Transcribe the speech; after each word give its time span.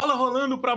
Bola 0.00 0.14
rolando 0.14 0.56
para 0.56 0.74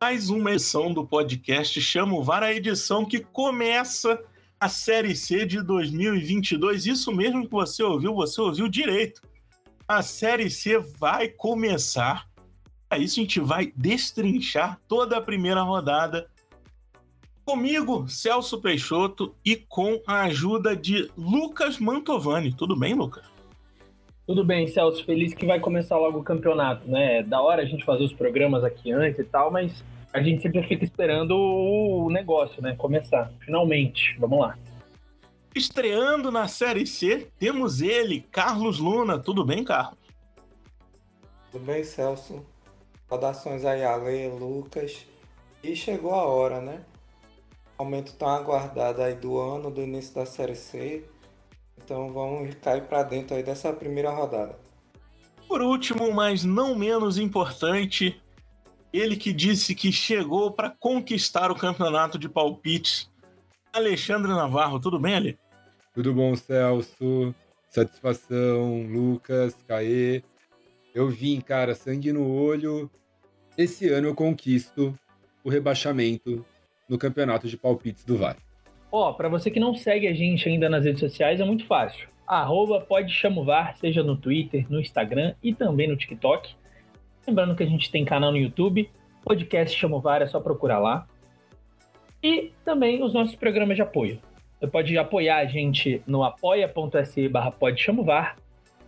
mais 0.00 0.30
uma 0.30 0.52
edição 0.52 0.92
do 0.94 1.04
podcast 1.04 1.80
Chamo 1.80 2.22
VAR, 2.22 2.44
a 2.44 2.54
edição 2.54 3.04
que 3.04 3.18
começa 3.18 4.22
a 4.60 4.68
Série 4.68 5.16
C 5.16 5.44
de 5.44 5.60
2022. 5.60 6.86
Isso 6.86 7.10
mesmo 7.10 7.46
que 7.46 7.50
você 7.50 7.82
ouviu, 7.82 8.14
você 8.14 8.40
ouviu 8.40 8.68
direito. 8.68 9.20
A 9.88 10.02
Série 10.02 10.48
C 10.50 10.78
vai 10.78 11.26
começar. 11.26 12.28
Para 12.88 13.00
isso, 13.00 13.18
a 13.18 13.22
gente 13.24 13.40
vai 13.40 13.72
destrinchar 13.74 14.80
toda 14.86 15.16
a 15.16 15.20
primeira 15.20 15.62
rodada. 15.62 16.30
Comigo, 17.44 18.08
Celso 18.08 18.60
Peixoto, 18.60 19.34
e 19.44 19.56
com 19.56 20.00
a 20.06 20.22
ajuda 20.22 20.76
de 20.76 21.10
Lucas 21.16 21.78
Mantovani. 21.78 22.54
Tudo 22.54 22.76
bem, 22.76 22.94
Lucas? 22.94 23.37
Tudo 24.28 24.44
bem, 24.44 24.68
Celso. 24.68 25.02
Feliz 25.06 25.32
que 25.32 25.46
vai 25.46 25.58
começar 25.58 25.96
logo 25.96 26.18
o 26.18 26.22
campeonato, 26.22 26.86
né? 26.86 27.20
É 27.20 27.22
da 27.22 27.40
hora 27.40 27.62
a 27.62 27.64
gente 27.64 27.82
fazer 27.82 28.04
os 28.04 28.12
programas 28.12 28.62
aqui 28.62 28.92
antes 28.92 29.18
e 29.18 29.24
tal, 29.24 29.50
mas 29.50 29.82
a 30.12 30.20
gente 30.20 30.42
sempre 30.42 30.62
fica 30.64 30.84
esperando 30.84 31.34
o 31.34 32.10
negócio, 32.10 32.60
né? 32.60 32.76
Começar. 32.76 33.32
Finalmente. 33.40 34.14
Vamos 34.18 34.40
lá. 34.40 34.58
Estreando 35.54 36.30
na 36.30 36.46
Série 36.46 36.86
C, 36.86 37.26
temos 37.38 37.80
ele, 37.80 38.20
Carlos 38.30 38.78
Luna. 38.78 39.18
Tudo 39.18 39.42
bem, 39.46 39.64
Carlos? 39.64 39.98
Tudo 41.50 41.64
bem, 41.64 41.82
Celso. 41.82 42.44
Saudações 43.08 43.64
aí, 43.64 43.82
Ale, 43.82 44.28
Lucas. 44.28 45.06
E 45.64 45.74
chegou 45.74 46.12
a 46.12 46.22
hora, 46.24 46.60
né? 46.60 46.82
Aumento 47.78 48.14
tão 48.14 48.28
aguardado 48.28 49.00
aí 49.00 49.14
do 49.14 49.38
ano, 49.38 49.70
do 49.70 49.80
início 49.80 50.14
da 50.14 50.26
Série 50.26 50.54
C. 50.54 51.02
Então 51.84 52.12
vamos 52.12 52.54
cair 52.56 52.82
para 52.84 53.02
dentro 53.02 53.36
aí 53.36 53.42
dessa 53.42 53.72
primeira 53.72 54.10
rodada. 54.10 54.58
Por 55.46 55.62
último, 55.62 56.12
mas 56.12 56.44
não 56.44 56.74
menos 56.74 57.16
importante, 57.16 58.20
ele 58.92 59.16
que 59.16 59.32
disse 59.32 59.74
que 59.74 59.90
chegou 59.90 60.52
para 60.52 60.70
conquistar 60.70 61.50
o 61.50 61.54
campeonato 61.54 62.18
de 62.18 62.28
palpites, 62.28 63.10
Alexandre 63.72 64.30
Navarro. 64.30 64.78
Tudo 64.78 64.98
bem, 64.98 65.14
Ale? 65.14 65.38
Tudo 65.94 66.12
bom, 66.12 66.36
Celso? 66.36 67.34
Satisfação, 67.68 68.82
Lucas, 68.82 69.54
Caê. 69.66 70.22
Eu 70.94 71.08
vim, 71.08 71.40
cara, 71.40 71.74
sangue 71.74 72.12
no 72.12 72.30
olho. 72.30 72.90
Esse 73.56 73.88
ano 73.88 74.08
eu 74.08 74.14
conquisto 74.14 74.98
o 75.44 75.50
rebaixamento 75.50 76.44
no 76.88 76.98
campeonato 76.98 77.46
de 77.48 77.56
palpites 77.56 78.04
do 78.04 78.16
VAR. 78.16 78.36
Ó, 78.90 79.12
para 79.12 79.28
você 79.28 79.50
que 79.50 79.60
não 79.60 79.74
segue 79.74 80.06
a 80.06 80.14
gente 80.14 80.48
ainda 80.48 80.68
nas 80.68 80.84
redes 80.84 81.00
sociais, 81.00 81.40
é 81.40 81.44
muito 81.44 81.66
fácil. 81.66 82.08
Arroba 82.26 82.80
pode 82.80 83.12
chamovar, 83.12 83.76
seja 83.76 84.02
no 84.02 84.16
Twitter, 84.16 84.66
no 84.70 84.80
Instagram 84.80 85.34
e 85.42 85.54
também 85.54 85.88
no 85.88 85.96
TikTok. 85.96 86.54
Lembrando 87.26 87.54
que 87.54 87.62
a 87.62 87.66
gente 87.66 87.90
tem 87.90 88.04
canal 88.04 88.30
no 88.30 88.38
YouTube, 88.38 88.88
podcast 89.22 89.78
Chamovar, 89.78 90.22
é 90.22 90.26
só 90.26 90.40
procurar 90.40 90.78
lá. 90.78 91.06
E 92.22 92.52
também 92.64 93.02
os 93.02 93.12
nossos 93.12 93.34
programas 93.34 93.76
de 93.76 93.82
apoio. 93.82 94.18
Você 94.58 94.66
pode 94.66 94.96
apoiar 94.98 95.36
a 95.36 95.44
gente 95.44 96.02
no 96.06 96.24
apoia.se 96.24 97.28
barra 97.28 97.54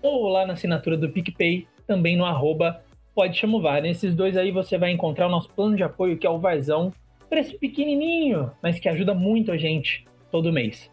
ou 0.03 0.29
lá 0.29 0.47
na 0.47 0.55
assinatura 0.55 0.97
do 0.97 1.11
PicPay, 1.11 1.67
também 1.87 2.17
no 2.17 2.25
arroba 2.25 2.83
podchamovar. 3.15 3.83
Nesses 3.83 4.15
dois 4.15 4.37
aí 4.37 4.51
você 4.51 4.79
vai 4.79 4.91
encontrar 4.91 5.27
o 5.27 5.31
nosso 5.31 5.51
plano 5.51 5.77
de 5.77 5.83
apoio, 5.83 6.17
que 6.17 6.27
é 6.27 6.31
o 6.31 6.39
Varzão, 6.39 6.93
preço 7.31 7.59
pequenininho, 7.59 8.53
mas 8.61 8.79
que 8.81 8.89
ajuda 8.89 9.15
muito 9.15 9.53
a 9.53 9.57
gente 9.57 10.05
todo 10.33 10.53
mês. 10.53 10.91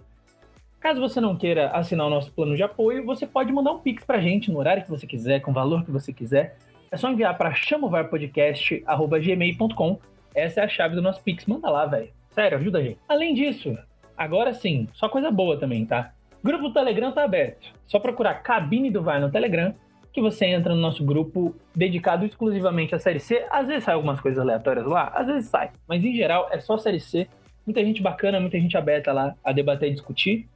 Caso 0.79 1.02
você 1.02 1.19
não 1.19 1.35
queira 1.35 1.71
assinar 1.71 2.05
o 2.05 2.09
nosso 2.09 2.31
plano 2.31 2.55
de 2.55 2.61
apoio, 2.61 3.03
você 3.03 3.25
pode 3.25 3.52
mandar 3.52 3.71
um 3.71 3.79
pix 3.79 4.05
pra 4.05 4.21
gente 4.21 4.52
no 4.52 4.59
horário 4.59 4.83
que 4.83 4.89
você 4.89 5.07
quiser, 5.07 5.39
com 5.41 5.49
o 5.49 5.53
valor 5.53 5.83
que 5.83 5.89
você 5.91 6.13
quiser. 6.13 6.59
É 6.91 6.97
só 6.97 7.09
enviar 7.09 7.35
para 7.38 7.53
chamovarpodcast@gmail.com. 7.53 9.99
Essa 10.35 10.61
é 10.61 10.63
a 10.63 10.69
chave 10.69 10.95
do 10.95 11.02
nosso 11.02 11.21
pix. 11.23 11.47
Manda 11.47 11.69
lá, 11.69 11.85
velho. 11.88 12.09
Sério, 12.29 12.59
ajuda 12.59 12.77
a 12.77 12.83
gente. 12.83 12.99
Além 13.09 13.33
disso, 13.33 13.75
agora 14.16 14.53
sim, 14.53 14.88
só 14.94 15.09
coisa 15.09 15.31
boa 15.31 15.57
também, 15.57 15.83
tá? 15.85 16.13
Grupo 16.44 16.67
do 16.67 16.73
Telegram 16.73 17.12
tá 17.12 17.23
aberto. 17.23 17.73
Só 17.88 18.00
procurar 18.00 18.35
Cabine 18.35 18.91
do 18.91 19.01
Vai 19.01 19.19
no 19.19 19.31
Telegram 19.31 19.73
que 20.17 20.22
você 20.22 20.47
entra 20.47 20.73
no 20.73 20.81
nosso 20.81 21.05
grupo 21.05 21.55
dedicado 21.75 22.25
exclusivamente 22.25 22.95
à 22.95 22.97
Série 22.97 23.19
C. 23.19 23.45
Às 23.51 23.67
vezes 23.67 23.83
sai 23.83 23.94
algumas 23.94 24.19
coisas 24.19 24.39
aleatórias 24.39 24.88
lá, 24.88 25.11
às 25.13 25.28
vezes 25.28 25.47
sai, 25.47 25.69
mas 25.88 26.03
em 26.03 26.16
geral 26.16 26.50
é 26.51 26.59
só 26.59 26.75
Série 26.75 27.00
C. 27.00 27.28
Muita 27.63 27.85
gente 27.85 28.01
bacana, 28.01 28.39
muita 28.39 28.59
gente 28.59 28.75
aberta 28.75 29.13
lá 29.13 29.35
a 29.44 29.51
debater 29.51 29.89
e 29.89 29.91
discutir. 29.91 30.47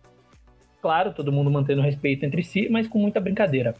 Claro, 0.82 1.14
todo 1.14 1.32
mundo 1.32 1.52
mantendo 1.52 1.80
respeito 1.80 2.26
entre 2.26 2.42
si, 2.42 2.70
mas 2.72 2.88
com 2.88 2.98
muita 2.98 3.20
brincadeira. 3.20 3.76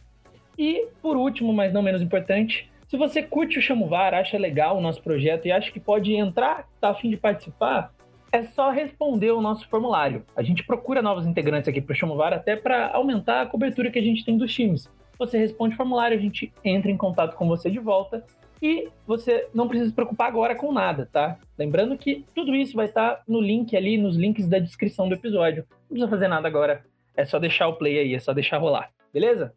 E, 0.56 0.86
por 1.02 1.16
último, 1.16 1.52
mas 1.52 1.72
não 1.72 1.82
menos 1.82 2.00
importante, 2.00 2.70
se 2.86 2.96
você 2.96 3.20
curte 3.20 3.58
o 3.58 3.62
Chamovar, 3.62 4.14
acha 4.14 4.38
legal 4.38 4.78
o 4.78 4.80
nosso 4.80 5.02
projeto 5.02 5.46
e 5.46 5.50
acha 5.50 5.72
que 5.72 5.80
pode 5.80 6.14
entrar, 6.14 6.68
tá 6.80 6.90
a 6.90 6.94
fim 6.94 7.10
de 7.10 7.16
participar, 7.16 7.92
é 8.30 8.44
só 8.44 8.70
responder 8.70 9.32
o 9.32 9.40
nosso 9.40 9.68
formulário. 9.68 10.24
A 10.36 10.44
gente 10.44 10.62
procura 10.64 11.02
novos 11.02 11.26
integrantes 11.26 11.66
aqui 11.66 11.80
para 11.80 11.92
o 11.92 11.96
Chamovar 11.96 12.32
até 12.32 12.54
para 12.54 12.92
aumentar 12.92 13.42
a 13.42 13.46
cobertura 13.46 13.90
que 13.90 13.98
a 13.98 14.02
gente 14.02 14.24
tem 14.24 14.38
dos 14.38 14.54
times 14.54 14.88
você 15.26 15.38
responde 15.38 15.74
o 15.74 15.76
formulário, 15.76 16.16
a 16.16 16.20
gente 16.20 16.52
entra 16.64 16.90
em 16.90 16.96
contato 16.96 17.36
com 17.36 17.46
você 17.46 17.70
de 17.70 17.78
volta 17.78 18.24
e 18.60 18.88
você 19.06 19.48
não 19.54 19.68
precisa 19.68 19.90
se 19.90 19.94
preocupar 19.94 20.28
agora 20.28 20.54
com 20.54 20.72
nada, 20.72 21.08
tá? 21.12 21.38
Lembrando 21.56 21.96
que 21.96 22.24
tudo 22.34 22.54
isso 22.54 22.74
vai 22.74 22.86
estar 22.86 23.22
no 23.26 23.40
link 23.40 23.76
ali, 23.76 23.96
nos 23.96 24.16
links 24.16 24.48
da 24.48 24.58
descrição 24.58 25.08
do 25.08 25.14
episódio. 25.14 25.64
Não 25.82 25.88
precisa 25.88 26.08
fazer 26.08 26.28
nada 26.28 26.48
agora, 26.48 26.84
é 27.16 27.24
só 27.24 27.38
deixar 27.38 27.68
o 27.68 27.74
play 27.74 27.98
aí, 27.98 28.14
é 28.14 28.20
só 28.20 28.32
deixar 28.32 28.58
rolar, 28.58 28.90
beleza? 29.12 29.54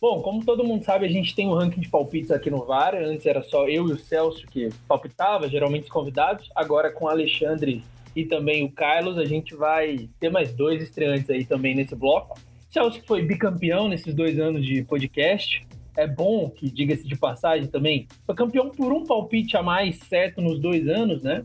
Bom, 0.00 0.20
como 0.22 0.44
todo 0.44 0.62
mundo 0.62 0.84
sabe, 0.84 1.06
a 1.06 1.08
gente 1.08 1.34
tem 1.34 1.48
um 1.48 1.54
ranking 1.54 1.80
de 1.80 1.88
palpites 1.88 2.30
aqui 2.30 2.48
no 2.50 2.64
VAR. 2.64 2.94
Antes 2.94 3.26
era 3.26 3.42
só 3.42 3.66
eu 3.66 3.88
e 3.88 3.92
o 3.92 3.98
Celso 3.98 4.46
que 4.46 4.68
palpitava, 4.86 5.48
geralmente 5.48 5.84
os 5.84 5.90
convidados. 5.90 6.48
Agora 6.54 6.92
com 6.92 7.06
o 7.06 7.08
Alexandre 7.08 7.82
e 8.16 8.24
também 8.24 8.64
o 8.64 8.72
Carlos, 8.72 9.18
a 9.18 9.26
gente 9.26 9.54
vai 9.54 10.08
ter 10.18 10.30
mais 10.30 10.50
dois 10.54 10.82
estreantes 10.82 11.28
aí 11.28 11.44
também 11.44 11.74
nesse 11.74 11.94
bloco. 11.94 12.40
Celso 12.70 13.02
foi 13.06 13.22
bicampeão 13.22 13.88
nesses 13.88 14.14
dois 14.14 14.40
anos 14.40 14.64
de 14.64 14.82
podcast. 14.82 15.66
É 15.94 16.06
bom 16.06 16.48
que, 16.48 16.70
diga-se 16.70 17.06
de 17.06 17.14
passagem 17.14 17.68
também, 17.68 18.08
foi 18.24 18.34
campeão 18.34 18.70
por 18.70 18.90
um 18.90 19.04
palpite 19.04 19.54
a 19.56 19.62
mais 19.62 19.98
certo 19.98 20.40
nos 20.40 20.58
dois 20.58 20.88
anos, 20.88 21.22
né? 21.22 21.42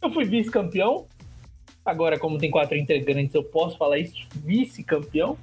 Eu 0.00 0.10
fui 0.10 0.24
vice-campeão. 0.24 1.06
Agora, 1.84 2.18
como 2.18 2.38
tem 2.38 2.50
quatro 2.50 2.78
integrantes, 2.78 3.34
eu 3.34 3.44
posso 3.44 3.76
falar 3.76 3.98
isso, 3.98 4.14
vice-campeão. 4.36 5.36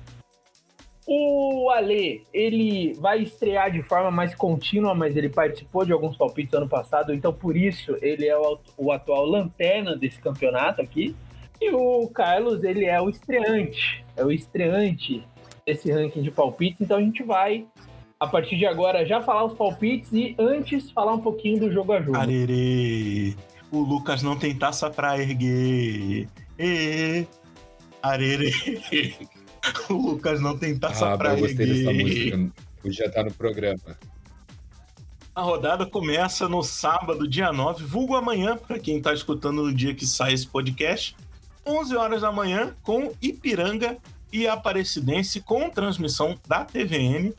O 1.09 1.69
Ale, 1.69 2.27
ele 2.33 2.93
vai 2.99 3.23
estrear 3.23 3.71
de 3.71 3.81
forma 3.81 4.11
mais 4.11 4.35
contínua, 4.35 4.93
mas 4.93 5.15
ele 5.15 5.29
participou 5.29 5.85
de 5.85 5.93
alguns 5.93 6.17
palpites 6.17 6.53
ano 6.53 6.67
passado, 6.67 7.13
então 7.13 7.31
por 7.31 7.55
isso 7.55 7.95
ele 8.01 8.27
é 8.27 8.37
o, 8.37 8.59
o 8.77 8.91
atual 8.91 9.25
lanterna 9.25 9.95
desse 9.95 10.19
campeonato 10.19 10.81
aqui. 10.81 11.15
E 11.61 11.71
o 11.71 12.09
Carlos, 12.09 12.61
ele 12.61 12.83
é 12.83 13.01
o 13.01 13.09
estreante, 13.09 14.05
é 14.17 14.25
o 14.25 14.29
estreante 14.29 15.23
desse 15.65 15.89
ranking 15.89 16.21
de 16.21 16.29
palpites, 16.29 16.81
então 16.81 16.97
a 16.97 17.01
gente 17.01 17.23
vai, 17.23 17.65
a 18.19 18.27
partir 18.27 18.57
de 18.57 18.65
agora, 18.65 19.05
já 19.05 19.21
falar 19.21 19.45
os 19.45 19.53
palpites 19.53 20.11
e 20.11 20.35
antes 20.37 20.91
falar 20.91 21.13
um 21.13 21.21
pouquinho 21.21 21.61
do 21.61 21.71
jogo 21.71 21.93
a 21.93 22.01
jogo. 22.01 22.17
Arerê, 22.17 23.33
o 23.71 23.79
Lucas 23.79 24.21
não 24.21 24.37
tem 24.37 24.53
taça 24.53 24.89
pra 24.89 25.17
erguer. 25.17 26.27
E, 26.59 27.25
arerê. 28.03 28.51
o 29.89 29.93
Lucas 29.93 30.41
não 30.41 30.57
tem 30.57 30.77
taça 30.77 31.13
ah, 31.13 31.17
pra 31.17 31.33
eu 31.33 31.39
gostei 31.39 31.65
dessa 31.65 31.93
música. 31.93 32.51
Podia 32.81 33.05
estar 33.05 33.23
no 33.23 33.33
programa. 33.33 33.97
A 35.37 35.41
rodada 35.41 35.85
começa 35.85 36.49
no 36.49 36.63
sábado, 36.63 37.27
dia 37.27 37.53
9, 37.53 37.83
vulgo 37.83 38.15
amanhã, 38.15 38.57
para 38.57 38.79
quem 38.79 38.97
está 38.97 39.13
escutando 39.13 39.61
no 39.61 39.71
dia 39.71 39.93
que 39.93 40.05
sai 40.05 40.33
esse 40.33 40.47
podcast, 40.47 41.15
11 41.63 41.95
horas 41.95 42.21
da 42.21 42.31
manhã, 42.31 42.75
com 42.81 43.13
Ipiranga 43.21 43.97
e 44.33 44.47
Aparecidense, 44.47 45.41
com 45.41 45.69
transmissão 45.69 46.39
da 46.47 46.65
TVN. 46.65 47.33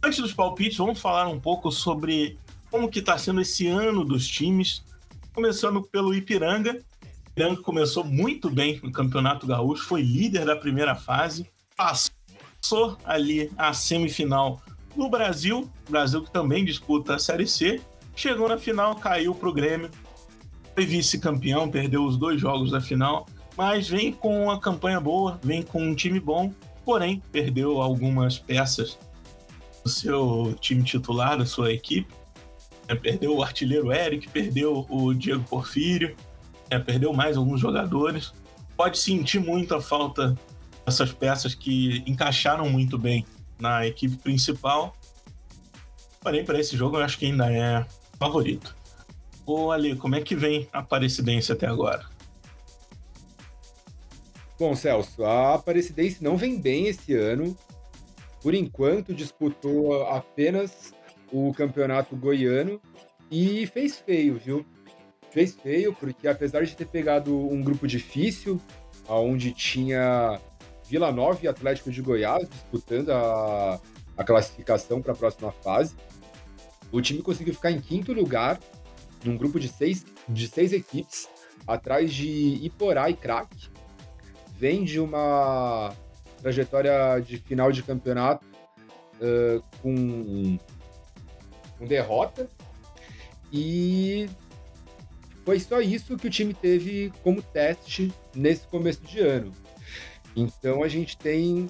Antes 0.00 0.20
dos 0.20 0.32
palpites, 0.32 0.78
vamos 0.78 1.00
falar 1.00 1.26
um 1.26 1.40
pouco 1.40 1.72
sobre 1.72 2.38
como 2.70 2.88
que 2.88 3.00
está 3.00 3.18
sendo 3.18 3.40
esse 3.40 3.66
ano 3.66 4.04
dos 4.04 4.28
times, 4.28 4.84
começando 5.32 5.82
pelo 5.82 6.14
Ipiranga. 6.14 6.72
O 6.72 7.30
Ipiranga 7.30 7.62
começou 7.62 8.04
muito 8.04 8.48
bem 8.48 8.78
no 8.80 8.92
Campeonato 8.92 9.44
Gaúcho, 9.44 9.84
foi 9.86 10.02
líder 10.02 10.44
da 10.44 10.54
primeira 10.54 10.94
fase, 10.94 11.50
passou 11.76 12.96
ali 13.04 13.50
a 13.56 13.72
semifinal 13.72 14.60
no 14.96 15.10
Brasil, 15.10 15.70
Brasil 15.88 16.22
que 16.22 16.30
também 16.30 16.64
disputa 16.64 17.16
a 17.16 17.18
Série 17.18 17.46
C, 17.46 17.80
chegou 18.14 18.48
na 18.48 18.56
final, 18.56 18.94
caiu 18.94 19.34
para 19.34 19.48
o 19.48 19.52
Grêmio, 19.52 19.90
foi 20.74 20.86
vice-campeão, 20.86 21.68
perdeu 21.68 22.04
os 22.04 22.16
dois 22.16 22.40
jogos 22.40 22.70
da 22.70 22.80
final, 22.80 23.26
mas 23.56 23.88
vem 23.88 24.12
com 24.12 24.44
uma 24.44 24.60
campanha 24.60 25.00
boa, 25.00 25.38
vem 25.42 25.62
com 25.62 25.82
um 25.82 25.94
time 25.94 26.20
bom, 26.20 26.52
porém 26.84 27.22
perdeu 27.32 27.80
algumas 27.80 28.38
peças 28.38 28.98
do 29.82 29.90
seu 29.90 30.56
time 30.60 30.82
titular, 30.82 31.38
da 31.38 31.46
sua 31.46 31.72
equipe. 31.72 32.12
É, 32.86 32.94
perdeu 32.94 33.36
o 33.36 33.42
artilheiro 33.42 33.92
Eric, 33.92 34.28
perdeu 34.28 34.86
o 34.88 35.14
Diego 35.14 35.44
Porfírio, 35.44 36.16
é, 36.70 36.78
perdeu 36.78 37.12
mais 37.12 37.36
alguns 37.36 37.60
jogadores. 37.60 38.32
Pode 38.76 38.98
sentir 38.98 39.38
muito 39.38 39.74
a 39.74 39.80
falta 39.80 40.36
essas 40.86 41.12
peças 41.12 41.54
que 41.54 42.02
encaixaram 42.06 42.68
muito 42.68 42.98
bem 42.98 43.24
na 43.58 43.86
equipe 43.86 44.16
principal. 44.16 44.96
Porém, 46.20 46.44
para 46.44 46.58
esse 46.58 46.76
jogo, 46.76 46.96
eu 46.96 47.02
acho 47.02 47.18
que 47.18 47.26
ainda 47.26 47.52
é 47.52 47.86
favorito. 48.18 48.74
Ô, 49.46 49.70
Ali, 49.70 49.94
como 49.94 50.14
é 50.14 50.20
que 50.20 50.34
vem 50.34 50.68
a 50.72 50.78
Aparecidense 50.78 51.52
até 51.52 51.66
agora? 51.66 52.06
Bom, 54.58 54.74
Celso, 54.74 55.24
a 55.24 55.54
Aparecidense 55.54 56.22
não 56.22 56.36
vem 56.36 56.58
bem 56.58 56.86
esse 56.86 57.14
ano. 57.14 57.56
Por 58.40 58.54
enquanto, 58.54 59.12
disputou 59.12 60.04
apenas 60.04 60.94
o 61.32 61.52
campeonato 61.52 62.14
goiano 62.16 62.80
e 63.30 63.66
fez 63.66 63.98
feio, 63.98 64.38
viu? 64.38 64.64
Fez 65.30 65.54
feio, 65.54 65.92
porque 65.94 66.28
apesar 66.28 66.64
de 66.64 66.76
ter 66.76 66.86
pegado 66.86 67.36
um 67.36 67.60
grupo 67.62 67.86
difícil, 67.86 68.60
onde 69.08 69.52
tinha 69.52 70.40
Vila 70.88 71.10
Nova 71.10 71.38
e 71.42 71.48
Atlético 71.48 71.90
de 71.90 72.02
Goiás 72.02 72.48
disputando 72.48 73.10
a, 73.10 73.80
a 74.16 74.24
classificação 74.24 75.00
para 75.00 75.12
a 75.12 75.16
próxima 75.16 75.50
fase, 75.50 75.94
o 76.92 77.00
time 77.00 77.22
conseguiu 77.22 77.54
ficar 77.54 77.70
em 77.70 77.80
quinto 77.80 78.12
lugar, 78.12 78.60
num 79.24 79.36
grupo 79.36 79.58
de 79.58 79.68
seis, 79.68 80.04
de 80.28 80.46
seis 80.46 80.72
equipes, 80.72 81.28
atrás 81.66 82.12
de 82.12 82.60
Iporá 82.64 83.08
e 83.10 83.14
Crack. 83.14 83.70
Vem 84.56 84.84
de 84.84 85.00
uma 85.00 85.92
trajetória 86.40 87.20
de 87.20 87.38
final 87.38 87.72
de 87.72 87.82
campeonato 87.82 88.46
uh, 89.16 89.62
com, 89.82 90.58
com 91.78 91.86
derrota. 91.86 92.48
E 93.52 94.28
foi 95.44 95.58
só 95.58 95.80
isso 95.80 96.16
que 96.16 96.26
o 96.26 96.30
time 96.30 96.54
teve 96.54 97.12
como 97.22 97.42
teste 97.42 98.12
nesse 98.34 98.66
começo 98.68 99.02
de 99.02 99.20
ano. 99.20 99.52
Então 100.36 100.82
a 100.82 100.88
gente 100.88 101.16
tem 101.16 101.68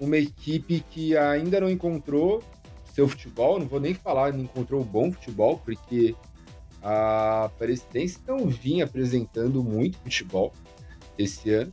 uma 0.00 0.16
equipe 0.16 0.84
que 0.90 1.16
ainda 1.16 1.60
não 1.60 1.70
encontrou 1.70 2.42
seu 2.92 3.08
futebol, 3.08 3.58
não 3.58 3.66
vou 3.66 3.80
nem 3.80 3.94
falar 3.94 4.32
não 4.32 4.44
encontrou 4.44 4.82
bom 4.84 5.12
futebol, 5.12 5.58
porque 5.58 6.14
a 6.82 7.44
Aparecidense 7.44 8.20
não 8.26 8.46
vinha 8.46 8.84
apresentando 8.84 9.62
muito 9.62 9.98
futebol 9.98 10.52
esse 11.18 11.50
ano 11.50 11.72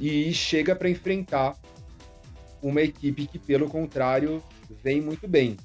e 0.00 0.32
chega 0.32 0.74
para 0.74 0.90
enfrentar 0.90 1.56
uma 2.62 2.80
equipe 2.80 3.26
que, 3.26 3.38
pelo 3.38 3.68
contrário, 3.68 4.42
vem 4.82 5.00
muito 5.00 5.26
bem. 5.26 5.56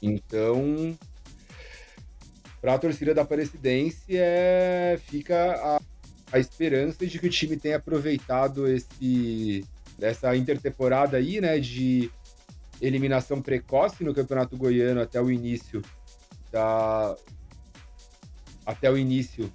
Então, 0.00 0.96
para 2.60 2.74
a 2.74 2.78
torcida 2.78 3.14
da 3.14 3.22
Aparecidense, 3.22 4.16
é, 4.16 4.98
fica 5.06 5.54
a, 5.54 5.80
a, 6.34 6.38
esperança 6.38 7.06
de 7.06 7.18
que 7.18 7.26
o 7.26 7.30
time 7.30 7.56
tenha 7.56 7.76
aproveitado 7.76 8.66
esse 8.66 9.64
essa 10.00 10.36
intertemporada 10.36 11.16
aí, 11.16 11.40
né, 11.40 11.58
de 11.60 12.10
eliminação 12.80 13.40
precoce 13.40 14.02
no 14.02 14.12
Campeonato 14.12 14.56
Goiano 14.56 15.00
até 15.00 15.20
o 15.20 15.30
início 15.30 15.80
da 16.50 17.16
até 18.66 18.90
o 18.90 18.98
início 18.98 19.52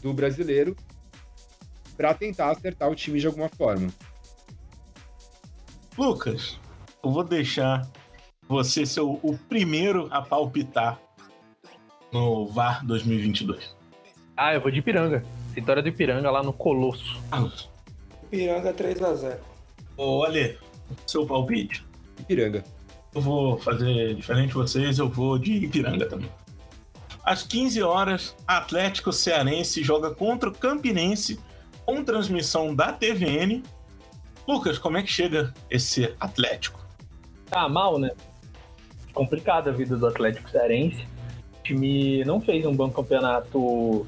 do 0.00 0.12
brasileiro 0.12 0.76
para 1.96 2.14
tentar 2.14 2.50
acertar 2.50 2.88
o 2.88 2.94
time 2.94 3.18
de 3.18 3.26
alguma 3.26 3.48
forma. 3.48 3.88
Lucas, 5.98 6.58
eu 7.02 7.10
vou 7.10 7.24
deixar 7.24 7.86
você 8.48 8.86
ser 8.86 9.00
o, 9.00 9.18
o 9.22 9.36
primeiro 9.36 10.08
a 10.10 10.22
palpitar 10.22 11.00
no 12.12 12.46
VAR 12.46 12.84
2022. 12.86 13.76
Ah, 14.36 14.54
eu 14.54 14.60
vou 14.60 14.70
de 14.70 14.78
Ipiranga. 14.78 15.24
Vitória 15.52 15.82
do 15.82 15.88
Ipiranga 15.88 16.30
lá 16.30 16.42
no 16.42 16.52
Colosso. 16.52 17.20
Ipiranga 18.24 18.72
3x0. 18.72 19.38
Ô, 19.96 20.24
Ale, 20.24 20.58
seu 21.06 21.26
palpite? 21.26 21.84
Ipiranga. 22.20 22.64
Eu 23.14 23.20
vou 23.20 23.58
fazer 23.58 24.14
diferente 24.14 24.48
de 24.48 24.54
vocês, 24.54 24.98
eu 24.98 25.08
vou 25.08 25.38
de 25.38 25.52
Ipiranga 25.64 26.06
também. 26.06 26.30
Às 27.24 27.42
15 27.42 27.82
horas, 27.82 28.36
Atlético 28.46 29.12
Cearense 29.12 29.82
joga 29.82 30.10
contra 30.10 30.48
o 30.48 30.52
Campinense 30.52 31.38
com 31.84 32.04
transmissão 32.04 32.74
da 32.74 32.92
TVN. 32.92 33.62
Lucas, 34.46 34.78
como 34.78 34.96
é 34.96 35.02
que 35.02 35.10
chega 35.10 35.52
esse 35.68 36.14
Atlético? 36.18 36.80
Tá 37.46 37.68
mal, 37.68 37.98
né? 37.98 38.10
Complicada 39.12 39.70
a 39.70 39.72
vida 39.72 39.96
do 39.96 40.06
Atlético 40.06 40.48
Cearense. 40.48 41.02
O 41.58 41.62
time 41.62 42.24
não 42.24 42.40
fez 42.40 42.64
um 42.64 42.74
bom 42.74 42.90
campeonato 42.90 44.06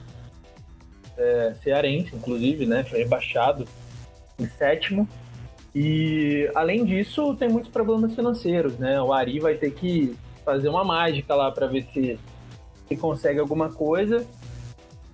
é, 1.16 1.54
cearense, 1.62 2.14
inclusive, 2.14 2.66
né? 2.66 2.84
Foi 2.84 2.98
rebaixado 2.98 3.66
em 4.38 4.46
sétimo. 4.46 5.08
E 5.74 6.50
além 6.54 6.84
disso, 6.84 7.34
tem 7.36 7.48
muitos 7.48 7.70
problemas 7.70 8.14
financeiros, 8.14 8.78
né? 8.78 9.00
O 9.00 9.12
Ari 9.12 9.40
vai 9.40 9.54
ter 9.54 9.72
que 9.72 10.14
fazer 10.44 10.68
uma 10.68 10.84
mágica 10.84 11.34
lá 11.34 11.50
para 11.50 11.66
ver 11.66 11.86
se, 11.92 12.18
se 12.88 12.96
consegue 12.96 13.38
alguma 13.38 13.72
coisa. 13.72 14.26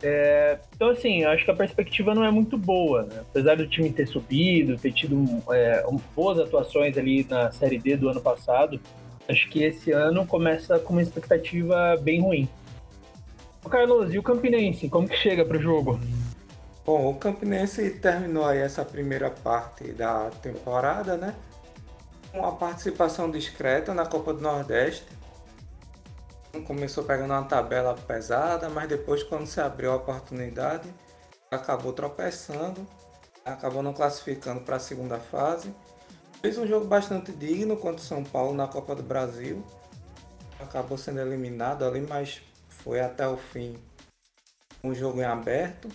É, 0.03 0.59
então, 0.75 0.91
assim, 0.91 1.25
acho 1.25 1.45
que 1.45 1.51
a 1.51 1.57
perspectiva 1.57 2.15
não 2.15 2.25
é 2.25 2.31
muito 2.31 2.57
boa. 2.57 3.03
Né? 3.05 3.21
Apesar 3.31 3.57
do 3.57 3.67
time 3.67 3.91
ter 3.91 4.07
subido, 4.07 4.77
ter 4.77 4.93
tido 4.93 5.25
é, 5.51 5.85
boas 6.15 6.39
atuações 6.39 6.97
ali 6.97 7.27
na 7.29 7.51
Série 7.51 7.79
D 7.79 7.97
do 7.97 8.09
ano 8.09 8.21
passado, 8.21 8.81
acho 9.29 9.49
que 9.51 9.63
esse 9.63 9.93
ano 9.93 10.27
começa 10.27 10.79
com 10.79 10.95
uma 10.95 11.03
expectativa 11.03 11.97
bem 12.01 12.21
ruim. 12.21 12.49
Carlos, 13.69 14.13
e 14.13 14.19
o 14.19 14.23
Campinense, 14.23 14.89
como 14.89 15.09
que 15.09 15.17
chega 15.17 15.45
o 15.45 15.61
jogo? 15.61 16.01
Bom, 16.85 17.11
o 17.11 17.15
Campinense 17.17 17.91
terminou 17.91 18.47
aí 18.47 18.59
essa 18.59 18.85
primeira 18.85 19.31
parte 19.31 19.93
da 19.93 20.31
temporada, 20.43 21.17
né? 21.17 21.35
Com 22.33 22.41
uma 22.41 22.57
participação 22.57 23.31
discreta 23.31 23.93
na 23.93 24.07
Copa 24.07 24.33
do 24.33 24.41
Nordeste 24.41 25.19
começou 26.63 27.05
pegando 27.05 27.33
uma 27.33 27.45
tabela 27.45 27.95
pesada, 27.95 28.69
mas 28.69 28.89
depois 28.89 29.23
quando 29.23 29.47
se 29.47 29.61
abriu 29.61 29.93
a 29.93 29.97
oportunidade, 29.97 30.93
acabou 31.51 31.93
tropeçando, 31.93 32.87
acabou 33.45 33.83
não 33.83 33.93
classificando 33.93 34.61
para 34.61 34.77
a 34.77 34.81
segunda 34.81 35.19
fase. 35.19 35.75
Fez 36.41 36.57
um 36.57 36.67
jogo 36.67 36.87
bastante 36.87 37.33
digno 37.33 37.77
contra 37.77 37.97
o 37.97 38.05
São 38.05 38.23
Paulo 38.23 38.55
na 38.55 38.67
Copa 38.67 38.95
do 38.95 39.03
Brasil. 39.03 39.65
Acabou 40.61 40.97
sendo 40.97 41.21
eliminado 41.21 41.85
ali, 41.85 42.01
mas 42.01 42.43
foi 42.83 43.01
até 43.01 43.27
o 43.27 43.37
fim 43.37 43.77
um 44.83 44.95
jogo 44.95 45.21
em 45.21 45.25
aberto. 45.25 45.89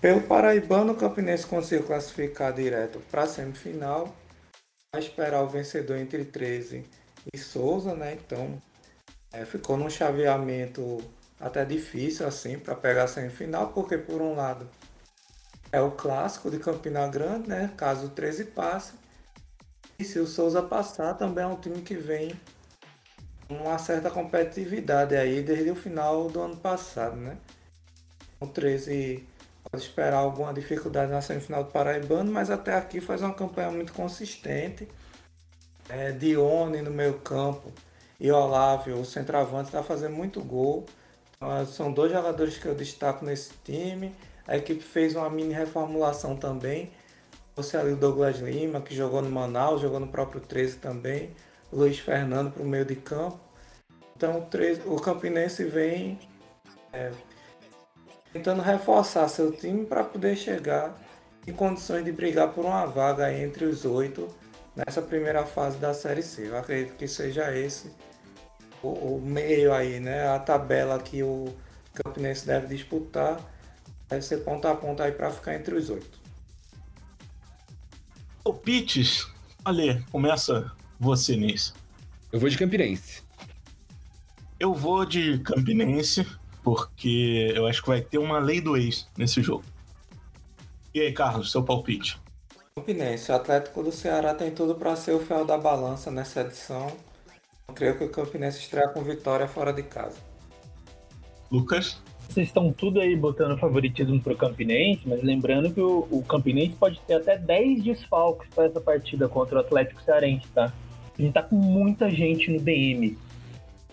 Pelo 0.00 0.22
Paraibano, 0.22 0.92
o 0.92 0.96
Campinense 0.96 1.46
conseguiu 1.46 1.86
classificar 1.86 2.52
direto 2.52 3.00
para 3.10 3.22
a 3.22 3.26
semifinal. 3.26 4.14
Vai 4.92 5.02
esperar 5.02 5.42
o 5.42 5.48
vencedor 5.48 5.98
entre 5.98 6.24
13 6.24 6.84
e 7.32 7.38
Souza, 7.38 7.94
né? 7.94 8.14
Então 8.14 8.60
é, 9.32 9.44
ficou 9.44 9.76
num 9.76 9.90
chaveamento 9.90 10.98
até 11.40 11.64
difícil 11.64 12.26
assim 12.26 12.58
para 12.58 12.74
pegar 12.74 13.04
a 13.04 13.08
semifinal, 13.08 13.72
porque 13.72 13.98
por 13.98 14.22
um 14.22 14.34
lado 14.34 14.68
é 15.70 15.80
o 15.80 15.90
clássico 15.90 16.50
de 16.50 16.58
Campina 16.58 17.06
Grande, 17.08 17.48
né? 17.48 17.72
Caso 17.76 18.06
o 18.06 18.10
13 18.10 18.46
passe. 18.46 18.92
E 19.98 20.04
se 20.04 20.18
o 20.18 20.26
Souza 20.26 20.62
passar, 20.62 21.14
também 21.14 21.44
é 21.44 21.46
um 21.46 21.56
time 21.56 21.82
que 21.82 21.96
vem 21.96 22.32
uma 23.48 23.78
certa 23.78 24.10
competitividade 24.10 25.16
aí 25.16 25.42
desde 25.42 25.70
o 25.70 25.74
final 25.74 26.28
do 26.28 26.40
ano 26.40 26.56
passado, 26.56 27.16
né? 27.16 27.38
O 28.40 28.46
13 28.46 29.26
pode 29.70 29.82
esperar 29.82 30.18
alguma 30.18 30.52
dificuldade 30.52 31.10
na 31.10 31.20
semifinal 31.20 31.64
do 31.64 31.70
Paraibano, 31.70 32.30
mas 32.30 32.50
até 32.50 32.74
aqui 32.74 33.00
faz 33.00 33.22
uma 33.22 33.34
campanha 33.34 33.70
muito 33.70 33.92
consistente. 33.92 34.88
É, 35.88 36.12
Dione 36.12 36.82
no 36.82 36.90
meio 36.90 37.14
campo 37.20 37.72
e 38.20 38.30
Olávio, 38.30 39.00
o 39.00 39.04
centroavante, 39.04 39.68
está 39.68 39.82
fazendo 39.82 40.14
muito 40.14 40.40
gol. 40.42 40.86
Então, 41.36 41.66
são 41.66 41.92
dois 41.92 42.12
jogadores 42.12 42.58
que 42.58 42.66
eu 42.66 42.74
destaco 42.74 43.24
nesse 43.24 43.52
time. 43.64 44.14
A 44.46 44.56
equipe 44.56 44.82
fez 44.82 45.14
uma 45.14 45.30
mini 45.30 45.54
reformulação 45.54 46.36
também. 46.36 46.90
Você 47.56 47.76
ali 47.76 47.92
o 47.92 47.96
Douglas 47.96 48.38
Lima, 48.38 48.80
que 48.80 48.94
jogou 48.94 49.22
no 49.22 49.30
Manaus, 49.30 49.80
jogou 49.80 50.00
no 50.00 50.08
próprio 50.08 50.40
13 50.40 50.78
também. 50.78 51.30
Luiz 51.72 51.98
Fernando 51.98 52.52
para 52.52 52.62
o 52.62 52.66
meio 52.66 52.84
de 52.84 52.96
campo. 52.96 53.38
Então 54.16 54.38
o, 54.38 54.46
13, 54.46 54.82
o 54.86 54.96
Campinense 54.96 55.64
vem 55.64 56.18
é, 56.92 57.12
tentando 58.32 58.62
reforçar 58.62 59.28
seu 59.28 59.52
time 59.52 59.86
para 59.86 60.02
poder 60.02 60.36
chegar 60.36 60.94
em 61.46 61.52
condições 61.52 62.04
de 62.04 62.12
brigar 62.12 62.52
por 62.52 62.64
uma 62.64 62.84
vaga 62.86 63.32
entre 63.32 63.64
os 63.64 63.84
oito 63.84 64.28
nessa 64.74 65.00
primeira 65.00 65.46
fase 65.46 65.78
da 65.78 65.94
Série 65.94 66.22
C. 66.22 66.48
Eu 66.48 66.58
acredito 66.58 66.96
que 66.96 67.06
seja 67.06 67.56
esse 67.56 67.92
o, 68.82 68.88
o 68.88 69.20
meio 69.20 69.72
aí, 69.72 70.00
né? 70.00 70.28
A 70.28 70.38
tabela 70.38 70.98
que 70.98 71.22
o 71.22 71.54
Campinense 71.94 72.46
deve 72.46 72.66
disputar 72.66 73.40
deve 74.08 74.22
ser 74.22 74.38
ponta 74.38 74.70
a 74.70 74.74
ponta 74.74 75.04
aí 75.04 75.12
para 75.12 75.30
ficar 75.30 75.54
entre 75.54 75.74
os 75.74 75.90
oito. 75.90 76.18
O 78.44 78.54
Pitches, 78.54 79.26
Ale, 79.64 80.02
começa 80.10 80.72
você 80.98 81.36
nisso. 81.36 81.74
Eu 82.32 82.40
vou 82.40 82.48
de 82.48 82.58
Campinense. 82.58 83.22
Eu 84.58 84.74
vou 84.74 85.04
de 85.04 85.38
Campinense, 85.38 86.26
porque 86.62 87.52
eu 87.54 87.66
acho 87.66 87.80
que 87.80 87.88
vai 87.88 88.00
ter 88.00 88.18
uma 88.18 88.38
lei 88.38 88.60
do 88.60 88.76
ex 88.76 89.08
nesse 89.16 89.40
jogo. 89.42 89.64
E 90.94 91.00
aí, 91.00 91.12
Carlos, 91.12 91.52
seu 91.52 91.62
palpite? 91.62 92.20
Campinense. 92.74 93.30
O 93.30 93.34
Atlético 93.34 93.82
do 93.82 93.92
Ceará 93.92 94.34
tem 94.34 94.50
tudo 94.50 94.74
para 94.74 94.96
ser 94.96 95.12
o 95.12 95.20
fiel 95.20 95.44
da 95.44 95.56
balança 95.56 96.10
nessa 96.10 96.40
edição. 96.40 96.88
Eu 97.68 97.74
creio 97.74 97.98
que 97.98 98.04
o 98.04 98.08
Campinense 98.08 98.58
estreia 98.58 98.88
com 98.88 99.02
vitória 99.02 99.46
fora 99.46 99.72
de 99.72 99.82
casa. 99.82 100.16
Lucas? 101.50 102.00
Vocês 102.28 102.48
estão 102.48 102.70
tudo 102.72 103.00
aí 103.00 103.16
botando 103.16 103.58
favoritismo 103.58 104.20
pro 104.20 104.36
Campinense, 104.36 105.08
mas 105.08 105.22
lembrando 105.22 105.72
que 105.72 105.80
o, 105.80 106.06
o 106.10 106.22
Campinense 106.22 106.76
pode 106.76 107.00
ter 107.06 107.14
até 107.14 107.38
10 107.38 107.82
desfalques 107.82 108.48
para 108.54 108.66
essa 108.66 108.80
partida 108.80 109.28
contra 109.28 109.56
o 109.56 109.60
Atlético 109.60 110.02
Cearense, 110.02 110.46
tá? 110.48 110.72
A 111.18 111.22
gente 111.22 111.32
tá 111.32 111.42
com 111.42 111.56
muita 111.56 112.08
gente 112.10 112.50
no 112.50 112.60
DM. 112.60 113.18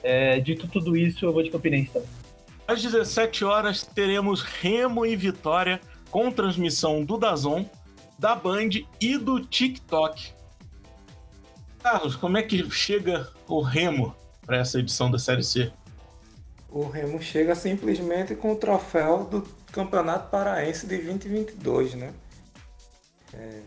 É, 0.03 0.39
dito 0.39 0.67
tudo 0.67 0.95
isso, 0.95 1.25
eu 1.25 1.33
vou 1.33 1.41
de 1.41 1.49
Campinense 1.49 1.91
também. 1.91 2.09
Às 2.67 2.81
17 2.81 3.43
horas 3.43 3.83
teremos 3.83 4.43
Remo 4.43 5.05
e 5.05 5.15
Vitória 5.15 5.81
com 6.11 6.31
transmissão 6.31 7.03
do 7.03 7.17
Dazon, 7.17 7.65
da 8.17 8.35
Band 8.35 8.69
e 9.01 9.17
do 9.17 9.39
TikTok. 9.39 10.33
Carlos, 11.81 12.15
como 12.15 12.37
é 12.37 12.43
que 12.43 12.69
chega 12.71 13.27
o 13.47 13.61
Remo 13.61 14.15
para 14.45 14.57
essa 14.57 14.79
edição 14.79 15.09
da 15.09 15.19
Série 15.19 15.43
C? 15.43 15.71
O 16.69 16.87
Remo 16.87 17.21
chega 17.21 17.55
simplesmente 17.55 18.35
com 18.35 18.51
o 18.51 18.55
troféu 18.55 19.25
do 19.25 19.41
Campeonato 19.71 20.29
Paraense 20.29 20.87
de 20.87 20.97
2022, 20.97 21.95
né? 21.95 22.13
É, 23.33 23.61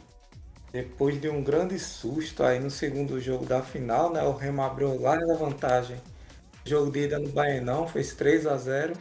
depois 0.73 1.21
de 1.21 1.29
um 1.29 1.43
grande 1.43 1.79
susto 1.79 2.43
aí 2.43 2.59
no 2.59 2.71
segundo 2.71 3.21
jogo 3.21 3.47
da 3.47 3.63
final, 3.63 4.13
né? 4.13 4.23
O 4.23 4.33
Remo 4.33 4.63
abriu 4.63 5.01
larga 5.01 5.35
vantagem. 5.35 5.97
O 6.65 6.69
jogo 6.69 6.91
de 6.91 7.01
ida 7.01 7.19
no 7.19 7.29
Baenão 7.31 7.89
fez 7.89 8.15
3 8.15 8.47
a 8.47 8.57
0 8.57 8.95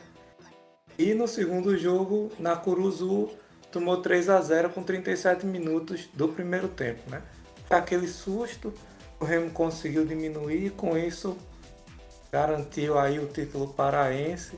e 0.97 1.13
no 1.13 1.27
segundo 1.27 1.77
jogo, 1.77 2.31
na 2.39 2.55
Curuzu, 2.55 3.29
tomou 3.71 4.01
3 4.01 4.29
a 4.29 4.41
0 4.41 4.71
com 4.71 4.81
37 4.81 5.45
minutos 5.45 6.09
do 6.13 6.27
primeiro 6.29 6.67
tempo, 6.67 7.01
né? 7.09 7.21
Aquele 7.69 8.07
susto, 8.07 8.73
o 9.19 9.25
Remo 9.25 9.51
conseguiu 9.51 10.05
diminuir, 10.05 10.71
com 10.71 10.97
isso 10.97 11.37
garantiu 12.31 12.97
aí 12.97 13.19
o 13.19 13.27
título 13.27 13.67
paraense. 13.73 14.57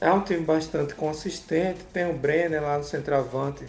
É 0.00 0.10
um 0.10 0.20
time 0.20 0.40
bastante 0.40 0.94
consistente, 0.94 1.84
tem 1.92 2.08
o 2.08 2.14
Brenner 2.14 2.62
lá 2.62 2.78
no 2.78 2.84
centroavante, 2.84 3.66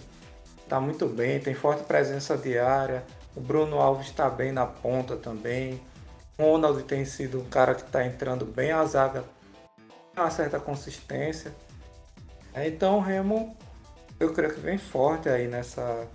tá 0.68 0.80
muito 0.80 1.08
bem, 1.08 1.40
tem 1.40 1.54
forte 1.54 1.84
presença 1.84 2.38
diária. 2.38 3.04
O 3.36 3.40
Bruno 3.40 3.80
Alves 3.80 4.08
está 4.08 4.30
bem 4.30 4.52
na 4.52 4.66
ponta 4.66 5.16
também. 5.16 5.82
O 6.38 6.44
Ronald 6.44 6.84
tem 6.84 7.06
sido 7.06 7.40
um 7.40 7.46
cara 7.46 7.74
que 7.74 7.82
está 7.82 8.06
entrando 8.06 8.46
bem, 8.46 8.72
a 8.72 8.84
zaga 8.86 9.24
uma 10.16 10.30
certa 10.30 10.60
consistência. 10.60 11.54
Então 12.56 12.98
o 12.98 13.02
Remo, 13.02 13.56
eu 14.20 14.34
creio 14.34 14.54
que 14.54 14.60
vem 14.60 14.78
forte 14.78 15.30
aí 15.30 15.48
nessa, 15.48 16.08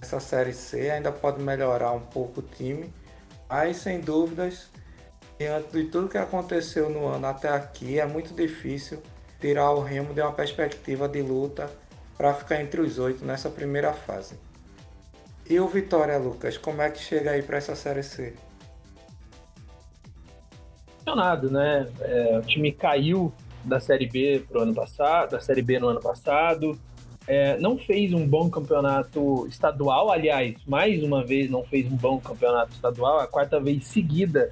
nessa 0.00 0.20
Série 0.20 0.52
C, 0.52 0.90
ainda 0.90 1.10
pode 1.10 1.42
melhorar 1.42 1.92
um 1.92 2.00
pouco 2.00 2.40
o 2.40 2.42
time, 2.42 2.92
mas 3.48 3.78
sem 3.78 4.00
dúvidas, 4.00 4.68
diante 5.38 5.72
de 5.72 5.84
tudo 5.84 6.08
que 6.08 6.18
aconteceu 6.18 6.88
no 6.88 7.06
ano 7.06 7.26
até 7.26 7.48
aqui, 7.48 7.98
é 7.98 8.06
muito 8.06 8.32
difícil 8.32 9.02
tirar 9.40 9.72
o 9.72 9.80
Remo 9.80 10.14
de 10.14 10.20
uma 10.20 10.32
perspectiva 10.32 11.08
de 11.08 11.22
luta 11.22 11.68
para 12.18 12.34
ficar 12.34 12.60
entre 12.60 12.80
os 12.80 12.98
oito 12.98 13.24
nessa 13.24 13.48
primeira 13.48 13.94
fase. 13.94 14.34
E 15.48 15.58
o 15.60 15.68
Vitória, 15.68 16.18
Lucas, 16.18 16.58
como 16.58 16.82
é 16.82 16.90
que 16.90 16.98
chega 16.98 17.30
aí 17.30 17.42
para 17.42 17.56
essa 17.56 17.74
Série 17.76 18.02
C? 18.02 18.34
né? 21.50 21.88
É, 22.00 22.38
o 22.38 22.42
time 22.42 22.72
caiu 22.72 23.32
da 23.64 23.80
Série 23.80 24.06
B 24.06 24.44
pro 24.48 24.60
ano 24.60 24.74
passado, 24.74 25.30
da 25.30 25.40
Série 25.40 25.62
B 25.62 25.78
no 25.78 25.88
ano 25.88 26.00
passado. 26.00 26.78
É, 27.26 27.58
não 27.58 27.78
fez 27.78 28.12
um 28.12 28.26
bom 28.26 28.50
campeonato 28.50 29.46
estadual, 29.46 30.10
aliás, 30.10 30.56
mais 30.66 31.02
uma 31.02 31.24
vez 31.24 31.50
não 31.50 31.62
fez 31.62 31.86
um 31.90 31.96
bom 31.96 32.18
campeonato 32.18 32.72
estadual, 32.72 33.20
a 33.20 33.26
quarta 33.26 33.60
vez 33.60 33.86
seguida 33.86 34.50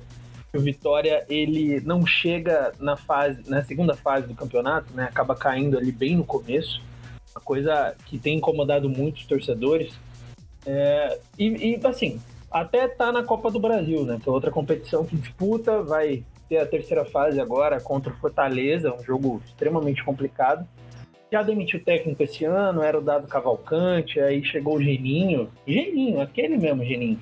que 0.53 0.59
o 0.59 0.61
Vitória 0.61 1.25
ele 1.29 1.81
não 1.81 2.07
chega 2.07 2.73
na 2.79 2.97
fase, 2.97 3.41
na 3.49 3.63
segunda 3.63 3.95
fase 3.95 4.27
do 4.27 4.35
campeonato, 4.35 4.93
né? 4.95 5.05
Acaba 5.05 5.35
caindo 5.35 5.77
ali 5.77 5.91
bem 5.91 6.17
no 6.17 6.25
começo, 6.25 6.83
uma 7.37 7.41
coisa 7.41 7.95
que 8.07 8.19
tem 8.19 8.39
incomodado 8.39 8.89
muitos 8.89 9.27
torcedores. 9.27 9.93
É, 10.65 11.21
e, 11.39 11.75
e 11.75 11.87
assim, 11.87 12.19
até 12.51 12.89
tá 12.89 13.13
na 13.13 13.23
Copa 13.23 13.51
do 13.51 13.61
Brasil, 13.61 14.05
né? 14.05 14.19
Que 14.23 14.29
é 14.29 14.33
outra 14.33 14.51
competição 14.51 15.05
que 15.05 15.15
disputa, 15.17 15.83
vai 15.83 16.25
ter 16.49 16.59
a 16.59 16.67
terceira 16.67 17.05
fase 17.05 17.39
agora 17.41 17.79
contra 17.81 18.13
o 18.13 18.17
Fortaleza, 18.17 18.95
um 18.95 19.05
jogo 19.05 19.43
extremamente 19.45 20.03
complicado. 20.03 20.67
Já 21.31 21.43
demitiu 21.43 21.79
o 21.81 21.83
técnico 21.83 22.23
esse 22.23 22.45
ano, 22.45 22.83
era 22.83 22.99
o 22.99 23.03
Dado 23.03 23.27
Cavalcante, 23.27 24.19
aí 24.19 24.43
chegou 24.45 24.77
o 24.77 24.83
Geninho. 24.83 25.51
Geninho, 25.67 26.21
aquele 26.21 26.57
mesmo 26.57 26.85
Geninho. 26.85 27.21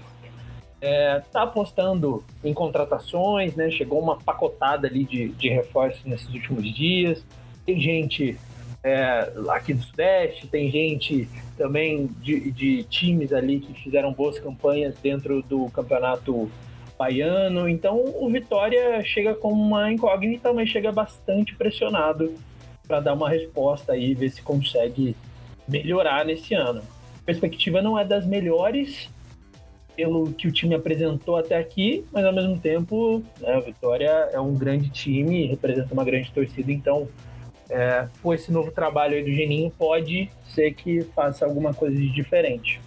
É, 0.80 1.22
tá 1.32 1.42
apostando 1.42 2.22
em 2.44 2.52
contratações, 2.52 3.56
né? 3.56 3.70
Chegou 3.70 4.00
uma 4.00 4.18
pacotada 4.18 4.86
ali 4.86 5.04
de, 5.04 5.28
de 5.30 5.48
reforços 5.48 6.04
nesses 6.04 6.28
últimos 6.32 6.72
dias. 6.72 7.24
Tem 7.64 7.80
gente 7.80 8.38
é, 8.84 9.32
aqui 9.48 9.72
do 9.72 9.82
Sudeste, 9.82 10.46
tem 10.46 10.70
gente 10.70 11.26
também 11.56 12.10
de, 12.20 12.52
de 12.52 12.84
times 12.84 13.32
ali 13.32 13.58
que 13.60 13.72
fizeram 13.82 14.12
boas 14.12 14.38
campanhas 14.38 14.94
dentro 15.02 15.42
do 15.42 15.70
campeonato 15.70 16.50
baiano. 16.98 17.66
Então 17.66 18.04
o 18.20 18.28
Vitória 18.30 19.02
chega 19.02 19.34
como 19.34 19.60
uma 19.60 19.90
incógnita, 19.90 20.52
mas 20.52 20.68
chega 20.68 20.92
bastante 20.92 21.56
pressionado 21.56 22.34
para 22.86 23.00
dar 23.00 23.14
uma 23.14 23.30
resposta 23.30 23.94
aí, 23.94 24.14
ver 24.14 24.28
se 24.28 24.42
consegue 24.42 25.16
melhorar 25.66 26.26
nesse 26.26 26.52
ano. 26.52 26.82
A 27.20 27.24
perspectiva 27.24 27.80
não 27.80 27.98
é 27.98 28.04
das 28.04 28.26
melhores 28.26 29.08
pelo 29.96 30.32
que 30.32 30.46
o 30.46 30.52
time 30.52 30.74
apresentou 30.74 31.36
até 31.36 31.56
aqui, 31.56 32.04
mas 32.12 32.24
ao 32.24 32.34
mesmo 32.34 32.58
tempo 32.58 33.22
né, 33.40 33.58
Vitória 33.60 34.28
é 34.30 34.38
um 34.38 34.52
grande 34.54 34.90
time, 34.90 35.46
representa 35.46 35.94
uma 35.94 36.04
grande 36.04 36.30
torcida, 36.32 36.70
então 36.70 37.08
é, 37.68 38.08
com 38.22 38.32
esse 38.32 38.52
novo 38.52 38.70
trabalho 38.70 39.16
aí 39.16 39.24
do 39.24 39.30
Geninho 39.30 39.70
pode 39.70 40.30
ser 40.46 40.74
que 40.74 41.02
faça 41.14 41.44
alguma 41.44 41.72
coisa 41.72 41.96
de 41.96 42.10
diferente. 42.12 42.80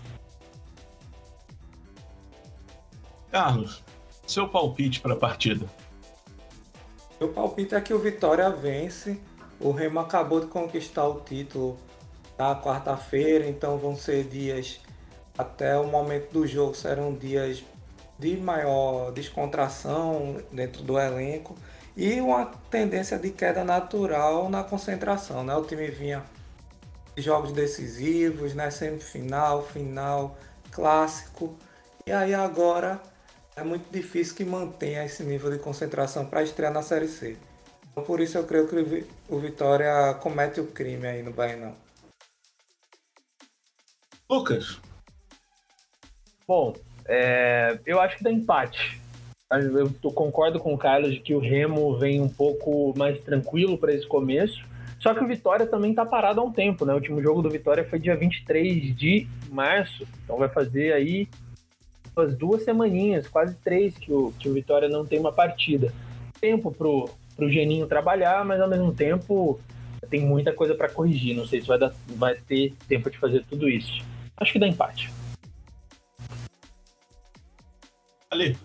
Carlos, 3.32 3.84
seu 4.26 4.48
palpite 4.48 5.00
para 5.00 5.14
a 5.14 5.18
partida? 5.18 5.66
Meu 7.20 7.30
palpite 7.30 7.76
é 7.76 7.82
que 7.82 7.94
o 7.94 8.00
Vitória 8.00 8.50
vence. 8.50 9.20
O 9.60 9.72
Remo 9.72 10.00
acabou 10.00 10.40
de 10.40 10.48
conquistar 10.48 11.08
o 11.08 11.20
título 11.22 11.78
na 12.38 12.56
quarta-feira, 12.56 13.48
então 13.48 13.78
vão 13.78 13.96
ser 13.96 14.24
dias 14.26 14.80
até 15.38 15.78
o 15.78 15.88
momento 15.88 16.32
do 16.32 16.48
jogo 16.48 16.74
serão 16.74 17.14
dias 17.14 17.64
de 18.18 18.36
maior 18.38 19.12
descontração 19.12 20.38
dentro 20.52 20.82
do 20.82 20.98
elenco 21.00 21.56
e 21.98 22.22
uma 22.22 22.46
tendência 22.70 23.18
de 23.18 23.32
queda 23.32 23.64
natural 23.64 24.50
na 24.50 24.64
concentração, 24.64 25.44
né? 25.44 25.56
O 25.56 25.64
time 25.64 25.88
vinha 25.88 26.24
de 27.16 27.24
jogos 27.24 27.52
decisivos, 27.52 28.54
né? 28.54 28.70
Semifinal, 28.70 29.66
final, 29.66 30.38
clássico. 30.72 31.58
E 32.06 32.12
aí 32.12 32.36
agora 32.36 33.02
é 33.56 33.64
muito 33.64 33.92
difícil 33.92 34.36
que 34.36 34.46
mantenha 34.46 35.04
esse 35.04 35.24
nível 35.24 35.50
de 35.50 35.58
concentração 35.58 36.28
para 36.28 36.44
estrear 36.44 36.72
na 36.72 36.84
Série 36.84 37.08
C. 37.08 37.36
Então, 37.92 38.04
por 38.04 38.20
isso 38.20 38.38
eu 38.38 38.46
creio 38.46 38.68
que 38.68 39.08
o 39.28 39.40
Vitória 39.40 40.14
comete 40.22 40.62
o 40.62 40.68
crime 40.68 41.08
aí 41.08 41.24
no 41.24 41.34
Bahia. 41.34 41.74
Lucas. 44.30 44.80
Bom, 46.48 46.76
é, 47.08 47.80
eu 47.88 48.00
acho 48.00 48.18
que 48.18 48.24
dá 48.24 48.32
empate. 48.32 49.02
Eu 49.50 50.12
concordo 50.12 50.60
com 50.60 50.74
o 50.74 50.78
Carlos 50.78 51.14
de 51.14 51.20
que 51.22 51.34
o 51.34 51.40
Remo 51.40 51.98
vem 51.98 52.20
um 52.20 52.28
pouco 52.28 52.94
mais 52.98 53.22
tranquilo 53.22 53.78
para 53.78 53.94
esse 53.94 54.06
começo. 54.06 54.62
Só 55.00 55.14
que 55.14 55.24
o 55.24 55.28
Vitória 55.28 55.66
também 55.66 55.94
tá 55.94 56.06
parado 56.06 56.42
há 56.42 56.44
um 56.44 56.52
tempo, 56.52 56.84
né? 56.84 56.92
O 56.92 56.98
último 56.98 57.22
jogo 57.22 57.42
do 57.42 57.50
Vitória 57.50 57.86
foi 57.86 57.98
dia 57.98 58.16
23 58.16 58.94
de 58.94 59.26
março. 59.50 60.06
Então 60.24 60.38
vai 60.38 60.50
fazer 60.50 60.92
aí 60.92 61.30
umas 62.14 62.36
duas 62.36 62.64
semaninhas, 62.64 63.28
quase 63.28 63.56
três, 63.64 63.98
que 63.98 64.12
o, 64.12 64.34
que 64.38 64.50
o 64.50 64.54
Vitória 64.54 64.90
não 64.90 65.06
tem 65.06 65.18
uma 65.18 65.32
partida. 65.32 65.94
Tempo 66.42 66.70
pro, 66.70 67.10
pro 67.36 67.50
Geninho 67.50 67.88
trabalhar, 67.88 68.44
mas 68.44 68.60
ao 68.60 68.68
mesmo 68.68 68.94
tempo 68.94 69.62
tem 70.10 70.20
muita 70.20 70.52
coisa 70.52 70.76
para 70.76 70.90
corrigir. 70.90 71.38
Não 71.38 71.46
sei 71.46 71.62
se 71.62 71.68
vai, 71.68 71.80
dar, 71.80 71.94
vai 72.16 72.36
ter 72.36 72.74
tempo 72.86 73.10
de 73.10 73.18
fazer 73.18 73.46
tudo 73.50 73.70
isso. 73.70 74.04
Acho 74.36 74.52
que 74.52 74.60
dá 74.60 74.68
empate. 74.68 75.10
Ali. 78.30 78.58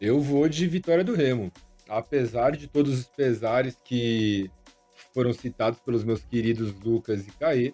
Eu 0.00 0.20
vou 0.20 0.48
de 0.48 0.66
vitória 0.66 1.02
do 1.02 1.14
Remo. 1.14 1.50
Apesar 1.88 2.56
de 2.56 2.66
todos 2.66 2.98
os 2.98 3.06
pesares 3.06 3.78
que 3.82 4.50
foram 5.14 5.32
citados 5.32 5.80
pelos 5.80 6.04
meus 6.04 6.22
queridos 6.22 6.74
Lucas 6.80 7.26
e 7.26 7.30
Caê, 7.30 7.72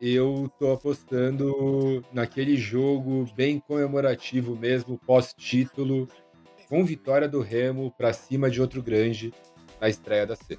eu 0.00 0.50
tô 0.58 0.72
apostando 0.72 2.04
naquele 2.12 2.56
jogo 2.56 3.26
bem 3.34 3.58
comemorativo 3.60 4.56
mesmo, 4.56 4.96
pós-título, 4.98 6.08
com 6.68 6.84
vitória 6.84 7.28
do 7.28 7.40
Remo 7.40 7.92
para 7.96 8.12
cima 8.12 8.48
de 8.48 8.60
outro 8.60 8.82
grande 8.82 9.34
na 9.80 9.88
estreia 9.88 10.26
da 10.26 10.36
C. 10.36 10.58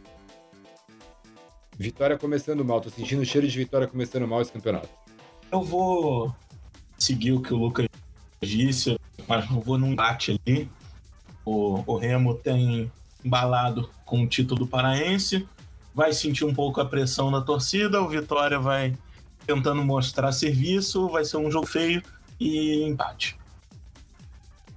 Vitória 1.77 2.17
começando 2.17 2.63
mal, 2.65 2.81
tô 2.81 2.89
sentindo 2.89 3.21
o 3.21 3.25
cheiro 3.25 3.47
de 3.47 3.57
vitória 3.57 3.87
começando 3.87 4.27
mal 4.27 4.41
esse 4.41 4.51
campeonato. 4.51 4.89
Eu 5.51 5.63
vou 5.63 6.35
seguir 6.97 7.31
o 7.31 7.41
que 7.41 7.53
o 7.53 7.57
Lucas 7.57 7.87
disse, 8.41 8.99
mas 9.27 9.49
não 9.49 9.59
vou 9.59 9.77
num 9.77 9.91
embate 9.91 10.39
ali. 10.45 10.69
O, 11.45 11.83
o 11.85 11.97
Remo 11.97 12.35
tem 12.35 12.91
embalado 13.23 13.89
com 14.05 14.23
o 14.23 14.27
título 14.27 14.67
paraense, 14.67 15.47
vai 15.93 16.13
sentir 16.13 16.45
um 16.45 16.53
pouco 16.53 16.79
a 16.79 16.85
pressão 16.85 17.31
da 17.31 17.41
torcida, 17.41 18.01
o 18.01 18.07
Vitória 18.07 18.59
vai 18.59 18.97
tentando 19.45 19.83
mostrar 19.83 20.31
serviço, 20.31 21.09
vai 21.09 21.25
ser 21.25 21.37
um 21.37 21.51
jogo 21.51 21.65
feio 21.65 22.01
e 22.39 22.83
empate. 22.83 23.37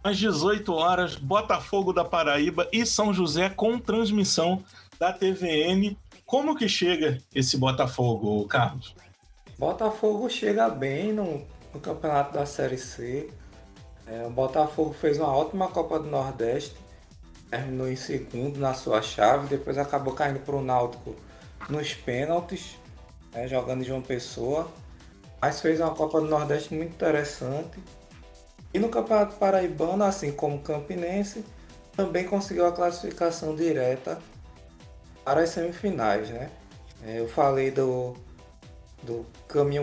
Às 0.03 0.19
18 0.19 0.73
horas, 0.73 1.15
Botafogo 1.15 1.93
da 1.93 2.05
Paraíba 2.05 2.69
e 2.73 2.85
São 2.85 3.15
José 3.15 3.49
com 3.49 3.79
transmissão 3.79 4.65
da 4.99 5.13
TVN. 5.13 5.97
Como 6.27 6.57
que 6.57 6.69
chega 6.69 7.19
esse 7.35 7.57
Botafogo, 7.57 8.45
Carlos? 8.49 8.95
Botafogo 9.59 10.29
chega 10.29 10.69
bem 10.69 11.13
no, 11.13 11.47
no 11.73 11.79
campeonato 11.79 12.33
da 12.33 12.45
Série 12.45 12.79
C. 12.79 13.31
É, 14.13 14.27
o 14.27 14.31
Botafogo 14.31 14.93
fez 14.93 15.19
uma 15.19 15.35
ótima 15.35 15.69
Copa 15.69 15.99
do 15.99 16.07
Nordeste, 16.07 16.77
terminou 17.51 17.89
em 17.89 17.97
segundo 17.97 18.61
na 18.61 18.75
sua 18.75 19.01
chave, 19.01 19.49
depois 19.49 19.79
acabou 19.79 20.13
caindo 20.13 20.41
para 20.41 20.55
o 20.55 20.63
Náutico 20.63 21.17
nos 21.71 21.95
pênaltis, 21.95 22.77
né, 23.33 23.49
jogando 23.49 23.81
em 23.81 23.85
João 23.85 24.03
Pessoa, 24.03 24.71
mas 25.41 25.63
fez 25.63 25.81
uma 25.81 25.95
Copa 25.95 26.21
do 26.21 26.27
Nordeste 26.29 26.75
muito 26.75 26.91
interessante. 26.91 27.83
E 28.75 28.79
no 28.79 28.91
Campeonato 28.91 29.37
Paraibano, 29.37 30.05
assim 30.05 30.31
como 30.31 30.61
Campinense, 30.61 31.43
também 31.97 32.25
conseguiu 32.25 32.67
a 32.67 32.73
classificação 32.73 33.57
direta 33.57 34.19
para 35.25 35.41
as 35.41 35.51
semifinais, 35.51 36.29
né? 36.29 36.51
É, 37.03 37.19
eu 37.19 37.29
falei 37.29 37.71
do, 37.71 38.15
do 39.03 39.27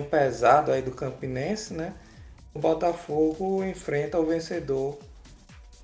pesado 0.07 0.71
aí 0.71 0.83
do 0.83 0.91
Campinense, 0.91 1.74
né? 1.74 1.95
O 2.53 2.60
Botafogo 2.60 3.63
enfrenta 3.63 4.20
o 4.20 4.25
vencedor 4.25 4.98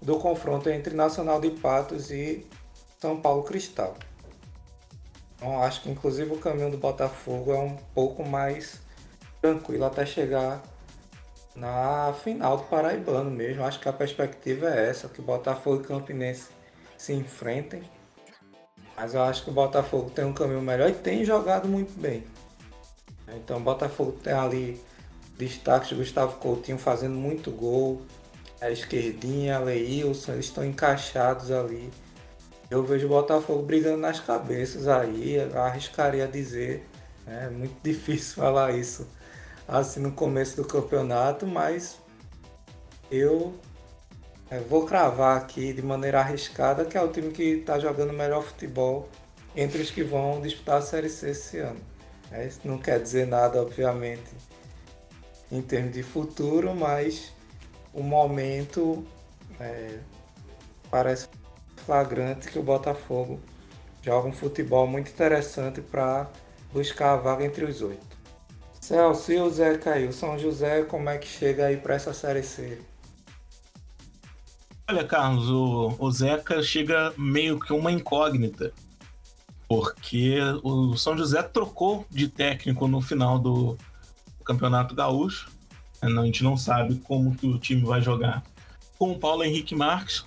do 0.02 0.18
confronto 0.18 0.70
entre 0.70 0.96
Nacional 0.96 1.40
de 1.40 1.52
Patos 1.52 2.12
e 2.12 2.46
São 3.00 3.20
Paulo 3.22 3.44
Cristal. 3.44 3.96
Então, 5.36 5.62
acho 5.62 5.82
que 5.82 5.90
inclusive 5.90 6.34
o 6.34 6.38
caminho 6.38 6.72
do 6.72 6.78
Botafogo 6.78 7.54
é 7.54 7.60
um 7.60 7.76
pouco 7.94 8.24
mais 8.24 8.80
tranquilo 9.42 9.86
até 9.86 10.06
chegar 10.06 10.64
na 11.56 12.14
final 12.24 12.58
do 12.58 12.64
Paraibano 12.64 13.30
mesmo. 13.30 13.64
Acho 13.64 13.80
que 13.80 13.88
a 13.88 13.94
perspectiva 13.94 14.68
é 14.68 14.90
essa, 14.90 15.08
que 15.08 15.22
Botafogo 15.22 15.84
e 15.84 15.86
Campinense 15.86 16.50
se 16.98 17.14
enfrentem. 17.14 17.84
Mas 18.96 19.14
eu 19.14 19.22
acho 19.22 19.44
que 19.44 19.50
o 19.50 19.54
Botafogo 19.54 20.10
tem 20.10 20.26
um 20.26 20.34
caminho 20.34 20.62
melhor 20.62 20.90
e 20.90 20.94
tem 20.94 21.24
jogado 21.24 21.68
muito 21.68 22.00
bem. 22.00 22.24
Então 23.28 23.58
o 23.58 23.62
Botafogo 23.62 24.14
tem 24.14 24.34
ali 24.34 24.82
destaques 25.38 25.90
de 25.90 25.96
Gustavo 25.96 26.38
Coutinho 26.38 26.78
fazendo 26.78 27.16
muito 27.16 27.52
gol. 27.52 28.02
A 28.62 28.72
esquerdinha, 28.72 29.60
Leilson, 29.60 30.34
eles 30.34 30.46
estão 30.46 30.66
encaixados 30.66 31.52
ali. 31.52 31.92
Eu 32.70 32.84
vejo 32.84 33.06
o 33.06 33.10
Botafogo 33.10 33.64
brigando 33.64 33.98
nas 33.98 34.20
cabeças 34.20 34.88
aí, 34.88 35.38
arriscaria 35.54 36.28
dizer. 36.28 36.88
É 37.28 37.50
muito 37.50 37.76
difícil 37.84 38.36
falar 38.36 38.72
isso 38.74 39.08
assim 39.68 40.00
no 40.00 40.12
começo 40.12 40.56
do 40.58 40.66
campeonato, 40.66 41.46
mas 41.48 41.98
eu 43.12 43.54
é, 44.50 44.60
vou 44.60 44.86
cravar 44.86 45.38
aqui 45.38 45.74
de 45.74 45.82
maneira 45.82 46.20
arriscada 46.20 46.86
que 46.86 46.98
é 46.98 47.02
o 47.02 47.08
time 47.08 47.32
que 47.32 47.44
está 47.44 47.80
jogando 47.80 48.14
melhor 48.14 48.44
futebol 48.44 49.10
entre 49.56 49.82
os 49.82 49.90
que 49.90 50.04
vão 50.04 50.42
disputar 50.42 50.78
a 50.78 50.82
Série 50.82 51.10
C 51.10 51.30
esse 51.30 51.58
ano. 51.60 51.80
É, 52.32 52.46
isso 52.46 52.62
não 52.64 52.78
quer 52.78 53.00
dizer 53.00 53.28
nada, 53.28 53.62
obviamente, 53.62 54.32
em 55.56 55.62
termos 55.62 55.94
de 55.94 56.04
futuro, 56.04 56.76
mas 56.76 57.32
o 57.94 58.04
momento 58.04 59.06
é, 59.60 60.00
parece 60.92 61.28
flagrante 61.78 62.50
que 62.50 62.60
o 62.60 62.64
Botafogo 62.64 63.40
joga 64.02 64.28
um 64.28 64.34
futebol 64.34 64.86
muito 64.86 65.10
interessante 65.10 65.82
para 65.82 66.30
buscar 66.72 67.14
a 67.14 67.18
vaga 67.18 67.46
entre 67.46 67.66
os 67.66 67.82
oito. 67.82 68.16
Celso, 68.82 69.32
e 69.32 69.40
o 69.40 69.50
Zé 69.50 69.78
caiu? 69.78 70.12
São 70.12 70.38
José, 70.38 70.84
como 70.84 71.10
é 71.10 71.18
que 71.18 71.28
chega 71.28 71.66
aí 71.66 71.78
para 71.78 71.96
essa 71.96 72.14
Série 72.14 72.44
C? 72.44 72.80
Olha, 74.88 75.04
Carlos, 75.04 75.50
o, 75.50 75.96
o 75.98 76.12
Zeca 76.12 76.62
chega 76.62 77.12
meio 77.18 77.60
que 77.60 77.74
uma 77.74 77.92
incógnita, 77.92 78.72
porque 79.68 80.38
o 80.62 80.96
São 80.96 81.18
José 81.18 81.42
trocou 81.42 82.06
de 82.12 82.28
técnico 82.28 82.88
no 82.88 83.02
final 83.02 83.40
do 83.40 83.76
Campeonato 84.46 84.96
Gaúcho. 84.96 85.50
A 86.02 86.08
gente 86.24 86.44
não 86.44 86.56
sabe 86.56 86.96
como 87.00 87.36
que 87.36 87.48
o 87.48 87.58
time 87.58 87.82
vai 87.84 88.02
jogar 88.02 88.44
com 88.98 89.12
o 89.12 89.20
Paulo 89.20 89.44
Henrique 89.44 89.76
Marques. 89.76 90.26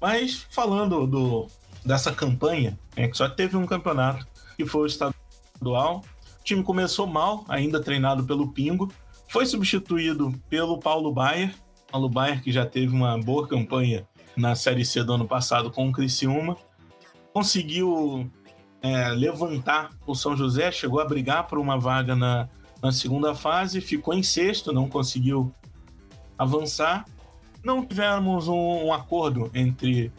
Mas 0.00 0.46
falando 0.50 1.06
do, 1.06 1.46
dessa 1.84 2.12
campanha, 2.12 2.78
é 2.96 3.06
que 3.06 3.16
só 3.16 3.28
teve 3.28 3.56
um 3.56 3.66
campeonato, 3.66 4.26
que 4.56 4.66
foi 4.66 4.82
o 4.82 4.86
estadual, 4.86 6.04
o 6.40 6.44
time 6.44 6.62
começou 6.62 7.06
mal, 7.06 7.44
ainda 7.48 7.80
treinado 7.80 8.24
pelo 8.24 8.50
Pingo. 8.52 8.90
Foi 9.28 9.46
substituído 9.46 10.32
pelo 10.48 10.78
Paulo 10.78 11.12
Baier. 11.12 11.54
Paulo 11.90 12.08
Baier, 12.08 12.42
que 12.42 12.50
já 12.50 12.64
teve 12.66 12.94
uma 12.94 13.18
boa 13.18 13.46
campanha 13.46 14.08
na 14.36 14.54
Série 14.54 14.84
C 14.84 15.04
do 15.04 15.12
ano 15.12 15.28
passado 15.28 15.70
com 15.70 15.88
o 15.88 15.92
Criciúma. 15.92 16.56
Conseguiu 17.32 18.30
é, 18.82 19.10
levantar 19.10 19.90
o 20.06 20.14
São 20.14 20.36
José, 20.36 20.72
chegou 20.72 21.00
a 21.00 21.04
brigar 21.04 21.46
por 21.46 21.58
uma 21.58 21.78
vaga 21.78 22.16
na, 22.16 22.48
na 22.82 22.92
segunda 22.92 23.34
fase, 23.34 23.80
ficou 23.80 24.14
em 24.14 24.22
sexto, 24.22 24.72
não 24.72 24.88
conseguiu 24.88 25.52
avançar. 26.38 27.04
Não 27.62 27.84
tivemos 27.84 28.48
um, 28.48 28.86
um 28.86 28.92
acordo 28.92 29.50
entre 29.54 30.10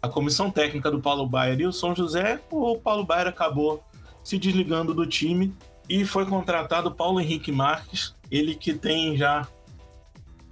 a 0.00 0.08
comissão 0.08 0.50
técnica 0.50 0.90
do 0.90 1.00
Paulo 1.00 1.26
Baier 1.26 1.60
e 1.60 1.66
o 1.66 1.72
São 1.72 1.94
José. 1.94 2.40
O 2.50 2.76
Paulo 2.76 3.04
Baier 3.04 3.28
acabou 3.28 3.82
se 4.24 4.36
desligando 4.36 4.92
do 4.92 5.06
time 5.06 5.54
e 5.88 6.04
foi 6.04 6.26
contratado 6.26 6.90
Paulo 6.90 7.20
Henrique 7.20 7.52
Marques, 7.52 8.14
ele 8.30 8.54
que 8.54 8.74
tem 8.74 9.16
já 9.16 9.46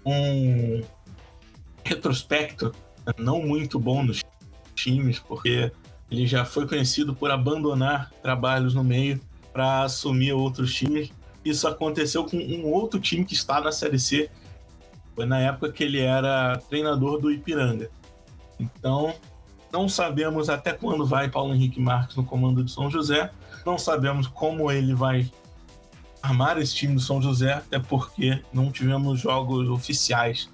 um 0.05 0.83
retrospecto 1.85 2.73
não 3.19 3.43
muito 3.43 3.79
bom 3.79 4.03
nos 4.03 4.23
times, 4.75 5.19
porque 5.19 5.73
ele 6.11 6.27
já 6.27 6.45
foi 6.45 6.67
conhecido 6.67 7.15
por 7.15 7.31
abandonar 7.31 8.11
trabalhos 8.23 8.75
no 8.75 8.85
meio 8.85 9.21
para 9.53 9.83
assumir 9.83 10.33
outros 10.33 10.75
times. 10.75 11.11
Isso 11.45 11.67
aconteceu 11.67 12.25
com 12.25 12.37
um 12.37 12.67
outro 12.67 13.01
time 13.01 13.25
que 13.25 13.35
está 13.35 13.61
na 13.61 13.73
Série 13.73 13.99
C. 13.99 14.31
Foi 15.15 15.27
na 15.27 15.41
época 15.41 15.73
que 15.73 15.85
ele 15.85 16.01
era 16.01 16.59
treinador 16.69 17.19
do 17.19 17.31
Ipiranga. 17.31 17.91
Então, 18.59 19.15
não 19.73 19.89
sabemos 19.89 20.49
até 20.49 20.73
quando 20.73 21.07
vai 21.07 21.31
Paulo 21.31 21.55
Henrique 21.55 21.81
Marques 21.81 22.17
no 22.17 22.25
comando 22.25 22.63
de 22.63 22.71
São 22.71 22.91
José. 22.91 23.31
Não 23.65 23.79
sabemos 23.79 24.27
como 24.27 24.71
ele 24.71 24.95
vai 24.95 25.31
armar 26.23 26.59
esse 26.59 26.75
time 26.75 26.95
do 26.95 27.01
São 27.01 27.21
José, 27.23 27.55
até 27.55 27.79
porque 27.79 28.43
não 28.53 28.71
tivemos 28.71 29.21
jogos 29.21 29.69
oficiais 29.69 30.51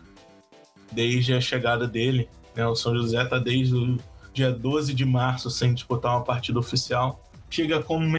desde 0.92 1.34
a 1.34 1.40
chegada 1.40 1.86
dele. 1.88 2.28
Né? 2.54 2.66
O 2.66 2.76
São 2.76 2.94
José 2.96 3.22
está 3.22 3.38
desde 3.38 3.74
o 3.74 3.98
dia 4.32 4.52
12 4.52 4.94
de 4.94 5.04
março 5.04 5.50
sem 5.50 5.74
disputar 5.74 6.12
uma 6.12 6.24
partida 6.24 6.58
oficial. 6.58 7.20
Chega 7.50 7.82
como 7.82 8.16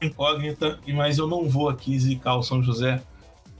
incógnita, 0.00 0.78
mas 0.94 1.18
eu 1.18 1.26
não 1.26 1.48
vou 1.48 1.68
aqui 1.68 1.98
zicar 1.98 2.36
o 2.36 2.42
São 2.42 2.62
José, 2.62 3.02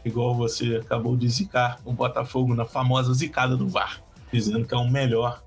igual 0.05 0.35
você 0.35 0.77
acabou 0.77 1.17
de 1.17 1.29
zicar 1.29 1.79
o 1.85 1.93
Botafogo 1.93 2.55
na 2.55 2.65
famosa 2.65 3.13
zicada 3.13 3.57
do 3.57 3.69
VAR, 3.69 4.03
dizendo 4.33 4.67
que 4.67 4.75
é 4.75 4.79
o 4.79 4.89
melhor 4.89 5.43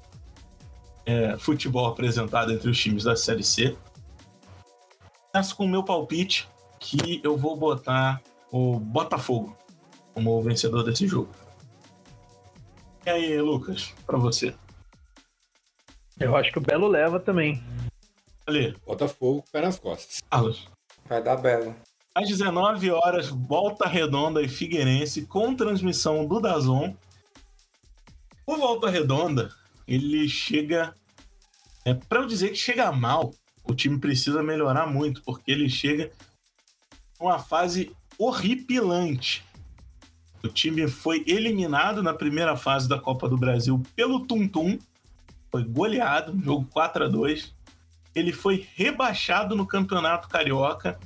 é, 1.06 1.38
futebol 1.38 1.88
apresentado 1.88 2.52
entre 2.52 2.70
os 2.70 2.80
times 2.80 3.04
da 3.04 3.16
Série 3.16 3.44
C 3.44 3.76
começo 5.34 5.56
com 5.56 5.66
o 5.66 5.68
meu 5.68 5.84
palpite, 5.84 6.48
que 6.80 7.20
eu 7.24 7.36
vou 7.36 7.58
botar 7.58 8.22
o 8.52 8.78
Botafogo 8.78 9.58
como 10.14 10.40
vencedor 10.44 10.84
desse 10.84 11.08
jogo. 11.08 11.34
E 13.04 13.10
aí, 13.10 13.42
Lucas, 13.42 13.96
para 14.06 14.20
você? 14.20 14.54
Eu 16.20 16.36
acho 16.36 16.52
que 16.52 16.60
o 16.60 16.62
Belo 16.62 16.88
leva 16.88 17.20
também. 17.20 17.64
Ali. 18.46 18.78
Botafogo, 18.86 19.44
pé 19.52 19.62
nas 19.62 19.80
costas. 19.80 20.22
Carlos. 20.30 20.70
Vai 21.06 21.22
dar 21.22 21.38
Belo. 21.38 21.76
Às 22.16 22.28
19 22.28 22.92
horas, 22.92 23.30
Volta 23.30 23.88
Redonda 23.88 24.42
e 24.42 24.48
Figueirense 24.48 25.26
com 25.26 25.56
transmissão 25.56 26.26
do 26.26 26.40
Dazon. 26.40 26.96
O 28.46 28.56
Volta 28.56 28.90
Redonda, 28.90 29.50
ele 29.88 30.28
chega. 30.30 30.94
É, 31.86 31.94
para 31.94 32.20
eu 32.20 32.28
dizer 32.28 32.50
que 32.50 32.56
chega 32.56 32.92
mal, 32.92 33.34
o 33.64 33.74
time 33.74 34.00
precisa 34.00 34.44
melhorar 34.44 34.86
muito, 34.86 35.24
porque 35.24 35.52
ele 35.52 35.70
chega 35.70 36.12
numa 37.20 37.40
fase 37.40 37.92
horripilante. 38.18 39.44
O 40.44 40.48
time 40.48 40.88
foi 40.88 41.24
eliminado 41.26 42.04
na 42.04 42.14
primeira 42.14 42.56
fase 42.56 42.88
da 42.88 43.00
Copa 43.00 43.28
do 43.28 43.38
Brasil 43.38 43.82
pelo 43.96 44.26
Tum 44.26 44.48
Tum, 44.48 44.78
foi 45.50 45.64
goleado, 45.64 46.38
jogo 46.44 46.68
4 46.72 47.06
a 47.06 47.08
2 47.08 47.54
ele 48.16 48.32
foi 48.32 48.68
rebaixado 48.76 49.56
no 49.56 49.66
Campeonato 49.66 50.28
Carioca. 50.28 51.00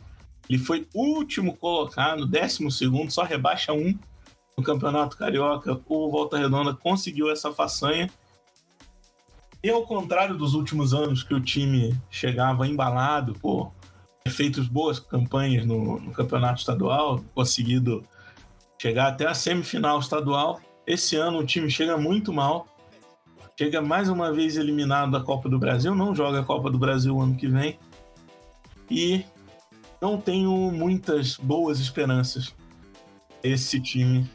Ele 0.50 0.60
foi 0.60 0.88
último 0.93 1.56
colocado, 1.56 2.26
décimo 2.26 2.72
segundo, 2.72 3.12
só 3.12 3.24
rebaixa 3.24 3.74
um 3.74 3.98
no 4.58 4.63
Campeonato 4.63 5.17
Carioca. 5.17 5.80
O 5.88 6.10
Volta 6.10 6.38
Redonda 6.38 6.74
conseguiu 6.74 7.30
essa 7.30 7.52
façanha. 7.52 8.10
E 9.63 9.70
ao 9.70 9.86
contrário 9.86 10.38
dos 10.38 10.54
últimos 10.54 10.93
anos 10.93 11.24
que 11.24 11.34
o 11.34 11.41
time 11.41 12.00
chegava 12.10 12.67
embalado 12.67 13.34
por 13.34 13.72
feitos 14.30 14.67
boas 14.67 15.00
campanhas 15.00 15.65
no, 15.65 16.00
no 16.00 16.12
campeonato 16.12 16.60
estadual, 16.60 17.24
conseguido 17.34 18.04
chegar 18.80 19.08
até 19.08 19.26
a 19.26 19.34
semifinal 19.34 20.00
estadual, 20.00 20.62
esse 20.86 21.15
ano 21.15 21.39
o 21.39 21.46
time 21.46 21.70
chega 21.70 21.98
muito 21.98 22.32
mal. 22.32 22.67
Chega 23.58 23.82
mais 23.82 24.08
uma 24.08 24.32
vez 24.32 24.56
eliminado 24.56 25.12
da 25.12 25.20
Copa 25.20 25.50
do 25.50 25.58
Brasil, 25.58 25.96
não 25.96 26.13
joga 26.13 26.41
a 26.41 26.43
Copa 26.43 26.70
do 26.70 26.78
Brasil 26.78 27.20
ano 27.20 27.36
que 27.36 27.48
vem. 27.48 27.80
E 28.89 29.26
não 30.00 30.22
tenho 30.22 30.52
muitas 30.72 31.38
boas 31.38 31.80
esperanças 31.80 32.56
esse 33.43 33.82
time 33.82 34.30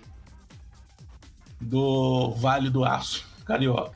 do 1.61 2.33
Vale 2.33 2.69
do 2.69 2.85
Aço, 2.85 3.25
Carioca. 3.45 3.93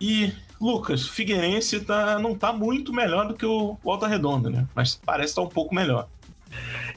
E 0.00 0.32
Lucas, 0.60 1.06
Figueirense 1.06 1.84
tá, 1.84 2.18
não 2.18 2.34
tá 2.34 2.52
muito 2.52 2.92
melhor 2.92 3.28
do 3.28 3.34
que 3.34 3.46
o 3.46 3.78
Volta 3.84 4.08
Redonda, 4.08 4.50
né? 4.50 4.66
Mas 4.74 4.96
parece 4.96 5.30
estar 5.30 5.42
tá 5.42 5.46
um 5.46 5.50
pouco 5.50 5.72
melhor. 5.72 6.08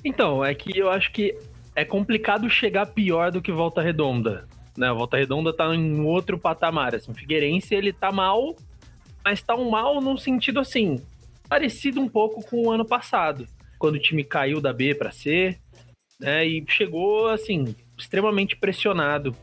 Então, 0.03 0.43
é 0.43 0.55
que 0.55 0.75
eu 0.75 0.89
acho 0.89 1.12
que 1.12 1.38
é 1.75 1.86
complicado 1.86 2.49
chegar 2.49 2.88
pior 2.88 3.32
do 3.32 3.43
que 3.43 3.51
Volta 3.51 3.79
Redonda. 3.79 4.47
Né? 4.80 4.92
Volta 4.94 5.18
Redonda 5.18 5.54
tá 5.54 5.76
em 5.76 6.00
outro 6.00 6.39
patamar. 6.39 6.96
Assim. 6.96 7.12
O 7.12 7.15
Figueirense, 7.15 7.76
ele 7.76 7.92
tá 7.92 8.12
mal, 8.12 8.56
mas 9.24 9.42
tá 9.42 9.56
um 9.56 9.70
mal 9.70 10.00
num 10.00 10.18
sentido 10.18 10.60
assim, 10.60 11.04
parecido 11.50 12.00
um 12.00 12.08
pouco 12.08 12.42
com 12.48 12.68
o 12.68 12.72
ano 12.72 12.86
passado, 12.86 13.46
quando 13.78 13.96
o 13.96 14.00
time 14.00 14.24
caiu 14.24 14.62
da 14.62 14.72
B 14.72 14.96
para 14.96 15.12
C, 15.12 15.60
né? 16.20 16.48
E 16.48 16.63
chegou 16.68 17.28
assim, 17.28 17.76
extremamente 17.98 18.56
pressionado. 18.56 19.36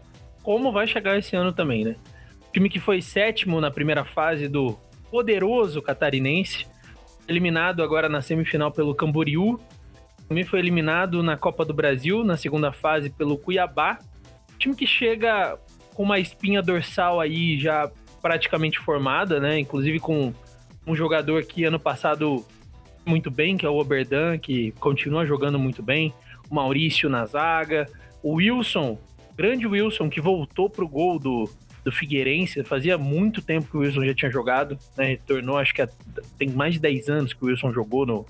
Como 0.42 0.72
vai 0.72 0.86
chegar 0.86 1.18
esse 1.18 1.36
ano 1.36 1.52
também, 1.52 1.84
né? 1.84 1.96
time 2.56 2.70
que 2.70 2.80
foi 2.80 3.02
sétimo 3.02 3.60
na 3.60 3.70
primeira 3.70 4.02
fase 4.02 4.48
do 4.48 4.74
poderoso 5.10 5.82
catarinense, 5.82 6.66
eliminado 7.28 7.82
agora 7.82 8.08
na 8.08 8.22
semifinal 8.22 8.72
pelo 8.72 8.94
Camboriú. 8.94 9.60
Também 10.26 10.42
foi 10.42 10.60
eliminado 10.60 11.22
na 11.22 11.36
Copa 11.36 11.66
do 11.66 11.74
Brasil, 11.74 12.24
na 12.24 12.34
segunda 12.38 12.72
fase, 12.72 13.10
pelo 13.10 13.36
Cuiabá. 13.36 13.98
Time 14.58 14.74
que 14.74 14.86
chega 14.86 15.58
com 15.94 16.02
uma 16.02 16.18
espinha 16.18 16.62
dorsal 16.62 17.20
aí 17.20 17.58
já 17.58 17.90
praticamente 18.20 18.78
formada, 18.78 19.40
né? 19.40 19.58
Inclusive 19.58 20.00
com 20.00 20.32
um 20.86 20.94
jogador 20.94 21.42
que 21.44 21.64
ano 21.64 21.80
passado 21.80 22.44
muito 23.04 23.30
bem, 23.30 23.56
que 23.56 23.64
é 23.64 23.68
o 23.68 23.78
Oberdan, 23.78 24.38
que 24.38 24.72
continua 24.72 25.24
jogando 25.24 25.58
muito 25.58 25.82
bem. 25.82 26.12
O 26.50 26.54
Maurício 26.54 27.08
na 27.08 27.24
zaga. 27.24 27.88
O 28.22 28.34
Wilson, 28.34 28.98
grande 29.36 29.66
Wilson, 29.66 30.10
que 30.10 30.20
voltou 30.20 30.68
pro 30.68 30.88
gol 30.88 31.18
do, 31.18 31.48
do 31.84 31.92
Figueirense. 31.92 32.64
Fazia 32.64 32.98
muito 32.98 33.40
tempo 33.40 33.70
que 33.70 33.76
o 33.76 33.80
Wilson 33.80 34.04
já 34.04 34.14
tinha 34.14 34.30
jogado, 34.30 34.78
né? 34.96 35.06
Retornou, 35.06 35.56
acho 35.56 35.72
que 35.72 35.86
tem 36.38 36.50
mais 36.50 36.74
de 36.74 36.80
10 36.80 37.08
anos 37.08 37.32
que 37.32 37.44
o 37.44 37.48
Wilson 37.48 37.72
jogou 37.72 38.04
no, 38.04 38.26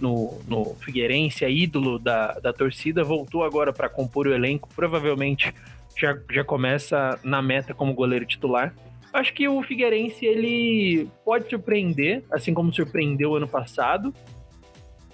no, 0.00 0.40
no 0.46 0.74
Figueirense, 0.76 1.44
é 1.44 1.50
ídolo 1.50 1.98
da, 1.98 2.32
da 2.34 2.52
torcida. 2.52 3.02
Voltou 3.02 3.44
agora 3.44 3.72
para 3.72 3.88
compor 3.88 4.26
o 4.26 4.34
elenco. 4.34 4.68
Provavelmente 4.74 5.52
já, 5.96 6.16
já 6.30 6.44
começa 6.44 7.18
na 7.22 7.42
meta 7.42 7.74
como 7.74 7.94
goleiro 7.94 8.24
titular. 8.24 8.74
Acho 9.12 9.32
que 9.32 9.48
o 9.48 9.62
Figueirense 9.62 10.26
ele 10.26 11.08
pode 11.24 11.48
surpreender, 11.48 12.24
assim 12.32 12.52
como 12.52 12.72
surpreendeu 12.72 13.34
ano 13.36 13.46
passado. 13.46 14.12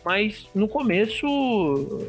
Mas 0.03 0.49
no 0.55 0.67
começo 0.67 1.27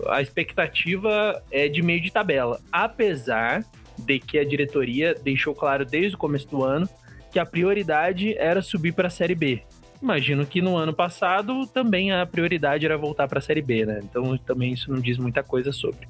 a 0.08 0.22
expectativa 0.22 1.44
é 1.52 1.68
de 1.68 1.82
meio 1.82 2.02
de 2.02 2.12
tabela. 2.12 2.62
Apesar 2.72 3.66
de 3.98 4.20
que 4.20 4.40
a 4.40 4.46
diretoria 4.46 5.14
deixou 5.14 5.54
claro 5.54 5.86
desde 5.86 6.16
o 6.16 6.18
começo 6.18 6.48
do 6.48 6.64
ano 6.64 6.88
que 7.32 7.40
a 7.40 7.46
prioridade 7.46 8.38
era 8.38 8.62
subir 8.62 8.94
para 8.94 9.08
a 9.08 9.12
Série 9.12 9.36
B. 9.36 9.62
Imagino 10.02 10.46
que 10.46 10.62
no 10.62 10.76
ano 10.76 10.94
passado 10.94 11.68
também 11.68 12.12
a 12.12 12.26
prioridade 12.26 12.86
era 12.86 12.98
voltar 12.98 13.28
para 13.28 13.38
a 13.38 13.42
Série 13.42 13.62
B, 13.62 13.86
né? 13.86 14.00
Então 14.04 14.36
também 14.40 14.74
isso 14.74 14.92
não 14.92 15.00
diz 15.00 15.18
muita 15.18 15.44
coisa 15.44 15.72
sobre. 15.72 16.08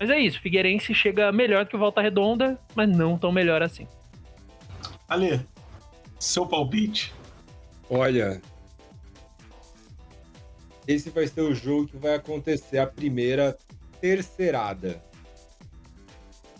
Mas 0.00 0.08
é 0.08 0.18
isso, 0.18 0.40
Figueirense 0.40 0.94
chega 0.94 1.30
melhor 1.30 1.64
do 1.64 1.68
que 1.68 1.76
o 1.76 1.78
Volta 1.78 2.00
Redonda, 2.00 2.58
mas 2.74 2.88
não 2.88 3.18
tão 3.18 3.30
melhor 3.30 3.62
assim. 3.62 3.86
Ale, 5.06 5.40
seu 6.18 6.46
palpite. 6.46 7.12
Olha, 7.90 8.40
esse 10.88 11.10
vai 11.10 11.26
ser 11.26 11.42
o 11.42 11.54
jogo 11.54 11.88
que 11.88 11.96
vai 11.96 12.14
acontecer 12.14 12.78
a 12.78 12.86
primeira 12.86 13.56
terceirada. 14.00 15.02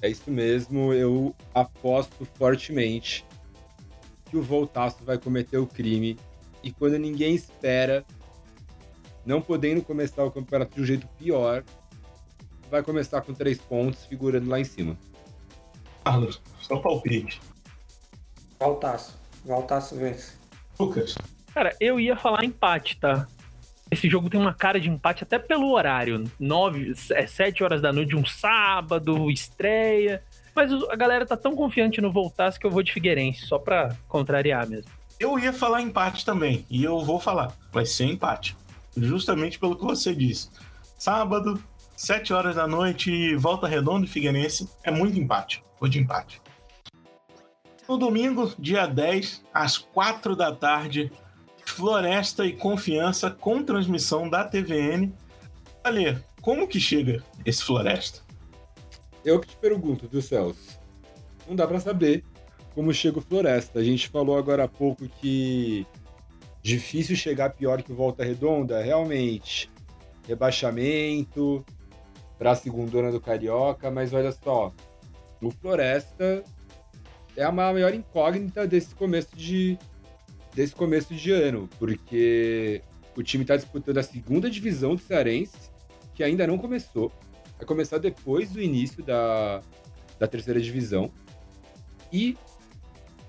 É 0.03 0.09
isso 0.09 0.31
mesmo, 0.31 0.93
eu 0.93 1.35
aposto 1.55 2.27
fortemente 2.35 3.25
que 4.33 4.39
o 4.39 4.43
Voltaço 4.43 5.05
vai 5.05 5.19
cometer 5.19 5.59
o 5.59 5.67
crime 5.67 6.19
e 6.63 6.73
quando 6.73 6.97
ninguém 6.99 7.35
espera, 7.35 8.03
não 9.27 9.43
podendo 9.43 9.83
começar 9.83 10.25
o 10.25 10.31
campeonato 10.31 10.75
de 10.75 10.81
um 10.81 10.87
jeito 10.87 11.07
pior, 11.19 11.63
vai 12.71 12.83
começar 12.83 13.21
com 13.21 13.35
três 13.35 13.59
pontos, 13.59 14.07
figurando 14.07 14.49
lá 14.49 14.59
em 14.59 14.65
cima. 14.65 14.97
Carlos, 16.03 16.41
só 16.63 16.79
palpite. 16.79 17.43
Voltaço. 18.59 19.21
Voltaço 19.45 19.97
vence. 19.97 20.33
Lucas. 20.81 21.15
Cara, 21.53 21.77
eu 21.79 22.01
ia 22.01 22.17
falar 22.17 22.43
empate, 22.43 22.99
tá? 22.99 23.29
Esse 23.91 24.09
jogo 24.09 24.31
tem 24.31 24.41
uma 24.41 24.55
cara 24.55 24.81
de 24.81 24.89
empate 24.89 25.25
até 25.25 25.39
pelo 25.39 25.73
horário. 25.73 26.25
Nove, 26.41 26.95
é, 27.11 27.27
sete 27.27 27.63
horas 27.63 27.83
da 27.83 27.93
noite, 27.93 28.17
um 28.17 28.25
sábado, 28.25 29.31
estreia. 29.31 30.25
Mas 30.55 30.73
a 30.73 30.97
galera 30.97 31.27
tá 31.27 31.37
tão 31.37 31.55
confiante 31.55 32.01
no 32.01 32.13
Voltaço 32.13 32.61
que 32.61 32.67
eu 32.67 32.71
vou 32.71 32.83
de 32.83 32.93
Figueirense, 32.93 33.47
só 33.47 33.59
pra 33.59 33.97
contrariar 34.07 34.69
mesmo. 34.69 34.91
Eu 35.19 35.39
ia 35.39 35.53
falar 35.53 35.81
empate 35.81 36.25
também, 36.25 36.67
e 36.69 36.83
eu 36.83 37.01
vou 37.01 37.19
falar. 37.21 37.57
Vai 37.73 37.87
ser 37.87 38.07
empate. 38.07 38.57
Justamente 38.97 39.59
pelo 39.59 39.77
que 39.77 39.85
você 39.85 40.15
disse. 40.15 40.51
Sábado, 40.99 41.63
sete 41.97 42.33
horas 42.33 42.57
da 42.57 42.67
noite, 42.67 43.35
Volta 43.37 43.67
Redonda 43.67 44.05
e 44.05 44.09
Figueirense. 44.09 44.69
É 44.83 44.91
muito 44.91 45.19
empate. 45.19 45.63
Vou 45.81 45.89
de 45.89 45.99
empate. 45.99 46.41
No 47.89 47.97
domingo, 47.99 48.53
dia 48.59 48.87
10, 48.87 49.45
às 49.53 49.77
quatro 49.77 50.37
da 50.37 50.55
tarde, 50.55 51.11
Floresta 51.67 52.45
e 52.45 52.53
Confiança 52.53 53.31
com 53.31 53.63
transmissão 53.63 54.29
da 54.29 54.45
TVN. 54.45 55.13
Ale, 55.83 56.23
como 56.41 56.69
que 56.69 56.81
chega 56.81 57.23
esse 57.45 57.63
Floresta? 57.63 58.22
Eu 59.25 59.39
que 59.41 59.49
te 59.49 59.57
pergunto, 59.57 60.09
viu, 60.09 60.21
Celso? 60.21 60.81
Não 61.49 61.55
dá 61.55 61.67
para 61.67 61.81
saber 61.81 62.25
como 62.75 62.93
chega 62.93 63.19
o 63.19 63.23
Floresta. 63.23 63.79
A 63.79 63.85
gente 63.85 64.09
falou 64.09 64.37
agora 64.37 64.65
há 64.65 64.69
pouco 64.69 65.09
que 65.09 65.87
difícil 66.63 67.17
chegar 67.17 67.51
pior 67.51 67.83
que 67.83 67.93
Volta 67.93 68.25
Redonda, 68.25 68.81
realmente. 68.83 69.71
Rebaixamento 70.27 71.65
para 72.39 72.53
a 72.53 72.57
segunda 72.57 73.11
do 73.11 73.21
Carioca, 73.21 73.91
mas 73.91 74.13
olha 74.13 74.33
só, 74.33 74.73
o 75.41 75.51
Floresta 75.51 76.43
é 77.37 77.45
a 77.45 77.53
maior 77.53 77.95
incógnita 77.95 78.67
desse 78.67 78.95
começo 78.95 79.35
de, 79.37 79.79
desse 80.55 80.75
começo 80.75 81.15
de 81.15 81.31
ano, 81.31 81.69
porque 81.79 82.83
o 83.17 83.23
time 83.23 83.43
está 83.43 83.57
disputando 83.57 83.99
a 83.99 84.03
segunda 84.03 84.51
divisão 84.51 84.95
do 84.95 85.01
Cearense, 85.01 85.71
que 86.15 86.23
ainda 86.23 86.47
não 86.47 86.59
começou. 86.59 87.13
Vai 87.63 87.67
começar 87.69 87.99
depois 87.99 88.51
do 88.51 88.61
início 88.61 89.05
da, 89.05 89.63
da 90.19 90.27
terceira 90.27 90.61
divisão. 90.61 91.13
E 92.13 92.37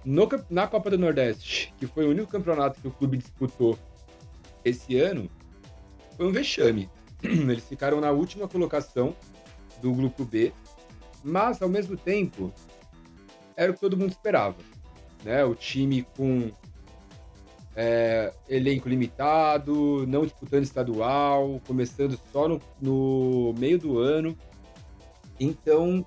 no, 0.03 0.27
na 0.49 0.65
Copa 0.65 0.89
do 0.89 0.97
Nordeste, 0.97 1.71
que 1.77 1.85
foi 1.85 2.07
o 2.07 2.09
único 2.09 2.31
campeonato 2.31 2.81
que 2.81 2.87
o 2.87 2.91
clube 2.91 3.17
disputou 3.17 3.77
esse 4.65 4.97
ano, 4.97 5.29
foi 6.17 6.25
um 6.25 6.31
vexame. 6.31 6.89
Eles 7.21 7.63
ficaram 7.65 8.01
na 8.01 8.09
última 8.09 8.47
colocação 8.47 9.15
do 9.83 9.93
grupo 9.93 10.25
B, 10.25 10.51
mas 11.23 11.61
ao 11.61 11.69
mesmo 11.69 11.95
tempo 11.95 12.51
era 13.55 13.71
o 13.71 13.75
que 13.75 13.81
todo 13.81 13.95
mundo 13.95 14.09
esperava. 14.09 14.57
Né? 15.23 15.45
O 15.45 15.53
time 15.53 16.07
com 16.17 16.51
é, 17.75 18.31
elenco 18.47 18.87
limitado, 18.87 20.05
não 20.07 20.23
disputando 20.23 20.63
estadual, 20.63 21.61
começando 21.65 22.19
só 22.31 22.47
no, 22.47 22.61
no 22.81 23.53
meio 23.57 23.79
do 23.79 23.99
ano. 23.99 24.37
Então, 25.39 26.05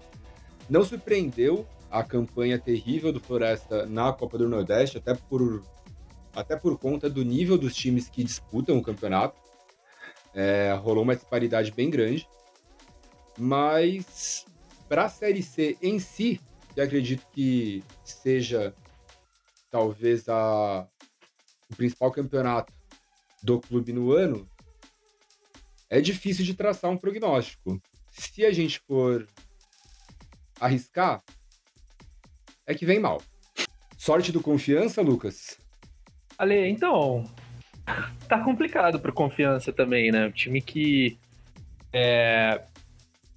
não 0.69 0.85
surpreendeu 0.85 1.67
a 1.91 2.03
campanha 2.03 2.59
terrível 2.59 3.13
do 3.13 3.21
Floresta 3.21 3.87
na 3.87 4.13
Copa 4.13 4.39
do 4.39 4.49
Nordeste, 4.49 4.99
até 4.99 5.15
por, 5.15 5.63
até 6.35 6.57
por 6.57 6.79
conta 6.79 7.09
do 7.11 7.25
nível 7.25 7.59
dos 7.59 7.75
times 7.75 8.09
que 8.09 8.23
disputam 8.23 8.79
o 8.79 8.83
campeonato. 8.83 9.41
É, 10.35 10.73
rolou 10.75 11.03
uma 11.03 11.17
disparidade 11.17 11.73
bem 11.73 11.91
grande. 11.91 12.29
Mas 13.39 14.47
para 14.89 15.05
a 15.05 15.09
Série 15.09 15.43
C 15.43 15.77
em 15.83 15.99
si, 15.99 16.41
que 16.75 16.81
acredito 16.81 17.27
que 17.33 17.83
seja 18.05 18.75
talvez 19.71 20.29
a, 20.29 20.87
o 21.71 21.77
principal 21.77 22.11
campeonato 22.11 22.73
do 23.43 23.61
clube 23.61 23.93
no 23.93 24.13
ano, 24.13 24.49
é 25.89 26.01
difícil 26.01 26.45
de 26.45 26.55
traçar 26.55 26.91
um 26.91 26.97
prognóstico. 26.97 27.81
Se 28.11 28.45
a 28.45 28.53
gente 28.53 28.81
for 28.81 29.27
arriscar, 30.61 31.23
é 32.67 32.75
que 32.75 32.87
vem 32.87 32.99
mal. 32.99 33.23
Sorte 33.97 34.33
do 34.33 34.41
confiança, 34.41 35.01
Lucas? 35.01 35.59
Ale, 36.39 36.69
então. 36.69 37.31
Tá 38.29 38.43
complicado 38.43 38.99
pro 38.99 39.13
confiança 39.13 39.73
também, 39.73 40.11
né? 40.11 40.27
O 40.27 40.33
time 40.33 40.61
que 40.61 41.17
é, 41.93 42.61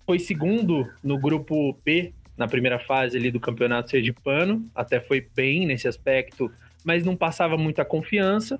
foi 0.08 0.18
segundo 0.18 0.92
no 1.04 1.20
grupo 1.20 1.76
P 1.84 2.12
na 2.36 2.48
primeira 2.48 2.80
fase 2.80 3.16
ali 3.16 3.30
do 3.30 3.40
campeonato 3.40 3.92
sergipano, 3.92 4.68
até 4.74 5.00
foi 5.00 5.22
bem 5.36 5.68
nesse 5.68 5.88
aspecto, 5.88 6.52
mas 6.90 7.06
não 7.06 7.16
passava 7.16 7.56
muita 7.56 7.86
confiança. 7.86 8.60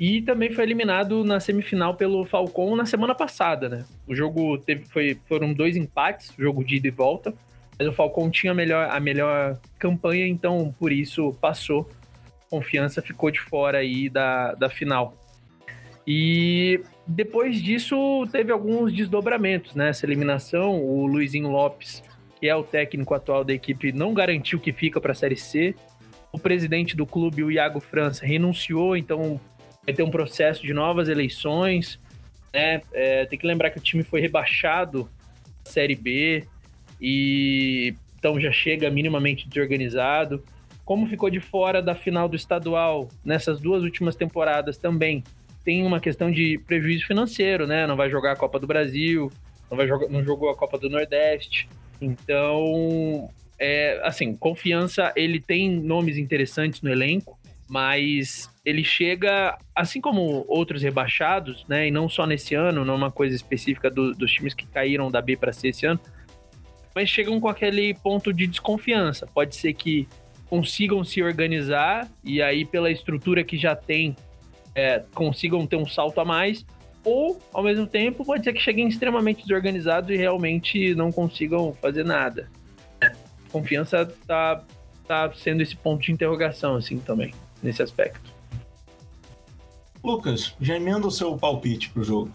E 0.00 0.20
também 0.22 0.50
foi 0.50 0.64
eliminado 0.64 1.22
na 1.22 1.38
semifinal 1.38 1.94
pelo 1.94 2.24
Falcon 2.24 2.74
na 2.74 2.84
semana 2.84 3.14
passada, 3.14 3.68
né? 3.68 3.84
O 4.04 4.16
jogo 4.16 4.58
teve, 4.58 4.84
foi, 4.86 5.16
foram 5.28 5.54
dois 5.54 5.76
empates, 5.76 6.34
jogo 6.36 6.64
de 6.64 6.76
ida 6.76 6.88
e 6.88 6.90
volta. 6.90 7.32
Mas 7.78 7.86
o 7.86 7.92
Falcon 7.92 8.28
tinha 8.30 8.50
a 8.50 8.54
melhor, 8.54 8.90
a 8.90 8.98
melhor 8.98 9.60
campanha, 9.78 10.26
então 10.26 10.74
por 10.76 10.90
isso 10.90 11.32
passou. 11.40 11.88
Confiança 12.50 13.00
ficou 13.00 13.30
de 13.30 13.40
fora 13.40 13.78
aí 13.78 14.08
da, 14.08 14.54
da 14.54 14.68
final. 14.68 15.14
E 16.04 16.80
depois 17.06 17.62
disso 17.62 18.26
teve 18.32 18.50
alguns 18.50 18.92
desdobramentos, 18.92 19.76
né? 19.76 19.90
Essa 19.90 20.04
eliminação, 20.04 20.82
o 20.82 21.06
Luizinho 21.06 21.48
Lopes, 21.48 22.02
que 22.40 22.48
é 22.48 22.56
o 22.56 22.64
técnico 22.64 23.14
atual 23.14 23.44
da 23.44 23.52
equipe, 23.52 23.92
não 23.92 24.12
garantiu 24.12 24.58
que 24.58 24.72
fica 24.72 25.00
para 25.00 25.12
a 25.12 25.14
Série 25.14 25.36
C. 25.36 25.76
O 26.32 26.38
presidente 26.38 26.96
do 26.96 27.06
clube, 27.06 27.42
o 27.42 27.50
Iago 27.50 27.80
França, 27.80 28.24
renunciou, 28.24 28.96
então 28.96 29.40
vai 29.84 29.94
ter 29.94 30.02
um 30.02 30.10
processo 30.10 30.62
de 30.62 30.72
novas 30.72 31.08
eleições. 31.08 31.98
Né? 32.52 32.82
É, 32.92 33.26
tem 33.26 33.38
que 33.38 33.46
lembrar 33.46 33.70
que 33.70 33.78
o 33.78 33.82
time 33.82 34.02
foi 34.02 34.20
rebaixado 34.20 35.08
da 35.64 35.70
Série 35.70 35.94
B 35.94 36.44
e 37.00 37.94
então 38.18 38.38
já 38.38 38.52
chega 38.52 38.90
minimamente 38.90 39.48
desorganizado. 39.48 40.44
Como 40.84 41.06
ficou 41.06 41.30
de 41.30 41.40
fora 41.40 41.80
da 41.80 41.94
final 41.94 42.28
do 42.28 42.36
estadual 42.36 43.08
nessas 43.24 43.60
duas 43.60 43.82
últimas 43.82 44.14
temporadas 44.14 44.76
também, 44.76 45.24
tem 45.64 45.84
uma 45.84 46.00
questão 46.00 46.30
de 46.30 46.58
prejuízo 46.66 47.06
financeiro, 47.06 47.66
né? 47.66 47.86
Não 47.86 47.96
vai 47.96 48.10
jogar 48.10 48.32
a 48.32 48.36
Copa 48.36 48.58
do 48.58 48.66
Brasil, 48.66 49.30
não 49.70 49.76
vai 49.76 49.86
jogar, 49.86 50.08
não 50.08 50.22
jogou 50.22 50.50
a 50.50 50.56
Copa 50.56 50.76
do 50.78 50.90
Nordeste. 50.90 51.68
Então, 52.00 53.30
é, 53.60 54.00
assim, 54.02 54.34
confiança, 54.34 55.12
ele 55.14 55.38
tem 55.38 55.70
nomes 55.70 56.16
interessantes 56.16 56.80
no 56.80 56.90
elenco, 56.90 57.38
mas 57.68 58.50
ele 58.64 58.82
chega, 58.82 59.56
assim 59.76 60.00
como 60.00 60.44
outros 60.48 60.82
rebaixados, 60.82 61.64
né, 61.68 61.86
e 61.86 61.90
não 61.90 62.08
só 62.08 62.26
nesse 62.26 62.54
ano, 62.54 62.84
não 62.84 62.94
é 62.94 62.96
uma 62.96 63.10
coisa 63.12 63.36
específica 63.36 63.90
do, 63.90 64.12
dos 64.12 64.32
times 64.32 64.54
que 64.54 64.66
caíram 64.66 65.10
da 65.10 65.20
B 65.20 65.36
para 65.36 65.52
C 65.52 65.68
esse 65.68 65.84
ano, 65.84 66.00
mas 66.94 67.08
chegam 67.08 67.38
com 67.38 67.48
aquele 67.48 67.94
ponto 67.94 68.32
de 68.32 68.46
desconfiança. 68.46 69.26
Pode 69.26 69.54
ser 69.54 69.74
que 69.74 70.08
consigam 70.48 71.04
se 71.04 71.22
organizar 71.22 72.10
e 72.24 72.42
aí 72.42 72.64
pela 72.64 72.90
estrutura 72.90 73.44
que 73.44 73.56
já 73.56 73.76
tem 73.76 74.16
é, 74.74 75.04
consigam 75.14 75.64
ter 75.66 75.76
um 75.76 75.86
salto 75.86 76.20
a 76.20 76.24
mais, 76.24 76.66
ou 77.04 77.40
ao 77.52 77.62
mesmo 77.62 77.86
tempo 77.86 78.24
pode 78.24 78.42
ser 78.42 78.52
que 78.52 78.60
cheguem 78.60 78.88
extremamente 78.88 79.42
desorganizados 79.42 80.10
e 80.10 80.16
realmente 80.16 80.94
não 80.94 81.12
consigam 81.12 81.72
fazer 81.74 82.04
nada. 82.04 82.48
Confiança 83.52 84.06
tá, 84.26 84.64
tá 85.06 85.32
sendo 85.32 85.62
esse 85.62 85.76
ponto 85.76 86.02
de 86.02 86.12
interrogação 86.12 86.76
assim 86.76 86.98
também 86.98 87.34
nesse 87.62 87.82
aspecto. 87.82 88.30
Lucas, 90.02 90.54
já 90.60 90.76
emenda 90.76 91.06
o 91.06 91.10
seu 91.10 91.36
palpite 91.36 91.90
pro 91.90 92.02
jogo. 92.02 92.30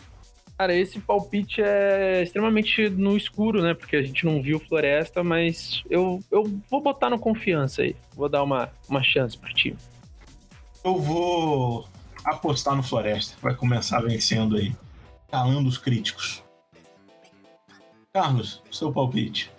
Cara, 0.57 0.73
esse 0.73 0.99
palpite 0.99 1.61
é 1.61 2.23
extremamente 2.23 2.89
no 2.89 3.17
escuro, 3.17 3.61
né? 3.61 3.73
Porque 3.73 3.97
a 3.97 4.01
gente 4.01 4.25
não 4.25 4.41
viu 4.41 4.57
Floresta, 4.57 5.21
mas 5.21 5.83
eu, 5.89 6.23
eu 6.31 6.43
vou 6.69 6.81
botar 6.81 7.09
no 7.09 7.19
confiança 7.19 7.81
aí. 7.81 7.95
Vou 8.15 8.29
dar 8.29 8.41
uma, 8.41 8.71
uma 8.87 9.03
chance 9.03 9.37
pro 9.37 9.53
time. 9.53 9.77
Eu 10.81 10.97
vou 10.97 11.85
apostar 12.23 12.73
no 12.73 12.83
Floresta. 12.83 13.35
Vai 13.41 13.53
começar 13.53 13.99
vencendo 14.01 14.55
aí. 14.55 14.73
Calando 15.29 15.67
os 15.67 15.77
críticos. 15.77 16.41
Carlos, 18.13 18.63
seu 18.71 18.93
palpite. 18.93 19.51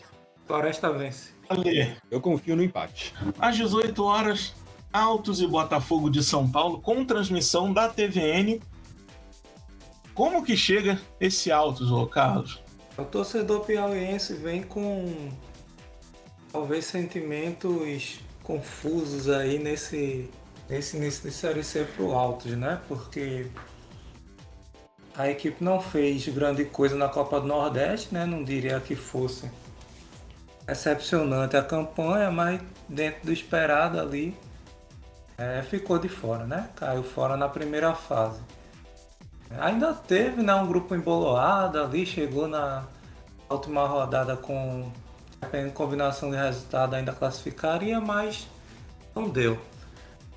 Floresta 0.46 0.90
vence. 0.90 1.35
Ale. 1.48 1.96
Eu 2.10 2.20
confio 2.20 2.56
no 2.56 2.62
empate. 2.62 3.14
Às 3.38 3.56
18 3.56 4.02
horas, 4.04 4.54
Altos 4.92 5.40
e 5.40 5.46
Botafogo 5.46 6.10
de 6.10 6.22
São 6.22 6.50
Paulo, 6.50 6.80
com 6.80 7.04
transmissão 7.04 7.72
da 7.72 7.88
TVN. 7.88 8.60
Como 10.14 10.42
que 10.42 10.56
chega 10.56 11.00
esse 11.20 11.52
Altos, 11.52 11.90
ô 11.90 12.06
Carlos? 12.06 12.62
O 12.96 13.04
torcedor 13.04 13.60
piauiense 13.60 14.34
vem 14.34 14.62
com 14.62 15.30
talvez 16.50 16.86
sentimentos 16.86 18.20
confusos 18.42 19.28
aí 19.28 19.58
nesse, 19.58 20.30
nesse 20.68 20.96
início 20.96 21.28
de 21.28 21.34
Série 21.34 21.62
C 21.62 21.84
pro 21.84 22.12
Altos, 22.12 22.52
né? 22.52 22.80
Porque 22.88 23.48
a 25.14 25.30
equipe 25.30 25.62
não 25.62 25.80
fez 25.80 26.26
grande 26.28 26.64
coisa 26.64 26.96
na 26.96 27.08
Copa 27.08 27.40
do 27.40 27.46
Nordeste, 27.46 28.14
né? 28.14 28.24
Não 28.24 28.42
diria 28.42 28.80
que 28.80 28.96
fosse 28.96 29.50
excepcionante 30.68 31.56
a 31.56 31.62
campanha, 31.62 32.30
mas 32.30 32.60
dentro 32.88 33.26
do 33.26 33.32
esperado 33.32 34.00
ali 34.00 34.36
é, 35.38 35.62
ficou 35.62 35.98
de 35.98 36.08
fora, 36.08 36.44
né? 36.44 36.70
Caiu 36.76 37.02
fora 37.02 37.36
na 37.36 37.48
primeira 37.48 37.94
fase. 37.94 38.40
Ainda 39.60 39.94
teve 39.94 40.42
né, 40.42 40.54
um 40.54 40.66
grupo 40.66 40.94
emboloado 40.94 41.80
ali, 41.80 42.04
chegou 42.04 42.48
na 42.48 42.84
última 43.48 43.86
rodada 43.86 44.36
com 44.36 44.90
combinação 45.74 46.30
de 46.30 46.36
resultado 46.36 46.94
ainda 46.94 47.12
classificaria, 47.12 48.00
mas 48.00 48.48
não 49.14 49.28
deu. 49.28 49.58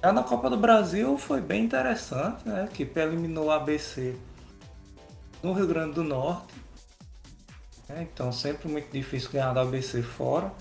Já 0.03 0.13
na 0.13 0.23
Copa 0.23 0.49
do 0.49 0.57
Brasil 0.57 1.17
foi 1.17 1.41
bem 1.41 1.65
interessante, 1.65 2.47
né? 2.47 2.69
Que 2.71 2.89
eliminou 2.95 3.45
o 3.45 3.51
ABC 3.51 4.15
no 5.41 5.53
Rio 5.53 5.67
Grande 5.67 5.93
do 5.93 6.03
Norte. 6.03 6.53
É, 7.89 8.03
então 8.03 8.31
sempre 8.31 8.69
muito 8.69 8.91
difícil 8.91 9.31
ganhar 9.31 9.51
do 9.53 9.59
ABC 9.59 10.01
fora. 10.01 10.51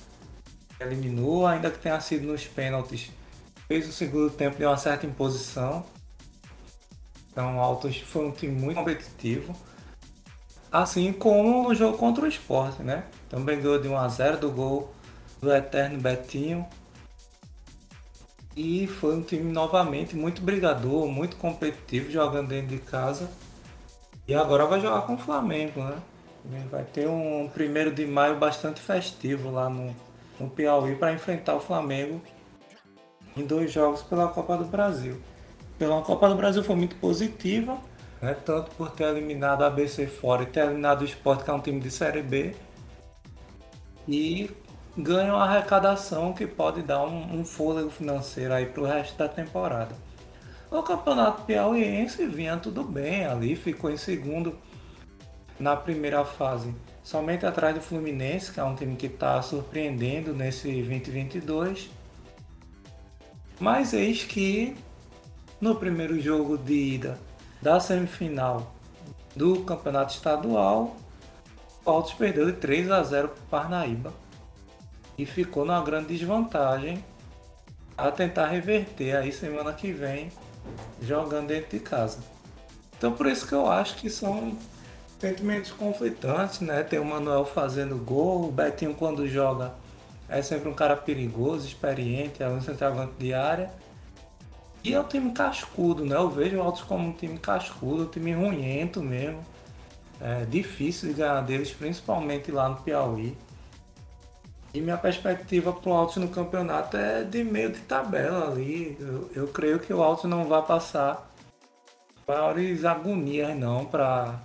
Eliminou, 0.81 1.47
ainda 1.47 1.71
que 1.71 1.79
tenha 1.79 2.01
sido 2.01 2.27
nos 2.27 2.47
pênaltis 2.47 3.11
fez 3.69 3.87
o 3.87 3.93
segundo 3.93 4.31
tempo 4.31 4.57
de 4.57 4.65
uma 4.65 4.79
certa 4.79 5.07
imposição. 5.07 5.85
Então 7.31 7.59
o 7.59 7.61
Altos 7.61 7.99
foi 7.99 8.27
um 8.27 8.33
time 8.33 8.59
muito 8.59 8.79
competitivo. 8.79 9.55
Assim 10.73 11.13
como 11.13 11.69
no 11.69 11.75
jogo 11.75 11.99
contra 11.99 12.25
o 12.25 12.29
Sport, 12.29 12.81
né? 12.81 13.05
Também 13.29 13.61
ganhou 13.61 13.79
de 13.79 13.89
1 13.89 13.97
a 13.97 14.09
0 14.09 14.39
do 14.39 14.51
gol 14.51 14.93
do 15.41 15.55
Eterno 15.55 16.01
Betinho. 16.01 16.67
E 18.57 18.87
foi 18.87 19.17
um 19.17 19.23
time 19.23 19.53
novamente 19.53 20.17
muito 20.17 20.43
brigador, 20.43 21.07
muito 21.07 21.37
competitivo, 21.37 22.11
jogando 22.11 22.49
dentro 22.49 22.69
de 22.69 22.79
casa. 22.79 23.31
E 24.27 24.35
agora 24.35 24.67
vai 24.67 24.81
jogar 24.81 25.03
com 25.03 25.15
o 25.15 25.19
Flamengo, 25.19 25.81
né? 25.85 25.97
Vai 26.71 26.85
ter 26.85 27.07
um 27.07 27.49
primeiro 27.53 27.93
de 27.93 28.07
maio 28.07 28.39
bastante 28.39 28.81
festivo 28.81 29.51
lá 29.51 29.69
no, 29.69 29.95
no 30.41 30.49
Piauí 30.49 30.97
para 30.97 31.13
enfrentar 31.13 31.55
o 31.55 31.61
Flamengo 31.61 32.23
em 33.37 33.45
dois 33.45 33.71
jogos 33.71 34.03
pela 34.03 34.29
Copa 34.29 34.57
do 34.57 34.65
Brasil. 34.65 35.21
Pela 35.79 36.01
Copa 36.03 36.29
do 36.29 36.35
Brasil 36.35 36.65
foi 36.65 36.75
muito 36.75 36.97
positiva, 36.97 37.79
né? 38.23 38.35
tanto 38.45 38.71
por 38.77 38.91
ter 38.91 39.05
eliminado 39.05 39.63
a 39.63 39.67
ABC 39.67 40.07
fora 40.07 40.43
e 40.43 40.47
ter 40.47 40.65
eliminado 40.65 41.03
o 41.03 41.05
Sport, 41.05 41.45
que 41.45 41.51
é 41.51 41.53
um 41.53 41.61
time 41.61 41.81
de 41.81 41.91
Série 41.91 42.23
B, 42.23 42.57
e 44.09 44.51
ganha 44.97 45.35
uma 45.35 45.45
arrecadação 45.45 46.33
que 46.33 46.47
pode 46.47 46.83
dar 46.83 47.05
um, 47.05 47.41
um 47.41 47.45
fôlego 47.45 47.91
financeiro 47.91 48.55
aí 48.55 48.67
para 48.67 48.83
o 48.83 48.87
resto 48.87 49.17
da 49.19 49.29
temporada. 49.29 49.95
O 50.71 50.83
campeonato 50.83 51.43
piauiense 51.43 52.27
vinha 52.27 52.57
tudo 52.57 52.83
bem 52.83 53.25
ali, 53.25 53.55
ficou 53.55 53.91
em 53.91 53.97
segundo 53.97 54.59
na 55.59 55.77
primeira 55.77 56.25
fase, 56.25 56.75
somente 57.03 57.45
atrás 57.45 57.75
do 57.75 57.81
Fluminense, 57.81 58.53
que 58.53 58.61
é 58.61 58.65
um 58.65 58.75
time 58.75 58.97
que 58.97 59.07
está 59.07 59.41
surpreendendo 59.43 60.33
nesse 60.33 60.71
2022. 60.71 61.91
Mas 63.59 63.93
eis 63.93 64.25
que 64.25 64.77
no 65.61 65.75
primeiro 65.75 66.21
jogo 66.21 66.57
de 66.57 66.75
ida 66.75 67.19
da 67.61 67.81
semifinal 67.81 68.73
do 69.35 69.65
campeonato 69.65 70.15
estadual, 70.15 70.97
o 71.85 71.91
Altos 71.91 72.13
perdeu 72.13 72.47
de 72.47 72.53
3 72.53 72.91
a 72.91 73.03
0 73.03 73.29
para 73.29 73.37
o 73.37 73.47
Parnaíba 73.49 74.13
e 75.17 75.27
ficou 75.27 75.65
numa 75.65 75.83
grande 75.83 76.17
desvantagem 76.17 77.05
a 77.97 78.13
tentar 78.13 78.47
reverter 78.47 79.17
aí 79.17 79.33
semana 79.33 79.73
que 79.73 79.91
vem 79.91 80.31
jogando 81.03 81.49
dentro 81.49 81.77
de 81.77 81.81
casa. 81.81 82.19
Então 82.97 83.13
por 83.13 83.27
isso 83.27 83.47
que 83.47 83.55
eu 83.55 83.69
acho 83.69 83.97
que 83.97 84.09
são 84.09 84.57
sentimentos 85.19 85.71
conflitantes, 85.73 86.61
né? 86.61 86.83
Tem 86.83 86.99
o 86.99 87.05
Manuel 87.05 87.45
fazendo 87.45 87.97
gol, 87.97 88.49
o 88.49 88.53
Betinho 88.53 88.95
quando 88.95 89.27
joga 89.29 89.75
é 90.29 90.43
sempre 90.43 90.69
um 90.69 90.75
cara 90.75 90.95
perigoso, 90.95 91.67
experiente, 91.67 92.43
é 92.43 92.49
um 92.49 92.61
centroavante 92.61 93.15
de 93.19 93.33
área. 93.33 93.71
E 94.85 94.95
é 94.95 95.01
um 95.01 95.05
time 95.05 95.33
cascudo, 95.33 96.05
né? 96.05 96.15
Eu 96.15 96.29
vejo 96.29 96.57
o 96.59 96.63
Altos 96.63 96.83
como 96.83 97.09
um 97.09 97.13
time 97.13 97.39
cascudo, 97.39 98.05
um 98.05 98.07
time 98.07 98.33
ruimento 98.33 99.03
mesmo. 99.03 99.43
É 100.21 100.45
difícil 100.45 101.09
de 101.09 101.15
ganhar 101.15 101.41
deles, 101.41 101.71
principalmente 101.71 102.53
lá 102.53 102.69
no 102.69 102.77
Piauí. 102.77 103.37
E 104.75 104.81
minha 104.81 104.99
perspectiva 104.99 105.73
para 105.73 105.91
o 105.91 105.95
Altos 105.95 106.17
no 106.17 106.29
campeonato 106.29 106.97
é 106.97 107.25
de 107.25 107.43
meio 107.43 107.73
de 107.73 107.81
tabela 107.81 108.51
ali. 108.51 108.97
Eu, 109.01 109.31
eu 109.35 109.49
creio 109.49 109.81
que 109.81 109.93
o 109.93 110.03
Altos 110.03 110.29
não 110.31 110.45
vai 110.45 110.63
passar 110.63 111.29
maiores 112.27 112.85
agonias 112.85 113.57
não 113.57 113.87
para 113.87 114.39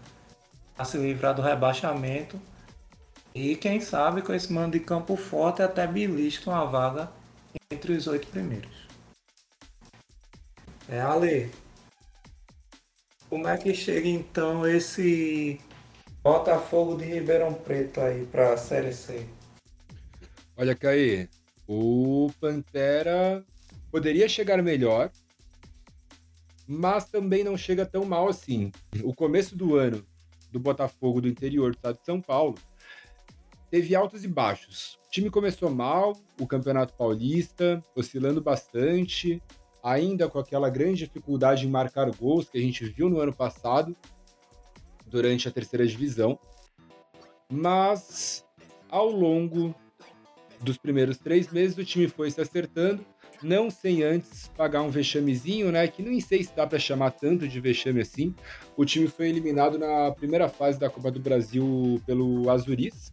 se 0.83 0.97
livrar 0.97 1.35
do 1.35 1.41
rebaixamento. 1.41 2.39
E 3.35 3.55
quem 3.55 3.79
sabe 3.79 4.21
com 4.21 4.33
esse 4.33 4.51
mando 4.51 4.77
de 4.77 4.83
campo 4.83 5.15
forte 5.15 5.61
até 5.61 5.87
belisca 5.87 6.49
uma 6.49 6.65
vaga 6.65 7.11
entre 7.71 7.93
os 7.93 8.07
oito 8.07 8.27
primeiros. 8.27 8.87
É, 10.87 10.99
Ale. 10.99 11.51
Como 13.29 13.47
é 13.47 13.57
que 13.57 13.73
chega 13.73 14.07
então 14.07 14.67
esse 14.67 15.59
Botafogo 16.21 16.95
de 16.95 17.05
Ribeirão 17.05 17.53
Preto 17.53 17.99
aí 17.99 18.25
para 18.25 18.53
a 18.53 18.57
Série 18.57 18.93
C? 18.93 19.25
Olha, 20.55 20.75
Caí, 20.75 21.27
o 21.67 22.31
Pantera 22.39 23.43
poderia 23.91 24.29
chegar 24.29 24.61
melhor, 24.61 25.09
mas 26.67 27.05
também 27.05 27.43
não 27.43 27.57
chega 27.57 27.85
tão 27.85 28.05
mal 28.05 28.29
assim. 28.29 28.71
O 29.03 29.15
começo 29.15 29.55
do 29.55 29.75
ano 29.75 30.05
do 30.53 30.59
Botafogo 30.59 31.19
do 31.19 31.27
interior 31.27 31.71
do 31.71 31.75
estado 31.75 31.97
de 31.97 32.05
São 32.05 32.21
Paulo 32.21 32.55
teve 33.71 33.95
altos 33.95 34.23
e 34.23 34.27
baixos. 34.27 34.99
O 35.07 35.09
time 35.09 35.31
começou 35.31 35.67
mal, 35.67 36.15
o 36.39 36.45
Campeonato 36.45 36.93
Paulista, 36.93 37.83
oscilando 37.95 38.39
bastante, 38.39 39.41
ainda 39.83 40.29
com 40.29 40.37
aquela 40.37 40.69
grande 40.69 41.07
dificuldade 41.07 41.65
em 41.65 41.71
marcar 41.71 42.09
gols 42.15 42.47
que 42.47 42.59
a 42.59 42.61
gente 42.61 42.85
viu 42.85 43.09
no 43.09 43.19
ano 43.19 43.33
passado, 43.33 43.95
durante 45.07 45.47
a 45.47 45.51
terceira 45.51 45.87
divisão. 45.87 46.37
Mas 47.51 48.45
ao 48.89 49.09
longo 49.09 49.73
dos 50.61 50.77
primeiros 50.77 51.17
três 51.17 51.51
meses 51.51 51.75
o 51.75 51.83
time 51.83 52.07
foi 52.07 52.29
se 52.29 52.39
acertando, 52.39 53.03
não 53.43 53.69
sem 53.69 54.03
antes 54.03 54.47
pagar 54.55 54.81
um 54.81 54.89
vexamezinho, 54.89 55.71
né? 55.71 55.87
Que 55.87 56.01
nem 56.01 56.19
sei 56.19 56.43
se 56.43 56.55
dá 56.55 56.65
para 56.65 56.79
chamar 56.79 57.11
tanto 57.11 57.47
de 57.47 57.59
vexame 57.59 58.01
assim. 58.01 58.33
O 58.75 58.85
time 58.85 59.07
foi 59.07 59.29
eliminado 59.29 59.77
na 59.77 60.11
primeira 60.11 60.49
fase 60.49 60.79
da 60.79 60.89
Copa 60.89 61.11
do 61.11 61.19
Brasil 61.19 62.01
pelo 62.05 62.49
Azuris. 62.49 63.11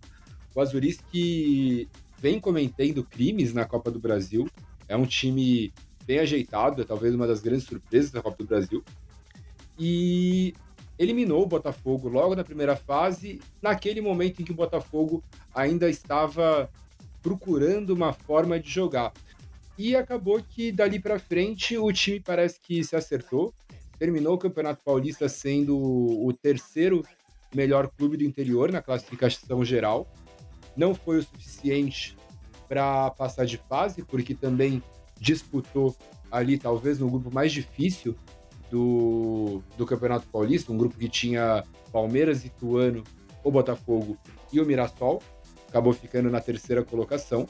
O 0.54 0.60
Azuris 0.60 0.98
que 1.10 1.88
vem 2.18 2.38
cometendo 2.38 3.02
crimes 3.02 3.52
na 3.52 3.64
Copa 3.64 3.90
do 3.90 3.98
Brasil. 3.98 4.48
É 4.88 4.96
um 4.96 5.06
time 5.06 5.72
bem 6.04 6.18
ajeitado, 6.18 6.82
é 6.82 6.84
talvez 6.84 7.14
uma 7.14 7.26
das 7.26 7.40
grandes 7.40 7.64
surpresas 7.64 8.10
da 8.10 8.22
Copa 8.22 8.38
do 8.38 8.46
Brasil. 8.46 8.84
E 9.78 10.54
eliminou 10.98 11.42
o 11.42 11.46
Botafogo 11.46 12.08
logo 12.08 12.34
na 12.34 12.44
primeira 12.44 12.76
fase, 12.76 13.40
naquele 13.62 14.00
momento 14.00 14.42
em 14.42 14.44
que 14.44 14.52
o 14.52 14.56
Botafogo 14.56 15.24
ainda 15.54 15.88
estava 15.88 16.68
procurando 17.22 17.90
uma 17.90 18.12
forma 18.12 18.60
de 18.60 18.68
jogar. 18.68 19.12
E 19.82 19.96
acabou 19.96 20.42
que 20.42 20.70
dali 20.70 21.00
para 21.00 21.18
frente 21.18 21.78
o 21.78 21.90
time 21.90 22.20
parece 22.20 22.60
que 22.60 22.84
se 22.84 22.94
acertou, 22.94 23.54
terminou 23.98 24.34
o 24.34 24.38
Campeonato 24.38 24.84
Paulista 24.84 25.26
sendo 25.26 25.74
o 25.74 26.30
terceiro 26.34 27.02
melhor 27.54 27.88
clube 27.88 28.18
do 28.18 28.22
interior 28.22 28.70
na 28.70 28.82
classificação 28.82 29.64
geral. 29.64 30.06
Não 30.76 30.94
foi 30.94 31.16
o 31.16 31.22
suficiente 31.22 32.14
para 32.68 33.10
passar 33.12 33.46
de 33.46 33.56
fase, 33.56 34.02
porque 34.02 34.34
também 34.34 34.82
disputou 35.18 35.96
ali, 36.30 36.58
talvez, 36.58 36.98
no 36.98 37.08
grupo 37.08 37.32
mais 37.32 37.50
difícil 37.50 38.14
do, 38.70 39.62
do 39.78 39.86
Campeonato 39.86 40.26
Paulista, 40.26 40.70
um 40.70 40.76
grupo 40.76 40.98
que 40.98 41.08
tinha 41.08 41.64
Palmeiras, 41.90 42.44
Ituano, 42.44 43.02
o 43.42 43.50
Botafogo 43.50 44.18
e 44.52 44.60
o 44.60 44.66
Mirassol. 44.66 45.22
Acabou 45.70 45.94
ficando 45.94 46.28
na 46.28 46.42
terceira 46.42 46.84
colocação. 46.84 47.48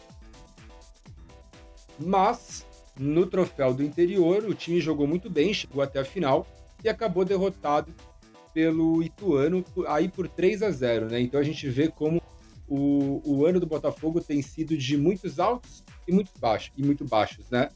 Mas, 2.03 2.67
no 2.99 3.27
troféu 3.27 3.75
do 3.75 3.83
interior, 3.83 4.45
o 4.45 4.55
time 4.55 4.81
jogou 4.81 5.07
muito 5.07 5.29
bem, 5.29 5.53
chegou 5.53 5.83
até 5.83 6.01
a 6.01 6.05
final 6.05 6.47
e 6.83 6.89
acabou 6.89 7.25
derrotado 7.25 7.95
pelo 8.53 9.03
Ituano 9.03 9.65
aí 9.87 10.09
por 10.09 10.29
3 10.29 10.63
a 10.63 10.71
0, 10.71 11.07
né? 11.11 11.21
Então 11.21 11.39
a 11.39 11.43
gente 11.43 11.69
vê 11.69 11.89
como 11.89 12.21
o, 12.69 13.21
o 13.25 13.47
ano 13.47 13.61
do 13.61 13.67
Botafogo 13.67 14.21
tem 14.21 14.41
sido 14.43 14.77
de 14.77 14.97
muitos 14.97 15.39
altos 15.39 15.85
e 16.07 16.13
muitos 16.13 16.33
baixos, 16.39 16.73
e 16.77 16.83
muito 16.83 17.05
baixos, 17.05 17.49
né? 17.51 17.69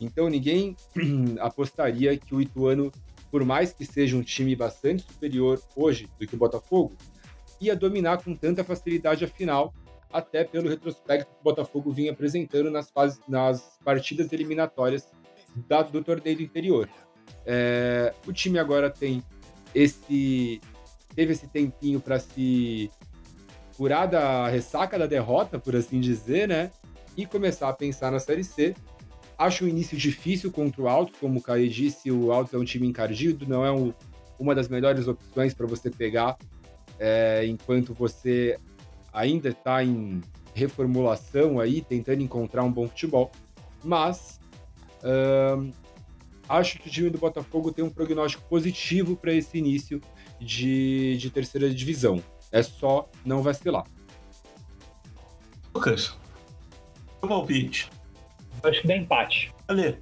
Então 0.00 0.28
ninguém 0.28 0.76
apostaria 1.40 2.16
que 2.16 2.34
o 2.34 2.40
Ituano, 2.40 2.92
por 3.30 3.44
mais 3.44 3.72
que 3.72 3.84
seja 3.84 4.16
um 4.16 4.22
time 4.22 4.54
bastante 4.54 5.02
superior 5.02 5.60
hoje 5.74 6.08
do 6.18 6.26
que 6.26 6.34
o 6.34 6.38
Botafogo, 6.38 6.96
ia 7.60 7.76
dominar 7.76 8.22
com 8.22 8.34
tanta 8.34 8.64
facilidade 8.64 9.24
a 9.24 9.28
final, 9.28 9.74
até 10.12 10.44
pelo 10.44 10.68
retrospecto 10.68 11.26
que 11.26 11.40
o 11.40 11.44
Botafogo 11.44 11.90
vinha 11.90 12.12
apresentando 12.12 12.70
nas, 12.70 12.90
fases, 12.90 13.20
nas 13.28 13.78
partidas 13.84 14.32
eliminatórias 14.32 15.08
da, 15.68 15.82
do 15.82 16.02
torneio 16.02 16.40
interior. 16.40 16.88
É, 17.46 18.12
o 18.26 18.32
time 18.32 18.58
agora 18.58 18.90
tem 18.90 19.22
esse 19.74 20.60
teve 21.14 21.32
esse 21.32 21.48
tempinho 21.48 22.00
para 22.00 22.18
se 22.20 22.90
curar 23.76 24.06
da 24.06 24.48
ressaca 24.48 24.98
da 24.98 25.06
derrota, 25.06 25.58
por 25.58 25.74
assim 25.74 26.00
dizer, 26.00 26.46
né? 26.46 26.70
e 27.16 27.26
começar 27.26 27.68
a 27.68 27.72
pensar 27.72 28.10
na 28.10 28.18
Série 28.18 28.44
C. 28.44 28.74
Acho 29.38 29.64
o 29.64 29.68
início 29.68 29.96
difícil 29.96 30.50
contra 30.50 30.82
o 30.82 30.88
Altos, 30.88 31.18
como 31.18 31.38
o 31.38 31.42
Caio 31.42 31.68
disse, 31.68 32.10
o 32.10 32.30
Altos 32.30 32.52
é 32.52 32.58
um 32.58 32.64
time 32.64 32.86
encardido, 32.86 33.46
não 33.46 33.64
é 33.64 33.72
um, 33.72 33.92
uma 34.38 34.54
das 34.54 34.68
melhores 34.68 35.08
opções 35.08 35.54
para 35.54 35.66
você 35.66 35.90
pegar 35.90 36.36
é, 36.98 37.46
enquanto 37.46 37.94
você 37.94 38.58
ainda 39.12 39.48
está 39.50 39.84
em 39.84 40.20
reformulação 40.54 41.60
aí, 41.60 41.80
tentando 41.80 42.22
encontrar 42.22 42.62
um 42.62 42.72
bom 42.72 42.88
futebol. 42.88 43.30
Mas 43.82 44.40
hum, 45.04 45.72
acho 46.48 46.78
que 46.78 46.88
o 46.88 46.90
time 46.90 47.10
do 47.10 47.18
Botafogo 47.18 47.72
tem 47.72 47.84
um 47.84 47.90
prognóstico 47.90 48.42
positivo 48.48 49.16
para 49.16 49.32
esse 49.32 49.58
início 49.58 50.00
de, 50.40 51.16
de 51.16 51.30
terceira 51.30 51.70
divisão. 51.70 52.22
É 52.52 52.62
só 52.62 53.08
não 53.24 53.42
vacilar. 53.42 53.84
Lucas, 55.74 56.18
palpite? 57.20 57.88
Acho 58.62 58.82
que 58.82 58.88
dá 58.88 58.96
empate. 58.96 59.54
Ale. 59.68 59.98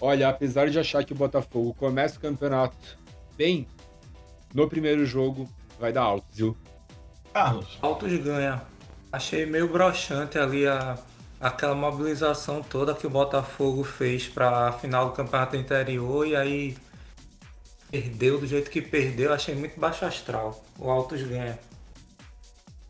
Olha, 0.00 0.30
apesar 0.30 0.68
de 0.68 0.78
achar 0.78 1.04
que 1.04 1.12
o 1.12 1.16
Botafogo 1.16 1.74
começa 1.74 2.18
o 2.18 2.20
campeonato 2.20 2.98
bem, 3.36 3.68
no 4.52 4.68
primeiro 4.68 5.06
jogo 5.06 5.48
vai 5.78 5.92
dar 5.92 6.02
altos, 6.02 6.36
viu? 6.36 6.56
Carlos. 7.32 7.78
Altos 7.80 8.12
ganha. 8.18 8.62
Achei 9.10 9.46
meio 9.46 9.68
broxante 9.68 10.38
ali 10.38 10.66
a, 10.66 10.98
aquela 11.40 11.74
mobilização 11.74 12.62
toda 12.62 12.94
que 12.94 13.06
o 13.06 13.10
Botafogo 13.10 13.82
fez 13.84 14.28
para 14.28 14.68
a 14.68 14.72
final 14.72 15.08
do 15.08 15.12
campeonato 15.14 15.56
interior 15.56 16.26
e 16.26 16.36
aí 16.36 16.76
perdeu 17.90 18.38
do 18.38 18.46
jeito 18.46 18.70
que 18.70 18.80
perdeu. 18.80 19.32
Achei 19.32 19.54
muito 19.54 19.78
baixo 19.78 20.04
astral. 20.04 20.64
O 20.78 20.90
Altos 20.90 21.22
ganha. 21.22 21.58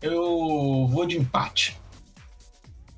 Eu 0.00 0.88
vou 0.90 1.06
de 1.06 1.18
empate. 1.18 1.80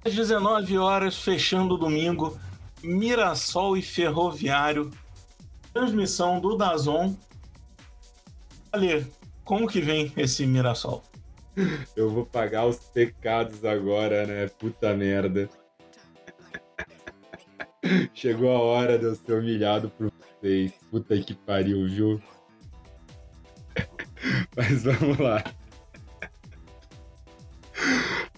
Às 0.05 0.15
19 0.15 0.77
horas, 0.79 1.19
fechando 1.19 1.75
o 1.75 1.79
domingo, 1.79 2.39
Mirassol 2.83 3.77
e 3.77 3.83
Ferroviário. 3.83 4.91
Transmissão 5.73 6.41
do 6.41 6.57
Dazon. 6.57 7.15
Ali, 8.71 9.07
como 9.45 9.67
que 9.67 9.81
vem 9.81 10.13
esse 10.17 10.47
Mirassol? 10.47 11.03
Eu 11.97 12.11
vou 12.11 12.27
pagar 12.27 12.67
os 12.67 12.79
pecados 12.79 13.65
agora, 13.65 14.27
né? 14.27 14.49
Puta 14.49 14.95
merda. 14.95 15.49
Chegou 18.13 18.51
a 18.51 18.61
hora 18.61 18.99
de 18.99 19.05
eu 19.05 19.15
ser 19.15 19.35
humilhado 19.35 19.91
por 19.91 20.11
vocês. 20.11 20.73
Puta 20.91 21.17
que 21.19 21.35
pariu, 21.35 21.87
viu? 21.87 22.23
Mas 24.57 24.83
vamos 24.83 25.19
lá. 25.19 25.45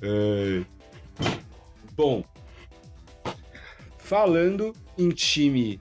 Ai. 0.03 0.67
Bom, 1.93 2.23
falando 3.99 4.75
em 4.99 5.09
time 5.11 5.81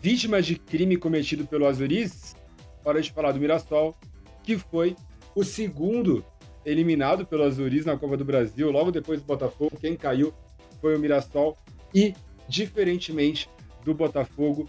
vítima 0.00 0.40
de 0.40 0.56
crime 0.56 0.96
cometido 0.96 1.46
pelo 1.46 1.66
Azuris, 1.66 2.36
hora 2.84 3.00
de 3.00 3.10
falar 3.10 3.32
do 3.32 3.40
Mirassol, 3.40 3.96
que 4.42 4.56
foi 4.58 4.94
o 5.34 5.44
segundo 5.44 6.24
eliminado 6.64 7.26
pelo 7.26 7.44
Azuris 7.44 7.84
na 7.84 7.96
Copa 7.96 8.16
do 8.16 8.24
Brasil, 8.24 8.70
logo 8.70 8.90
depois 8.90 9.20
do 9.20 9.26
Botafogo. 9.26 9.76
Quem 9.80 9.96
caiu 9.96 10.32
foi 10.80 10.96
o 10.96 10.98
Mirassol 10.98 11.58
e, 11.94 12.14
diferentemente 12.48 13.48
do 13.84 13.94
Botafogo, 13.94 14.68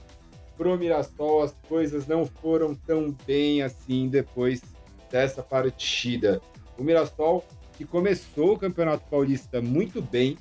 pro 0.58 0.78
Mirassol 0.78 1.44
as 1.44 1.54
coisas 1.68 2.08
não 2.08 2.26
foram 2.26 2.76
tão 2.76 3.16
bem 3.26 3.62
assim 3.62 4.10
depois 4.10 4.62
dessa 5.10 5.42
partida. 5.42 6.42
O 6.78 6.84
Mirassol 6.84 7.46
que 7.78 7.86
começou 7.86 8.54
o 8.54 8.58
Campeonato 8.58 9.06
Paulista 9.10 9.62
muito 9.62 10.02
bem, 10.02 10.38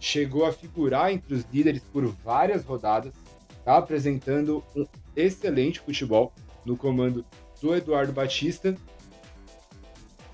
chegou 0.00 0.44
a 0.44 0.52
figurar 0.52 1.12
entre 1.12 1.34
os 1.34 1.44
líderes 1.52 1.82
por 1.82 2.04
várias 2.06 2.64
rodadas, 2.64 3.14
está 3.58 3.76
apresentando 3.78 4.62
um 4.74 4.84
excelente 5.16 5.80
futebol 5.80 6.32
no 6.64 6.76
comando 6.76 7.24
do 7.60 7.74
Eduardo 7.74 8.12
Batista. 8.12 8.76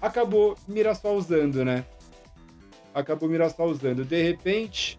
Acabou 0.04 0.54
Mirassol 0.68 1.16
usando, 1.16 1.64
né? 1.64 1.82
Acabou 2.92 3.26
Mirassol 3.26 3.70
usando. 3.70 4.04
De 4.04 4.22
repente, 4.22 4.98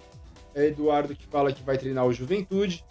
é 0.55 0.65
Eduardo 0.65 1.15
que 1.15 1.27
fala 1.27 1.53
que 1.53 1.61
vai 1.61 1.77
treinar 1.77 2.07
o 2.07 2.11
Juventude. 2.11 2.83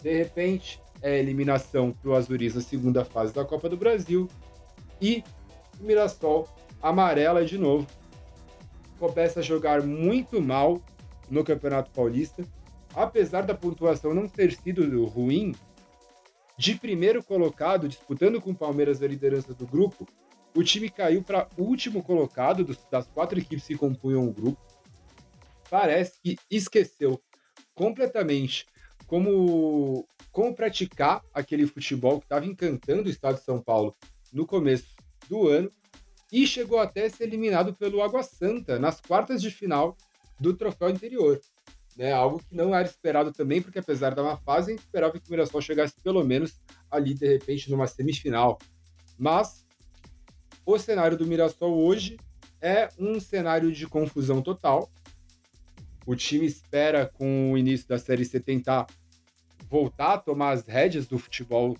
De 0.00 0.16
repente, 0.16 0.80
é 1.02 1.18
eliminação 1.18 1.90
para 1.90 2.10
o 2.12 2.14
Azuris 2.14 2.54
na 2.54 2.60
segunda 2.60 3.04
fase 3.04 3.34
da 3.34 3.44
Copa 3.44 3.68
do 3.68 3.76
Brasil. 3.76 4.28
E 5.02 5.24
o 5.80 5.82
Mirassol 5.82 6.48
amarela 6.80 7.44
de 7.44 7.58
novo. 7.58 7.88
Começa 8.96 9.40
a 9.40 9.42
jogar 9.42 9.82
muito 9.82 10.40
mal 10.40 10.80
no 11.28 11.42
Campeonato 11.42 11.90
Paulista. 11.90 12.44
Apesar 12.94 13.42
da 13.42 13.52
pontuação 13.52 14.14
não 14.14 14.28
ter 14.28 14.52
sido 14.52 15.04
ruim, 15.06 15.56
de 16.56 16.76
primeiro 16.76 17.20
colocado, 17.20 17.88
disputando 17.88 18.40
com 18.40 18.52
o 18.52 18.56
Palmeiras 18.56 19.02
a 19.02 19.08
liderança 19.08 19.52
do 19.52 19.66
grupo, 19.66 20.06
o 20.54 20.62
time 20.62 20.90
caiu 20.90 21.22
para 21.22 21.48
último 21.56 22.02
colocado 22.02 22.64
dos, 22.64 22.78
das 22.90 23.06
quatro 23.08 23.38
equipes 23.38 23.66
que 23.66 23.76
compunham 23.76 24.26
o 24.26 24.32
grupo. 24.32 24.60
Parece 25.68 26.20
que 26.20 26.36
esqueceu 26.50 27.22
completamente 27.74 28.66
como, 29.06 30.06
como 30.32 30.54
praticar 30.54 31.22
aquele 31.32 31.66
futebol 31.66 32.18
que 32.18 32.26
estava 32.26 32.46
encantando 32.46 33.08
o 33.08 33.10
estado 33.10 33.36
de 33.36 33.44
São 33.44 33.60
Paulo 33.62 33.96
no 34.32 34.46
começo 34.46 34.94
do 35.28 35.48
ano 35.48 35.70
e 36.32 36.46
chegou 36.46 36.78
até 36.78 37.06
a 37.06 37.10
ser 37.10 37.24
eliminado 37.24 37.74
pelo 37.74 38.02
Água 38.02 38.22
Santa 38.22 38.78
nas 38.78 39.00
quartas 39.00 39.42
de 39.42 39.50
final 39.50 39.96
do 40.38 40.56
troféu 40.56 40.90
interior. 40.90 41.40
Né? 41.96 42.12
Algo 42.12 42.38
que 42.38 42.54
não 42.54 42.74
era 42.74 42.86
esperado 42.86 43.32
também, 43.32 43.60
porque 43.60 43.78
apesar 43.78 44.14
da 44.14 44.22
uma 44.22 44.36
fase, 44.36 44.70
a 44.70 44.76
gente 44.76 44.84
esperava 44.84 45.18
que 45.18 45.26
o 45.26 45.30
Mirassol 45.30 45.60
chegasse 45.60 45.94
pelo 46.02 46.24
menos 46.24 46.60
ali, 46.90 47.14
de 47.14 47.26
repente, 47.26 47.70
numa 47.70 47.86
semifinal. 47.86 48.58
Mas 49.18 49.59
o 50.64 50.78
cenário 50.78 51.16
do 51.16 51.26
Mirassol 51.26 51.76
hoje 51.76 52.18
é 52.60 52.88
um 52.98 53.18
cenário 53.18 53.72
de 53.72 53.86
confusão 53.86 54.42
total. 54.42 54.90
O 56.06 56.14
time 56.14 56.46
espera, 56.46 57.06
com 57.06 57.52
o 57.52 57.58
início 57.58 57.88
da 57.88 57.98
Série 57.98 58.24
C, 58.24 58.40
tentar 58.40 58.86
voltar 59.68 60.14
a 60.14 60.18
tomar 60.18 60.50
as 60.50 60.66
rédeas 60.66 61.06
do 61.06 61.18
futebol 61.18 61.76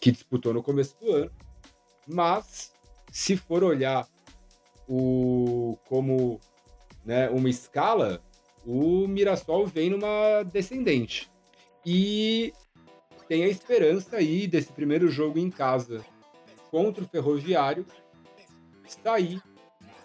que 0.00 0.10
disputou 0.10 0.52
no 0.52 0.62
começo 0.62 0.96
do 1.00 1.12
ano. 1.12 1.30
Mas, 2.06 2.72
se 3.10 3.36
for 3.36 3.62
olhar 3.62 4.08
o 4.88 5.78
como 5.88 6.40
né, 7.04 7.28
uma 7.30 7.48
escala, 7.48 8.22
o 8.66 9.06
Mirassol 9.06 9.66
vem 9.66 9.90
numa 9.90 10.42
descendente. 10.42 11.30
E 11.84 12.52
tem 13.28 13.44
a 13.44 13.48
esperança 13.48 14.16
aí 14.16 14.46
desse 14.46 14.72
primeiro 14.72 15.08
jogo 15.08 15.38
em 15.38 15.50
casa 15.50 16.04
contra 16.70 17.04
o 17.04 17.08
Ferroviário 17.08 17.86
sair 18.86 19.40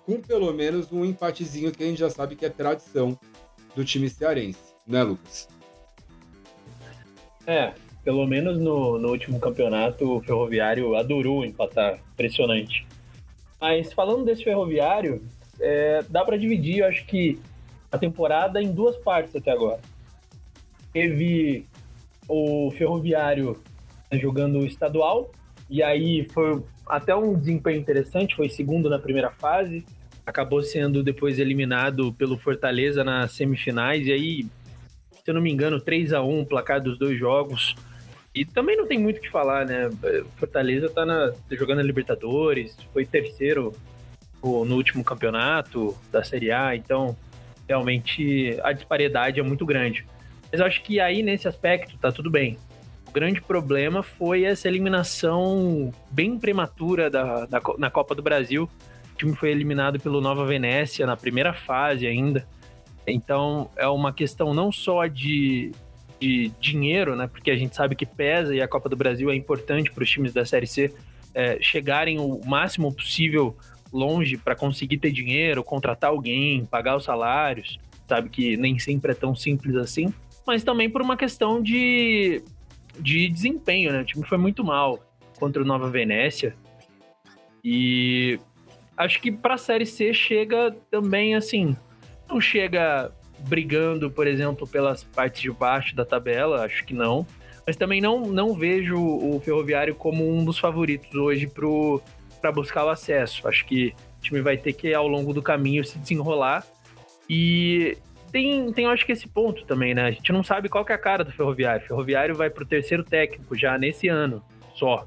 com 0.05 0.21
pelo 0.21 0.51
menos 0.53 0.91
um 0.91 1.05
empatezinho 1.05 1.71
que 1.71 1.83
a 1.83 1.85
gente 1.85 1.99
já 1.99 2.09
sabe 2.09 2.35
que 2.35 2.45
é 2.45 2.49
tradição 2.49 3.17
do 3.75 3.85
time 3.85 4.09
cearense, 4.09 4.73
né, 4.87 5.03
Lucas? 5.03 5.47
É, 7.45 7.73
pelo 8.03 8.25
menos 8.25 8.59
no, 8.59 8.97
no 8.97 9.09
último 9.09 9.39
campeonato 9.39 10.17
o 10.17 10.21
Ferroviário 10.21 10.95
adorou 10.95 11.45
empatar, 11.45 11.99
impressionante. 12.13 12.87
Mas 13.61 13.93
falando 13.93 14.25
desse 14.25 14.43
Ferroviário, 14.43 15.21
é, 15.59 16.03
dá 16.09 16.23
para 16.23 16.37
dividir, 16.37 16.79
eu 16.79 16.87
acho 16.87 17.05
que 17.05 17.39
a 17.91 17.97
temporada 17.97 18.61
em 18.61 18.71
duas 18.71 18.97
partes 18.97 19.35
até 19.35 19.51
agora. 19.51 19.81
Teve 20.93 21.65
o 22.27 22.71
Ferroviário 22.77 23.61
jogando 24.13 24.65
estadual, 24.65 25.29
e 25.69 25.83
aí 25.83 26.27
foi 26.33 26.63
até 26.89 27.15
um 27.15 27.37
desempenho 27.37 27.79
interessante, 27.79 28.35
foi 28.35 28.49
segundo 28.49 28.89
na 28.89 28.97
primeira 28.97 29.29
fase, 29.29 29.85
acabou 30.25 30.61
sendo 30.63 31.03
depois 31.03 31.37
eliminado 31.37 32.11
pelo 32.13 32.37
Fortaleza 32.37 33.03
nas 33.03 33.31
semifinais, 33.31 34.07
e 34.07 34.11
aí, 34.11 34.43
se 34.43 35.27
eu 35.27 35.33
não 35.35 35.41
me 35.41 35.51
engano, 35.51 35.79
3 35.79 36.13
a 36.13 36.23
1 36.23 36.45
placar 36.45 36.81
dos 36.81 36.97
dois 36.97 37.17
jogos. 37.17 37.75
E 38.33 38.43
também 38.45 38.75
não 38.75 38.87
tem 38.87 38.97
muito 38.97 39.17
o 39.17 39.21
que 39.21 39.29
falar, 39.29 39.65
né? 39.65 39.89
Fortaleza 40.37 40.89
tá, 40.89 41.05
na, 41.05 41.31
tá 41.31 41.55
jogando 41.55 41.79
a 41.79 41.83
Libertadores, 41.83 42.75
foi 42.91 43.05
terceiro 43.05 43.73
no 44.41 44.75
último 44.75 45.03
campeonato 45.03 45.95
da 46.11 46.23
Série 46.23 46.51
A, 46.51 46.75
então 46.75 47.15
realmente 47.67 48.57
a 48.63 48.71
disparidade 48.71 49.39
é 49.39 49.43
muito 49.43 49.65
grande. 49.65 50.05
Mas 50.51 50.61
acho 50.61 50.81
que 50.81 50.99
aí 50.99 51.21
nesse 51.21 51.47
aspecto 51.47 51.97
tá 51.97 52.11
tudo 52.11 52.31
bem. 52.31 52.57
Grande 53.11 53.41
problema 53.41 54.03
foi 54.03 54.43
essa 54.43 54.67
eliminação 54.67 55.93
bem 56.11 56.37
prematura 56.37 57.09
da, 57.09 57.45
da, 57.45 57.61
na 57.77 57.89
Copa 57.89 58.13
do 58.13 58.21
Brasil. 58.21 58.69
O 59.13 59.17
time 59.17 59.35
foi 59.35 59.49
eliminado 59.49 59.99
pelo 59.99 60.21
Nova 60.21 60.45
Venécia 60.45 61.05
na 61.05 61.17
primeira 61.17 61.53
fase 61.53 62.05
ainda. 62.05 62.47
Então 63.07 63.69
é 63.75 63.87
uma 63.87 64.13
questão 64.13 64.53
não 64.53 64.71
só 64.71 65.07
de, 65.07 65.71
de 66.19 66.51
dinheiro, 66.59 67.15
né? 67.15 67.27
Porque 67.27 67.49
a 67.49 67.55
gente 67.55 67.75
sabe 67.75 67.95
que 67.95 68.05
pesa 68.05 68.53
e 68.53 68.61
a 68.61 68.67
Copa 68.67 68.87
do 68.87 68.95
Brasil 68.95 69.31
é 69.31 69.35
importante 69.35 69.91
para 69.91 70.03
os 70.03 70.09
times 70.09 70.31
da 70.31 70.45
Série 70.45 70.67
C 70.67 70.93
é, 71.33 71.57
chegarem 71.61 72.19
o 72.19 72.39
máximo 72.45 72.93
possível 72.93 73.57
longe 73.91 74.37
para 74.37 74.55
conseguir 74.55 74.97
ter 74.97 75.11
dinheiro, 75.11 75.63
contratar 75.63 76.11
alguém, 76.11 76.65
pagar 76.65 76.95
os 76.95 77.03
salários. 77.03 77.79
Sabe 78.07 78.29
que 78.29 78.55
nem 78.57 78.77
sempre 78.77 79.11
é 79.11 79.15
tão 79.15 79.35
simples 79.35 79.75
assim. 79.75 80.13
Mas 80.45 80.63
também 80.63 80.89
por 80.89 81.01
uma 81.01 81.17
questão 81.17 81.61
de 81.61 82.43
de 82.99 83.29
desempenho, 83.29 83.91
né? 83.91 84.01
O 84.01 84.05
time 84.05 84.25
foi 84.25 84.37
muito 84.37 84.63
mal 84.63 84.99
contra 85.39 85.61
o 85.61 85.65
Nova 85.65 85.89
Venécia. 85.89 86.55
E 87.63 88.39
acho 88.95 89.21
que 89.21 89.31
para 89.31 89.55
a 89.55 89.57
Série 89.57 89.85
C 89.85 90.13
chega 90.13 90.75
também 90.91 91.35
assim, 91.35 91.75
não 92.27 92.39
chega 92.39 93.11
brigando, 93.47 94.11
por 94.11 94.27
exemplo, 94.27 94.67
pelas 94.67 95.03
partes 95.03 95.41
de 95.41 95.51
baixo 95.51 95.95
da 95.95 96.05
tabela, 96.05 96.65
acho 96.65 96.85
que 96.85 96.93
não. 96.93 97.25
Mas 97.65 97.75
também 97.75 98.01
não, 98.01 98.21
não 98.21 98.53
vejo 98.53 98.97
o 98.97 99.39
Ferroviário 99.39 99.93
como 99.95 100.27
um 100.27 100.43
dos 100.43 100.57
favoritos 100.57 101.13
hoje 101.13 101.51
para 102.41 102.51
buscar 102.51 102.85
o 102.85 102.89
acesso. 102.89 103.47
Acho 103.47 103.65
que 103.65 103.93
o 104.17 104.21
time 104.21 104.41
vai 104.41 104.57
ter 104.57 104.73
que, 104.73 104.93
ao 104.93 105.07
longo 105.07 105.33
do 105.33 105.41
caminho, 105.41 105.85
se 105.85 105.99
desenrolar. 105.99 106.65
E 107.29 107.95
tem, 108.31 108.71
tem, 108.71 108.85
acho 108.85 109.05
que 109.05 109.11
esse 109.11 109.27
ponto 109.27 109.65
também, 109.65 109.93
né? 109.93 110.05
A 110.05 110.11
gente 110.11 110.31
não 110.31 110.43
sabe 110.43 110.69
qual 110.69 110.85
que 110.85 110.91
é 110.91 110.95
a 110.95 110.99
cara 110.99 111.23
do 111.23 111.31
Ferroviário. 111.31 111.83
O 111.83 111.87
Ferroviário 111.87 112.35
vai 112.35 112.49
pro 112.49 112.65
terceiro 112.65 113.03
técnico 113.03 113.55
já 113.55 113.77
nesse 113.77 114.07
ano, 114.07 114.43
só. 114.75 115.05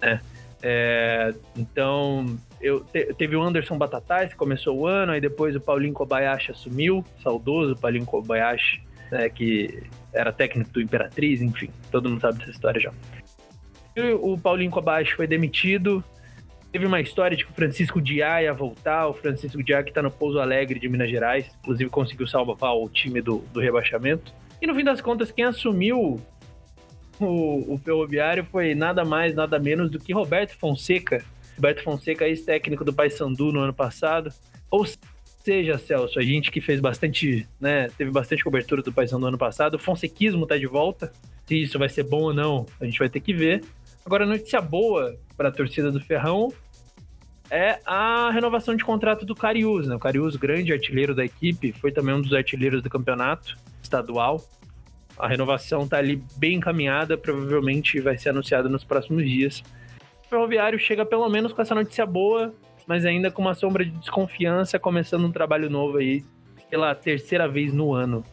Né? 0.00 0.20
É, 0.62 1.34
então, 1.56 2.38
eu, 2.60 2.80
te, 2.80 3.14
teve 3.14 3.36
o 3.36 3.42
Anderson 3.42 3.78
Batatais, 3.78 4.32
que 4.32 4.36
começou 4.36 4.76
o 4.76 4.86
ano, 4.86 5.12
aí 5.12 5.20
depois 5.20 5.54
o 5.54 5.60
Paulinho 5.60 5.94
Kobayashi 5.94 6.50
assumiu, 6.50 7.04
saudoso 7.22 7.76
Paulinho 7.76 8.04
Kobayashi, 8.04 8.82
né, 9.10 9.28
que 9.28 9.82
era 10.12 10.32
técnico 10.32 10.70
do 10.72 10.80
Imperatriz, 10.80 11.40
enfim, 11.40 11.70
todo 11.90 12.08
mundo 12.08 12.20
sabe 12.20 12.38
dessa 12.38 12.50
história 12.50 12.80
já. 12.80 12.92
E 13.96 14.12
o 14.12 14.36
Paulinho 14.36 14.70
Kobayashi 14.70 15.14
foi 15.14 15.26
demitido, 15.26 16.02
Teve 16.70 16.86
uma 16.86 17.00
história 17.00 17.36
de 17.36 17.44
que 17.44 17.50
o 17.50 17.54
Francisco 17.54 18.00
Diá 18.00 18.42
ia 18.42 18.52
voltar, 18.52 19.08
o 19.08 19.14
Francisco 19.14 19.62
Diá 19.62 19.82
que 19.82 19.92
tá 19.92 20.02
no 20.02 20.10
Pouso 20.10 20.38
Alegre 20.38 20.78
de 20.78 20.88
Minas 20.88 21.10
Gerais, 21.10 21.50
inclusive 21.60 21.88
conseguiu 21.88 22.26
salvar 22.26 22.74
o 22.74 22.88
time 22.88 23.22
do, 23.22 23.38
do 23.52 23.60
rebaixamento. 23.60 24.32
E 24.60 24.66
no 24.66 24.74
fim 24.74 24.84
das 24.84 25.00
contas, 25.00 25.30
quem 25.30 25.44
assumiu 25.44 26.20
o, 27.20 27.74
o 27.74 27.78
Ferroviário 27.78 28.44
foi 28.44 28.74
nada 28.74 29.04
mais, 29.04 29.34
nada 29.34 29.58
menos 29.58 29.90
do 29.90 29.98
que 29.98 30.12
Roberto 30.12 30.56
Fonseca. 30.56 31.24
Roberto 31.56 31.82
Fonseca, 31.82 32.28
ex-técnico 32.28 32.84
do 32.84 32.92
Paysandu 32.92 33.50
no 33.50 33.60
ano 33.60 33.74
passado. 33.74 34.30
Ou 34.70 34.84
seja, 35.42 35.78
Celso, 35.78 36.18
a 36.18 36.22
gente 36.22 36.50
que 36.50 36.60
fez 36.60 36.80
bastante, 36.80 37.48
né, 37.60 37.88
teve 37.96 38.10
bastante 38.10 38.44
cobertura 38.44 38.82
do 38.82 38.92
Paysandu 38.92 39.22
no 39.22 39.28
ano 39.28 39.38
passado, 39.38 39.74
o 39.74 39.78
fonsequismo 39.78 40.46
tá 40.46 40.56
de 40.56 40.66
volta. 40.66 41.12
Se 41.46 41.62
isso 41.62 41.78
vai 41.78 41.88
ser 41.88 42.02
bom 42.02 42.24
ou 42.24 42.34
não, 42.34 42.66
a 42.78 42.84
gente 42.84 42.98
vai 42.98 43.08
ter 43.08 43.20
que 43.20 43.32
ver. 43.32 43.62
Agora, 44.08 44.24
notícia 44.24 44.58
boa 44.62 45.18
para 45.36 45.50
a 45.50 45.52
torcida 45.52 45.92
do 45.92 46.00
Ferrão 46.00 46.50
é 47.50 47.78
a 47.84 48.30
renovação 48.30 48.74
de 48.74 48.82
contrato 48.82 49.26
do 49.26 49.34
Carius, 49.34 49.86
né? 49.86 49.96
O 49.96 49.98
Carius, 49.98 50.34
grande 50.34 50.72
artilheiro 50.72 51.14
da 51.14 51.26
equipe, 51.26 51.74
foi 51.74 51.92
também 51.92 52.14
um 52.14 52.22
dos 52.22 52.32
artilheiros 52.32 52.82
do 52.82 52.88
campeonato 52.88 53.58
estadual. 53.82 54.42
A 55.18 55.28
renovação 55.28 55.82
está 55.82 55.98
ali 55.98 56.24
bem 56.38 56.54
encaminhada, 56.54 57.18
provavelmente 57.18 58.00
vai 58.00 58.16
ser 58.16 58.30
anunciada 58.30 58.66
nos 58.66 58.82
próximos 58.82 59.24
dias. 59.24 59.62
O 60.24 60.28
Ferroviário 60.30 60.78
chega 60.78 61.04
pelo 61.04 61.28
menos 61.28 61.52
com 61.52 61.60
essa 61.60 61.74
notícia 61.74 62.06
boa, 62.06 62.54
mas 62.86 63.04
ainda 63.04 63.30
com 63.30 63.42
uma 63.42 63.54
sombra 63.54 63.84
de 63.84 63.90
desconfiança, 63.90 64.78
começando 64.78 65.26
um 65.26 65.32
trabalho 65.32 65.68
novo 65.68 65.98
aí 65.98 66.24
pela 66.70 66.94
terceira 66.94 67.46
vez 67.46 67.74
no 67.74 67.92
ano. 67.92 68.24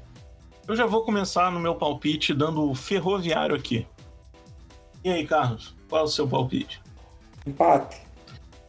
Eu 0.70 0.76
já 0.78 0.86
vou 0.86 1.04
começar 1.04 1.52
no 1.52 1.60
meu 1.60 1.76
palpite 1.76 2.34
dando 2.34 2.64
o 2.64 2.74
Ferroviário 2.74 3.54
aqui. 3.54 3.86
E 5.06 5.10
aí, 5.12 5.28
Carlos, 5.28 5.76
qual 5.88 6.02
é 6.02 6.04
o 6.04 6.08
seu 6.08 6.28
palpite? 6.28 6.82
Empate. 7.46 8.02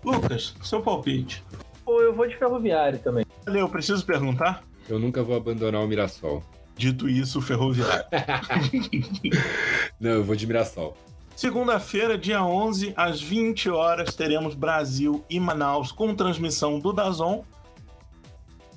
Lucas, 0.05 0.55
seu 0.63 0.83
palpite. 0.83 1.43
Pô, 1.83 2.03
eu 2.03 2.15
vou 2.15 2.29
de 2.29 2.37
ferroviário 2.37 2.99
também. 2.99 3.25
Eu 3.47 3.67
preciso 3.71 4.05
perguntar? 4.05 4.63
Eu 4.87 4.99
nunca 4.99 5.23
vou 5.23 5.35
abandonar 5.35 5.83
o 5.83 5.89
Mirassol. 5.89 6.45
Dito 6.77 7.09
isso, 7.09 7.41
Ferroviário. 7.41 8.05
Não, 9.99 10.11
eu 10.11 10.25
vou 10.25 10.37
de 10.37 10.47
Mirassol. 10.47 10.95
Segunda-feira, 11.35 12.19
dia 12.19 12.45
11, 12.45 12.93
às 12.95 13.19
20 13.19 13.71
horas, 13.71 14.15
teremos 14.15 14.55
Brasil 14.55 15.25
e 15.31 15.41
Manaus 15.41 15.91
com 15.91 16.15
transmissão 16.15 16.79
do 16.79 16.93
Dazon. 16.93 17.45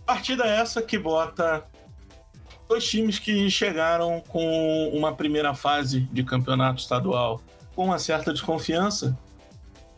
Partida 0.06 0.46
essa 0.46 0.82
que 0.82 0.98
bota 0.98 1.66
dois 2.70 2.88
times 2.88 3.20
que 3.20 3.50
chegaram 3.50 4.24
com 4.30 4.90
uma 4.94 5.14
primeira 5.14 5.54
fase 5.54 6.02
de 6.10 6.24
campeonato 6.24 6.80
estadual 6.80 7.42
com 7.80 7.86
uma 7.86 7.98
certa 7.98 8.34
desconfiança. 8.34 9.18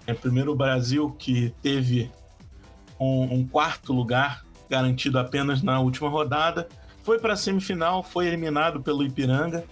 É 0.06 0.14
primeiro 0.14 0.54
Brasil 0.54 1.16
que 1.18 1.52
teve 1.64 2.12
um, 3.00 3.38
um 3.38 3.48
quarto 3.48 3.92
lugar 3.92 4.46
garantido 4.70 5.18
apenas 5.18 5.64
na 5.64 5.80
última 5.80 6.08
rodada, 6.08 6.70
foi 7.02 7.18
para 7.18 7.34
a 7.34 7.36
semifinal, 7.36 8.04
foi 8.04 8.28
eliminado 8.28 8.84
pelo 8.84 9.04
Ipiranga 9.04 9.66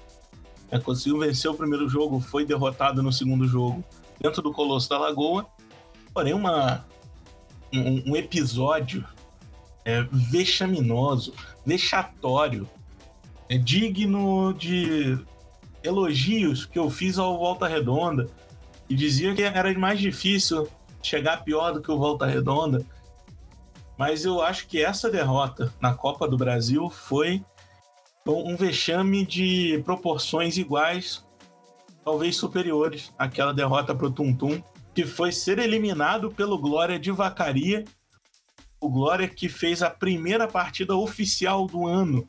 é, 0.72 0.80
conseguiu 0.80 1.20
vencer 1.20 1.52
o 1.52 1.54
primeiro 1.54 1.88
jogo, 1.88 2.20
foi 2.20 2.44
derrotado 2.44 3.04
no 3.04 3.14
segundo 3.14 3.48
jogo 3.48 3.84
dentro 4.20 4.42
do 4.42 4.52
Colosso 4.52 4.90
da 4.90 4.98
Lagoa. 4.98 5.46
Porém, 6.12 6.34
uma, 6.34 6.84
um, 7.72 8.12
um 8.12 8.16
episódio 8.16 9.06
é, 9.86 10.02
vexaminoso, 10.12 11.32
vexatório, 11.64 12.68
é, 13.48 13.56
digno 13.56 14.52
de 14.56 15.16
elogios 15.84 16.66
que 16.66 16.78
eu 16.78 16.90
fiz 16.90 17.18
ao 17.18 17.38
Volta 17.38 17.68
Redonda 17.68 18.28
e 18.90 18.96
dizia 18.96 19.34
que 19.34 19.44
era 19.44 19.78
mais 19.78 20.00
difícil 20.00 20.68
chegar 21.02 21.44
pior 21.44 21.74
do 21.74 21.82
que 21.82 21.92
o 21.92 21.98
Volta 21.98 22.26
Redonda. 22.26 22.86
Mas 23.98 24.26
eu 24.26 24.42
acho 24.42 24.68
que 24.68 24.84
essa 24.84 25.10
derrota 25.10 25.74
na 25.82 25.94
Copa 25.94 26.28
do 26.28 26.38
Brasil 26.38 26.90
foi 26.90 27.44
um 28.26 28.56
vexame 28.56 29.26
de 29.26 29.82
proporções 29.84 30.58
iguais, 30.58 31.26
talvez 32.04 32.36
superiores, 32.36 33.12
àquela 33.18 33.54
derrota 33.54 33.96
para 33.96 34.06
o 34.06 34.12
Tum, 34.12 34.62
que 34.94 35.06
foi 35.06 35.32
ser 35.32 35.60
eliminado 35.60 36.32
pelo 36.32 36.58
Glória 36.58 37.00
de 37.00 37.12
Vacaria. 37.12 37.86
O 38.80 38.90
Glória 38.90 39.28
que 39.28 39.50
fez 39.50 39.82
a 39.82 39.90
primeira 39.90 40.48
partida 40.48 40.96
oficial 40.96 41.66
do 41.66 41.88
ano 41.88 42.28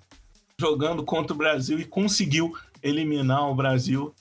jogando 0.59 1.05
contra 1.05 1.35
o 1.35 1.39
Brasil 1.39 1.79
e 1.79 1.85
conseguiu 1.85 2.53
eliminar 2.83 3.49
o 3.49 3.55
Brasil 3.55 4.15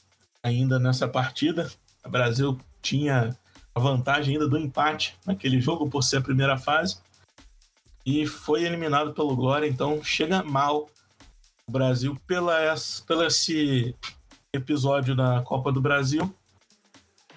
ainda 0.44 0.80
nessa 0.80 1.08
partida. 1.08 1.70
O 2.06 2.10
Brasil 2.10 2.58
tinha 2.82 3.38
a 3.74 3.80
vantagem 3.80 4.34
ainda 4.34 4.48
do 4.48 4.58
empate 4.58 5.18
naquele 5.26 5.60
jogo 5.60 5.90
por 5.90 6.02
ser 6.04 6.18
a 6.18 6.22
primeira 6.22 6.58
fase 6.58 6.98
e 8.06 8.26
foi 8.26 8.64
eliminado 8.64 9.14
pelo 9.14 9.36
Glória, 9.36 9.68
então 9.68 10.04
chega 10.04 10.44
mal 10.44 10.90
o 11.68 11.72
Brasil 11.72 12.18
pela, 12.26 12.74
esse 13.28 13.96
episódio 14.52 15.16
da 15.16 15.42
Copa 15.44 15.72
do 15.72 15.80
Brasil. 15.80 16.34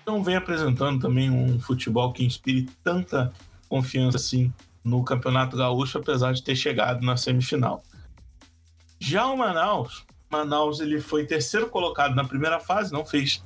Então 0.00 0.22
vem 0.22 0.34
apresentando 0.34 1.00
também 1.00 1.30
um 1.30 1.60
futebol 1.60 2.12
que 2.12 2.24
inspire 2.24 2.68
tanta 2.82 3.32
confiança 3.68 4.16
assim 4.16 4.52
no 4.82 5.04
Campeonato 5.04 5.56
Gaúcho, 5.56 5.98
apesar 5.98 6.32
de 6.32 6.42
ter 6.42 6.56
chegado 6.56 7.04
na 7.04 7.16
semifinal. 7.16 7.82
Já 8.98 9.26
o 9.26 9.36
Manaus, 9.36 10.04
Manaus 10.33 10.80
ele 10.80 10.99
foi 10.99 11.26
terceiro 11.26 11.68
colocado 11.68 12.14
na 12.14 12.24
primeira 12.24 12.59
fase, 12.59 12.91
não 12.91 13.05
fez 13.05 13.45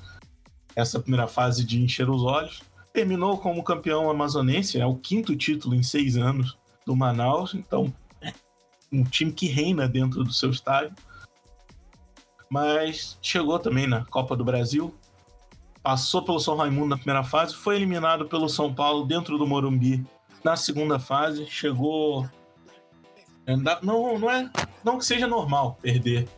essa 0.76 1.01
primeira 1.01 1.26
fase 1.26 1.64
de 1.64 1.82
encher 1.82 2.09
os 2.09 2.22
olhos. 2.22 2.62
Terminou 2.93 3.37
como 3.39 3.64
campeão 3.64 4.09
amazonense, 4.09 4.80
é 4.80 4.87
o 4.87 4.95
quinto 4.95 5.37
título 5.37 5.74
em 5.74 5.82
seis 5.82 6.16
anos 6.16 6.57
do 6.87 6.95
Manaus, 6.95 7.55
então 7.55 7.93
um 8.93 9.03
time 9.03 9.32
que 9.32 9.47
reina 9.47 9.89
dentro 9.89 10.22
do 10.22 10.32
seu 10.32 10.51
estádio. 10.51 10.95
Mas 12.49 13.18
chegou 13.20 13.59
também 13.59 13.89
na 13.89 14.05
Copa 14.05 14.37
do 14.37 14.45
Brasil, 14.45 14.95
passou 15.82 16.22
pelo 16.22 16.39
São 16.39 16.57
Raimundo 16.57 16.87
na 16.87 16.97
primeira 16.97 17.24
fase, 17.24 17.55
foi 17.55 17.74
eliminado 17.76 18.26
pelo 18.28 18.49
São 18.49 18.72
Paulo 18.72 19.05
dentro 19.05 19.37
do 19.37 19.47
Morumbi 19.47 20.07
na 20.45 20.55
segunda 20.55 21.01
fase, 21.01 21.45
chegou. 21.47 22.28
Não, 23.82 24.18
não 24.18 24.30
é. 24.30 24.49
Não 24.84 24.99
que 24.99 25.05
seja 25.05 25.26
normal 25.26 25.76
perder 25.82 26.28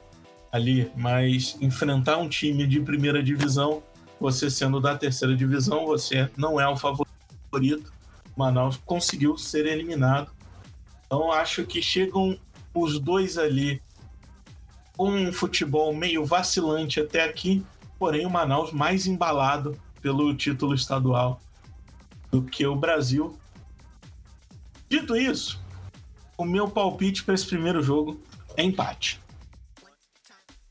ali, 0.50 0.90
mas 0.96 1.56
enfrentar 1.60 2.16
um 2.18 2.28
time 2.28 2.66
de 2.66 2.80
primeira 2.80 3.22
divisão, 3.22 3.82
você 4.20 4.50
sendo 4.50 4.80
da 4.80 4.96
terceira 4.96 5.36
divisão, 5.36 5.86
você 5.86 6.30
não 6.36 6.60
é 6.60 6.68
o 6.68 6.76
favorito. 6.76 7.92
Manaus 8.36 8.76
conseguiu 8.76 9.36
ser 9.36 9.66
eliminado 9.66 10.30
então 11.08 11.32
acho 11.32 11.64
que 11.64 11.80
chegam 11.80 12.38
os 12.74 12.98
dois 13.00 13.38
ali 13.38 13.80
com 14.94 15.10
um 15.10 15.32
futebol 15.32 15.94
meio 15.94 16.22
vacilante 16.24 17.00
até 17.00 17.24
aqui, 17.24 17.64
porém 17.98 18.26
o 18.26 18.30
Manaus 18.30 18.72
mais 18.72 19.06
embalado 19.06 19.80
pelo 20.02 20.34
título 20.34 20.74
estadual 20.74 21.40
do 22.30 22.42
que 22.42 22.66
o 22.66 22.76
Brasil. 22.76 23.38
Dito 24.86 25.16
isso, 25.16 25.58
o 26.36 26.44
meu 26.44 26.68
palpite 26.68 27.24
para 27.24 27.34
esse 27.34 27.46
primeiro 27.46 27.82
jogo 27.82 28.20
é 28.54 28.62
empate. 28.62 29.18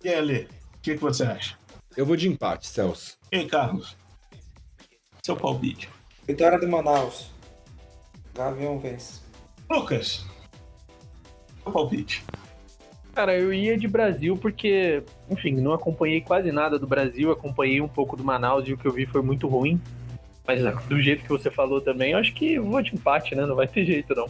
E 0.07 0.13
Ale, 0.13 0.47
o 0.77 0.79
que, 0.81 0.95
que 0.95 1.01
você 1.01 1.25
acha? 1.25 1.57
Eu 1.97 2.05
vou 2.05 2.15
de 2.15 2.29
empate, 2.29 2.65
Celso. 2.65 3.17
E 3.29 3.39
aí, 3.39 3.45
Carlos? 3.45 3.97
Seu 5.21 5.35
palpite. 5.35 5.89
Vitória 6.25 6.57
do 6.57 6.65
Manaus. 6.65 7.29
Gavião 8.33 8.79
vence. 8.79 9.19
Lucas, 9.69 10.25
o 11.65 11.71
palpite. 11.73 12.23
Cara, 13.13 13.37
eu 13.37 13.53
ia 13.53 13.77
de 13.77 13.85
Brasil 13.85 14.37
porque, 14.37 15.03
enfim, 15.29 15.51
não 15.55 15.73
acompanhei 15.73 16.21
quase 16.21 16.53
nada 16.53 16.79
do 16.79 16.87
Brasil, 16.87 17.29
acompanhei 17.29 17.81
um 17.81 17.89
pouco 17.89 18.15
do 18.15 18.23
Manaus 18.23 18.65
e 18.65 18.71
o 18.71 18.77
que 18.77 18.85
eu 18.85 18.93
vi 18.93 19.05
foi 19.05 19.21
muito 19.21 19.45
ruim. 19.45 19.77
Mas 20.47 20.61
do 20.85 21.01
jeito 21.01 21.23
que 21.23 21.29
você 21.29 21.51
falou 21.51 21.81
também, 21.81 22.13
eu 22.13 22.17
acho 22.17 22.33
que 22.33 22.57
vou 22.57 22.81
de 22.81 22.95
empate, 22.95 23.35
né? 23.35 23.45
Não 23.45 23.57
vai 23.57 23.67
ter 23.67 23.83
jeito, 23.85 24.15
não. 24.15 24.29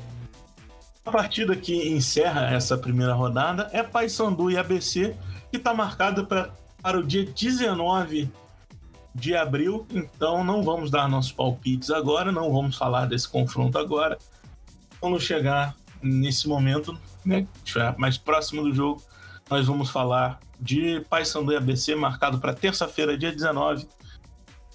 A 1.05 1.11
partida 1.11 1.55
que 1.55 1.88
encerra 1.88 2.51
essa 2.51 2.75
primeira 2.75 3.13
rodada 3.13 3.69
é 3.71 3.84
Paysandu 3.84 4.49
e 4.49 4.57
ABC, 4.57 5.15
que 5.52 5.58
está 5.58 5.74
marcada 5.74 6.24
pra, 6.24 6.54
para 6.82 7.00
o 7.00 7.04
dia 7.04 7.26
19 7.26 8.30
de 9.14 9.36
abril. 9.36 9.86
Então 9.91 10.43
não 10.43 10.64
vamos 10.64 10.91
dar 10.91 11.10
nossos 11.10 11.32
palpites 11.32 11.89
agora, 11.89 12.32
não 12.32 12.52
vamos 12.52 12.78
falar 12.78 13.06
desse 13.06 13.28
confronto 13.28 13.78
agora. 13.78 14.18
Vamos 15.02 15.24
chegar 15.24 15.76
nesse 16.02 16.48
momento, 16.48 16.98
né, 17.26 17.48
mais 17.98 18.18
próximo 18.18 18.64
do 18.64 18.74
jogo, 18.74 19.02
nós 19.50 19.66
vamos 19.66 19.89
falar 19.89 20.39
de 20.60 21.02
Paysandu 21.10 21.52
e 21.52 21.56
ABC, 21.56 21.95
marcado 21.95 22.39
para 22.39 22.54
terça-feira, 22.54 23.18
dia 23.18 23.32
19, 23.32 23.88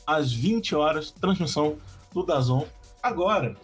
às 0.06 0.32
20 0.32 0.74
horas, 0.74 1.10
transmissão 1.10 1.76
do 2.12 2.24
Dazon. 2.24 2.66
Agora, 3.02 3.56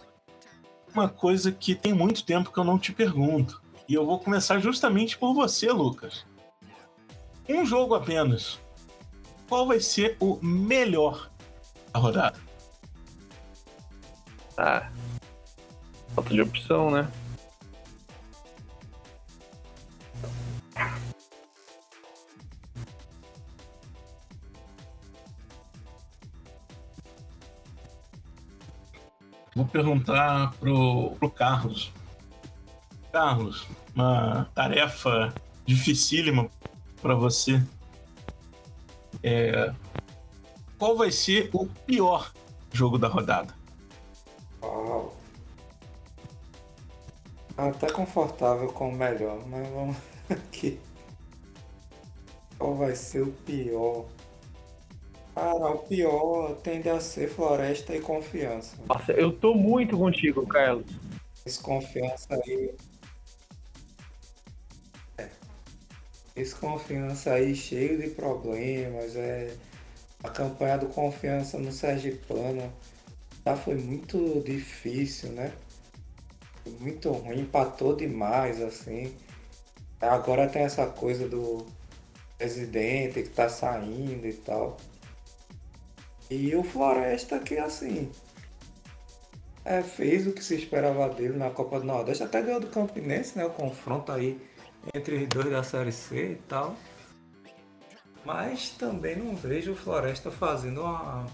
uma 0.93 1.07
coisa 1.07 1.51
que 1.51 1.75
tem 1.75 1.93
muito 1.93 2.23
tempo 2.23 2.51
que 2.51 2.57
eu 2.57 2.63
não 2.63 2.77
te 2.77 2.91
pergunto, 2.91 3.61
e 3.87 3.93
eu 3.93 4.05
vou 4.05 4.19
começar 4.19 4.59
justamente 4.59 5.17
por 5.17 5.33
você, 5.33 5.71
Lucas. 5.71 6.25
Um 7.49 7.65
jogo 7.65 7.95
apenas. 7.95 8.59
Qual 9.47 9.65
vai 9.65 9.79
ser 9.79 10.15
o 10.19 10.37
melhor 10.39 11.31
da 11.91 11.99
rodada? 11.99 12.39
Ah, 14.55 14.91
falta 16.13 16.29
de 16.29 16.41
opção, 16.41 16.91
né? 16.91 17.11
Vou 29.55 29.65
perguntar 29.65 30.53
pro, 30.59 31.15
pro 31.15 31.31
Carlos. 31.31 31.91
Carlos, 33.11 33.67
uma 33.95 34.45
tarefa 34.53 35.33
dificílima 35.65 36.47
para 37.01 37.15
você. 37.15 37.61
É, 39.23 39.73
qual 40.77 40.95
vai 40.95 41.11
ser 41.11 41.49
o 41.53 41.65
pior 41.65 42.31
jogo 42.71 42.97
da 42.97 43.07
rodada? 43.07 43.53
Uau. 44.61 45.13
Até 47.57 47.91
confortável 47.91 48.71
com 48.71 48.89
o 48.89 48.95
melhor, 48.95 49.45
mas 49.47 49.67
vamos 49.69 49.97
aqui. 50.29 50.79
Qual 52.57 52.75
vai 52.75 52.95
ser 52.95 53.21
o 53.21 53.31
pior? 53.31 54.05
Cara, 55.35 55.71
o 55.71 55.77
pior 55.79 56.55
tende 56.57 56.89
a 56.89 56.99
ser 56.99 57.29
floresta 57.29 57.95
e 57.95 58.01
confiança. 58.01 58.75
Nossa, 58.87 59.13
eu 59.13 59.31
tô 59.31 59.53
muito 59.53 59.97
contigo, 59.97 60.45
Carlos. 60.45 60.85
Desconfiança 61.45 62.35
aí. 62.45 62.75
Desconfiança 66.39 67.33
aí 67.33 67.53
cheio 67.53 67.97
de 67.97 68.11
problemas. 68.11 69.13
É... 69.17 69.53
A 70.23 70.29
campanha 70.29 70.77
do 70.77 70.87
confiança 70.87 71.57
no 71.57 71.69
Sergipano 71.69 72.71
já 73.45 73.57
foi 73.57 73.75
muito 73.75 74.41
difícil, 74.45 75.31
né? 75.31 75.51
Foi 76.63 76.71
muito 76.79 77.11
ruim, 77.11 77.41
empatou 77.41 77.93
demais, 77.93 78.61
assim. 78.61 79.13
Agora 79.99 80.47
tem 80.47 80.61
essa 80.61 80.85
coisa 80.85 81.27
do 81.27 81.65
presidente 82.37 83.21
que 83.21 83.29
tá 83.29 83.49
saindo 83.49 84.25
e 84.25 84.33
tal. 84.33 84.77
E 86.29 86.55
o 86.55 86.63
Floresta 86.63 87.39
que 87.39 87.57
assim. 87.57 88.09
É, 89.65 89.81
fez 89.81 90.25
o 90.25 90.31
que 90.31 90.43
se 90.43 90.55
esperava 90.55 91.09
dele 91.09 91.37
na 91.37 91.49
Copa 91.49 91.81
do 91.81 91.85
Nordeste, 91.85 92.23
até 92.23 92.41
ganhou 92.41 92.61
do 92.61 92.67
Campinense, 92.67 93.37
né? 93.37 93.45
O 93.45 93.49
confronto 93.49 94.09
aí 94.09 94.39
entre 94.93 95.23
os 95.23 95.29
dois 95.29 95.49
da 95.49 95.63
Série 95.63 95.91
C 95.91 96.33
e 96.33 96.35
tal. 96.35 96.75
Mas 98.25 98.71
também 98.71 99.15
não 99.15 99.35
vejo 99.35 99.71
o 99.71 99.75
Floresta 99.75 100.29
fazendo 100.29 100.81
uma, 100.81 101.25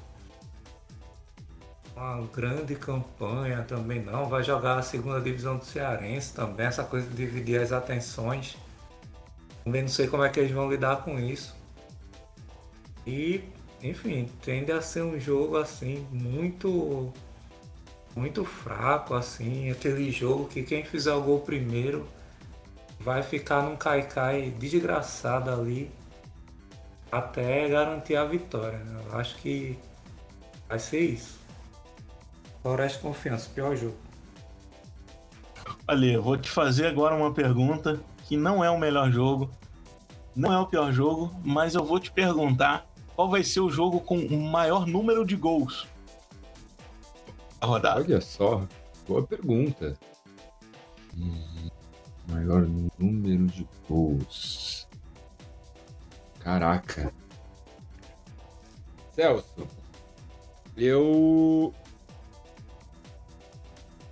uma 1.96 2.22
grande 2.28 2.76
campanha 2.76 3.64
também 3.64 4.02
não. 4.02 4.30
Vai 4.30 4.44
jogar 4.44 4.78
a 4.78 4.82
segunda 4.82 5.20
divisão 5.20 5.58
do 5.58 5.66
Cearense 5.66 6.34
também, 6.34 6.66
essa 6.66 6.84
coisa 6.84 7.08
de 7.08 7.16
dividir 7.16 7.60
as 7.60 7.72
atenções. 7.72 8.58
Também 9.64 9.82
não 9.82 9.90
sei 9.90 10.08
como 10.08 10.24
é 10.24 10.30
que 10.30 10.40
eles 10.40 10.52
vão 10.52 10.70
lidar 10.70 10.98
com 10.98 11.20
isso. 11.20 11.56
E, 13.06 13.44
enfim, 13.82 14.30
tende 14.44 14.72
a 14.72 14.82
ser 14.82 15.02
um 15.02 15.20
jogo 15.20 15.58
assim 15.58 16.08
muito 16.12 17.12
muito 18.16 18.46
fraco 18.46 19.14
assim, 19.14 19.70
aquele 19.70 20.10
jogo 20.10 20.48
que 20.48 20.64
quem 20.64 20.86
fizer 20.86 21.14
o 21.14 21.22
gol 21.22 21.42
primeiro 21.42 22.08
vai 23.06 23.22
ficar 23.22 23.62
num 23.62 23.76
caicai 23.76 24.50
desgraçado 24.58 25.52
ali 25.52 25.92
até 27.12 27.70
garantir 27.70 28.16
a 28.16 28.26
vitória. 28.26 28.80
Né? 28.80 29.04
Eu 29.06 29.20
acho 29.20 29.36
que 29.38 29.78
vai 30.68 30.80
ser 30.80 31.02
isso. 31.02 31.40
Floresta 32.64 33.00
Confiança, 33.00 33.48
pior 33.54 33.76
jogo. 33.76 33.96
Olha, 35.88 36.20
vou 36.20 36.36
te 36.36 36.50
fazer 36.50 36.88
agora 36.88 37.14
uma 37.14 37.32
pergunta 37.32 38.00
que 38.24 38.36
não 38.36 38.64
é 38.64 38.72
o 38.72 38.80
melhor 38.80 39.12
jogo, 39.12 39.52
não 40.36 40.52
é 40.52 40.60
o 40.60 40.66
pior 40.66 40.92
jogo, 40.92 41.32
mas 41.44 41.76
eu 41.76 41.86
vou 41.86 42.00
te 42.00 42.12
perguntar 42.12 42.88
qual 43.16 43.30
vai 43.30 43.44
ser 43.44 43.60
o 43.60 43.70
jogo 43.70 44.00
com 44.00 44.18
o 44.18 44.42
maior 44.42 44.88
número 44.88 45.24
de 45.24 45.36
gols 45.36 45.88
a 47.62 47.68
rodada. 47.68 48.02
Olha 48.02 48.22
só, 48.22 48.68
boa 49.08 49.24
pergunta. 49.24 49.98
Hum, 51.16 51.55
maior 52.28 52.68
número 53.00 53.46
de 53.48 53.68
gols. 53.88 54.88
Caraca. 56.40 57.14
Celso, 59.14 59.68
eu 60.76 61.74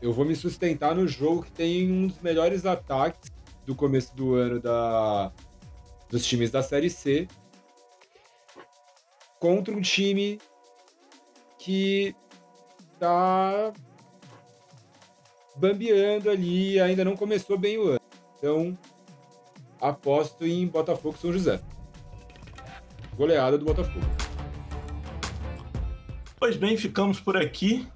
eu 0.01 0.11
vou 0.11 0.25
me 0.25 0.35
sustentar 0.35 0.95
no 0.95 1.07
jogo 1.07 1.43
que 1.43 1.51
tem 1.51 1.91
um 1.91 2.07
dos 2.07 2.19
melhores 2.19 2.65
ataques 2.65 3.31
do 3.65 3.75
começo 3.75 4.15
do 4.15 4.35
ano 4.35 4.59
da, 4.59 5.31
dos 6.09 6.25
times 6.25 6.51
da 6.51 6.61
Série 6.61 6.89
C 6.89 7.27
contra 9.39 9.73
um 9.73 9.81
time 9.81 10.39
que 11.57 12.15
tá 12.99 13.73
bambeando 15.55 16.29
ali, 16.29 16.79
ainda 16.79 17.05
não 17.05 17.15
começou 17.15 17.57
bem 17.57 17.77
o 17.77 17.89
ano. 17.89 18.02
Então, 18.43 18.77
aposto 19.79 20.45
em 20.45 20.67
Botafogo 20.67 21.15
São 21.17 21.31
José. 21.31 21.61
Goleada 23.15 23.57
do 23.57 23.63
Botafogo. 23.63 24.05
Pois 26.35 26.57
bem, 26.57 26.75
ficamos 26.75 27.21
por 27.21 27.37
aqui. 27.37 27.87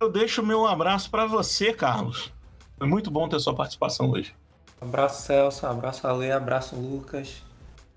Eu 0.00 0.10
deixo 0.10 0.40
o 0.40 0.46
meu 0.46 0.66
abraço 0.66 1.10
para 1.10 1.26
você, 1.26 1.74
Carlos. 1.74 2.32
Foi 2.78 2.88
muito 2.88 3.10
bom 3.10 3.28
ter 3.28 3.38
sua 3.38 3.54
participação 3.54 4.10
hoje. 4.10 4.34
Abraço, 4.80 5.26
Celso. 5.26 5.66
Abraço, 5.66 6.08
Ale. 6.08 6.32
Abraço, 6.32 6.74
Lucas. 6.74 7.42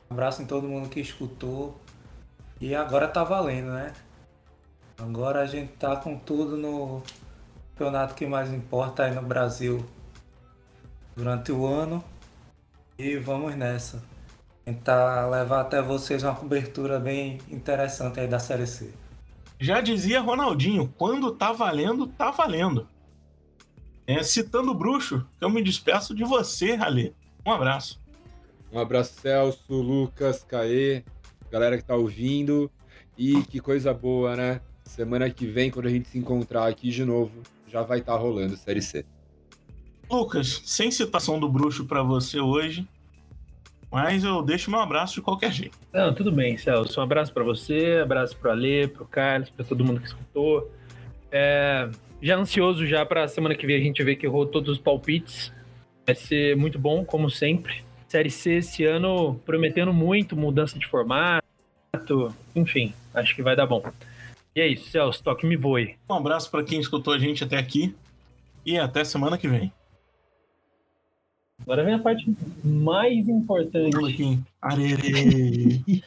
Abraço 0.09 0.41
em 0.41 0.45
todo 0.45 0.67
mundo 0.67 0.89
que 0.89 0.99
escutou. 0.99 1.79
E 2.59 2.75
agora 2.75 3.07
tá 3.07 3.23
valendo, 3.23 3.71
né? 3.71 3.93
Agora 4.97 5.39
a 5.39 5.45
gente 5.45 5.71
tá 5.75 5.95
com 5.95 6.19
tudo 6.19 6.57
no 6.57 7.01
campeonato 7.69 8.15
que 8.15 8.25
mais 8.25 8.51
importa 8.51 9.03
aí 9.03 9.15
no 9.15 9.21
Brasil 9.21 9.85
durante 11.15 11.51
o 11.51 11.65
ano. 11.65 12.03
E 12.97 13.17
vamos 13.17 13.55
nessa. 13.55 14.03
Tentar 14.65 15.29
levar 15.29 15.61
até 15.61 15.81
vocês 15.81 16.23
uma 16.23 16.35
cobertura 16.35 16.99
bem 16.99 17.39
interessante 17.49 18.19
aí 18.19 18.27
da 18.27 18.39
Série 18.39 18.67
C. 18.67 18.93
Já 19.59 19.81
dizia 19.81 20.21
Ronaldinho, 20.21 20.93
quando 20.97 21.31
tá 21.31 21.51
valendo, 21.51 22.07
tá 22.07 22.31
valendo. 22.31 22.87
É, 24.05 24.21
citando 24.21 24.71
o 24.71 24.75
bruxo, 24.75 25.25
eu 25.39 25.49
me 25.49 25.61
despeço 25.61 26.13
de 26.13 26.23
você, 26.23 26.75
Ralê. 26.75 27.13
Um 27.45 27.51
abraço. 27.51 28.01
Um 28.71 28.79
abraço, 28.79 29.13
Celso, 29.21 29.73
Lucas, 29.73 30.43
Caê, 30.43 31.03
galera 31.51 31.77
que 31.77 31.83
tá 31.83 31.95
ouvindo. 31.95 32.69
E 33.17 33.43
que 33.43 33.59
coisa 33.59 33.93
boa, 33.93 34.35
né? 34.35 34.61
Semana 34.83 35.29
que 35.29 35.45
vem, 35.45 35.69
quando 35.69 35.85
a 35.85 35.91
gente 35.91 36.09
se 36.09 36.17
encontrar 36.17 36.67
aqui 36.67 36.89
de 36.89 37.05
novo, 37.05 37.43
já 37.67 37.83
vai 37.83 37.99
estar 37.99 38.13
tá 38.13 38.19
rolando 38.19 38.57
Série 38.57 38.81
C. 38.81 39.05
Lucas, 40.13 40.61
sem 40.63 40.91
citação 40.91 41.39
do 41.39 41.49
bruxo 41.49 41.85
para 41.85 42.03
você 42.03 42.39
hoje, 42.39 42.87
mas 43.91 44.23
eu 44.23 44.43
deixo 44.43 44.69
meu 44.69 44.79
abraço 44.79 45.15
de 45.15 45.21
qualquer 45.21 45.51
jeito. 45.51 45.75
Não, 45.91 46.13
tudo 46.13 46.31
bem, 46.31 46.55
Celso. 46.55 46.99
Um 46.99 47.03
abraço 47.03 47.33
para 47.33 47.43
você, 47.43 47.99
abraço 48.03 48.37
para 48.37 48.51
Alê, 48.51 48.87
para 48.87 49.01
o 49.01 49.07
Carlos, 49.07 49.49
para 49.49 49.65
todo 49.65 49.83
mundo 49.83 49.99
que 49.99 50.05
escutou. 50.05 50.71
É, 51.31 51.89
já 52.21 52.37
ansioso 52.37 52.85
já 52.85 53.03
para 53.03 53.27
semana 53.27 53.55
que 53.55 53.65
vem 53.65 53.75
a 53.75 53.79
gente 53.79 54.03
ver 54.03 54.15
que 54.15 54.27
errou 54.27 54.45
todos 54.45 54.69
os 54.69 54.77
palpites. 54.77 55.51
Vai 56.05 56.13
ser 56.13 56.55
muito 56.57 56.77
bom, 56.77 57.03
como 57.03 57.27
sempre. 57.31 57.83
Série 58.07 58.29
C 58.29 58.57
esse 58.57 58.85
ano 58.85 59.41
prometendo 59.43 59.91
muito, 59.91 60.35
mudança 60.35 60.77
de 60.77 60.85
formato, 60.85 61.43
enfim, 62.55 62.93
acho 63.15 63.35
que 63.35 63.41
vai 63.41 63.55
dar 63.55 63.65
bom. 63.65 63.83
E 64.55 64.61
é 64.61 64.67
isso, 64.67 64.91
Celso, 64.91 65.23
toque 65.23 65.47
me 65.47 65.55
voe. 65.55 65.95
Um 66.07 66.13
abraço 66.13 66.51
para 66.51 66.63
quem 66.63 66.79
escutou 66.79 67.15
a 67.15 67.17
gente 67.17 67.43
até 67.43 67.57
aqui 67.57 67.95
e 68.63 68.77
até 68.77 69.03
semana 69.03 69.39
que 69.39 69.47
vem. 69.47 69.73
Agora 71.61 71.83
vem 71.83 71.93
a 71.93 71.99
parte 71.99 72.35
mais 72.63 73.27
importante. 73.27 73.95
Aqui. 73.95 74.39
Arerê. 74.61 75.81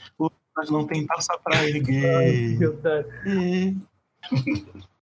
Mas 0.56 0.70
não 0.70 0.86
tem 0.86 1.06
taça 1.06 1.38
pra 1.38 1.68
erguer. 1.68 2.58
Ai. 3.26 3.76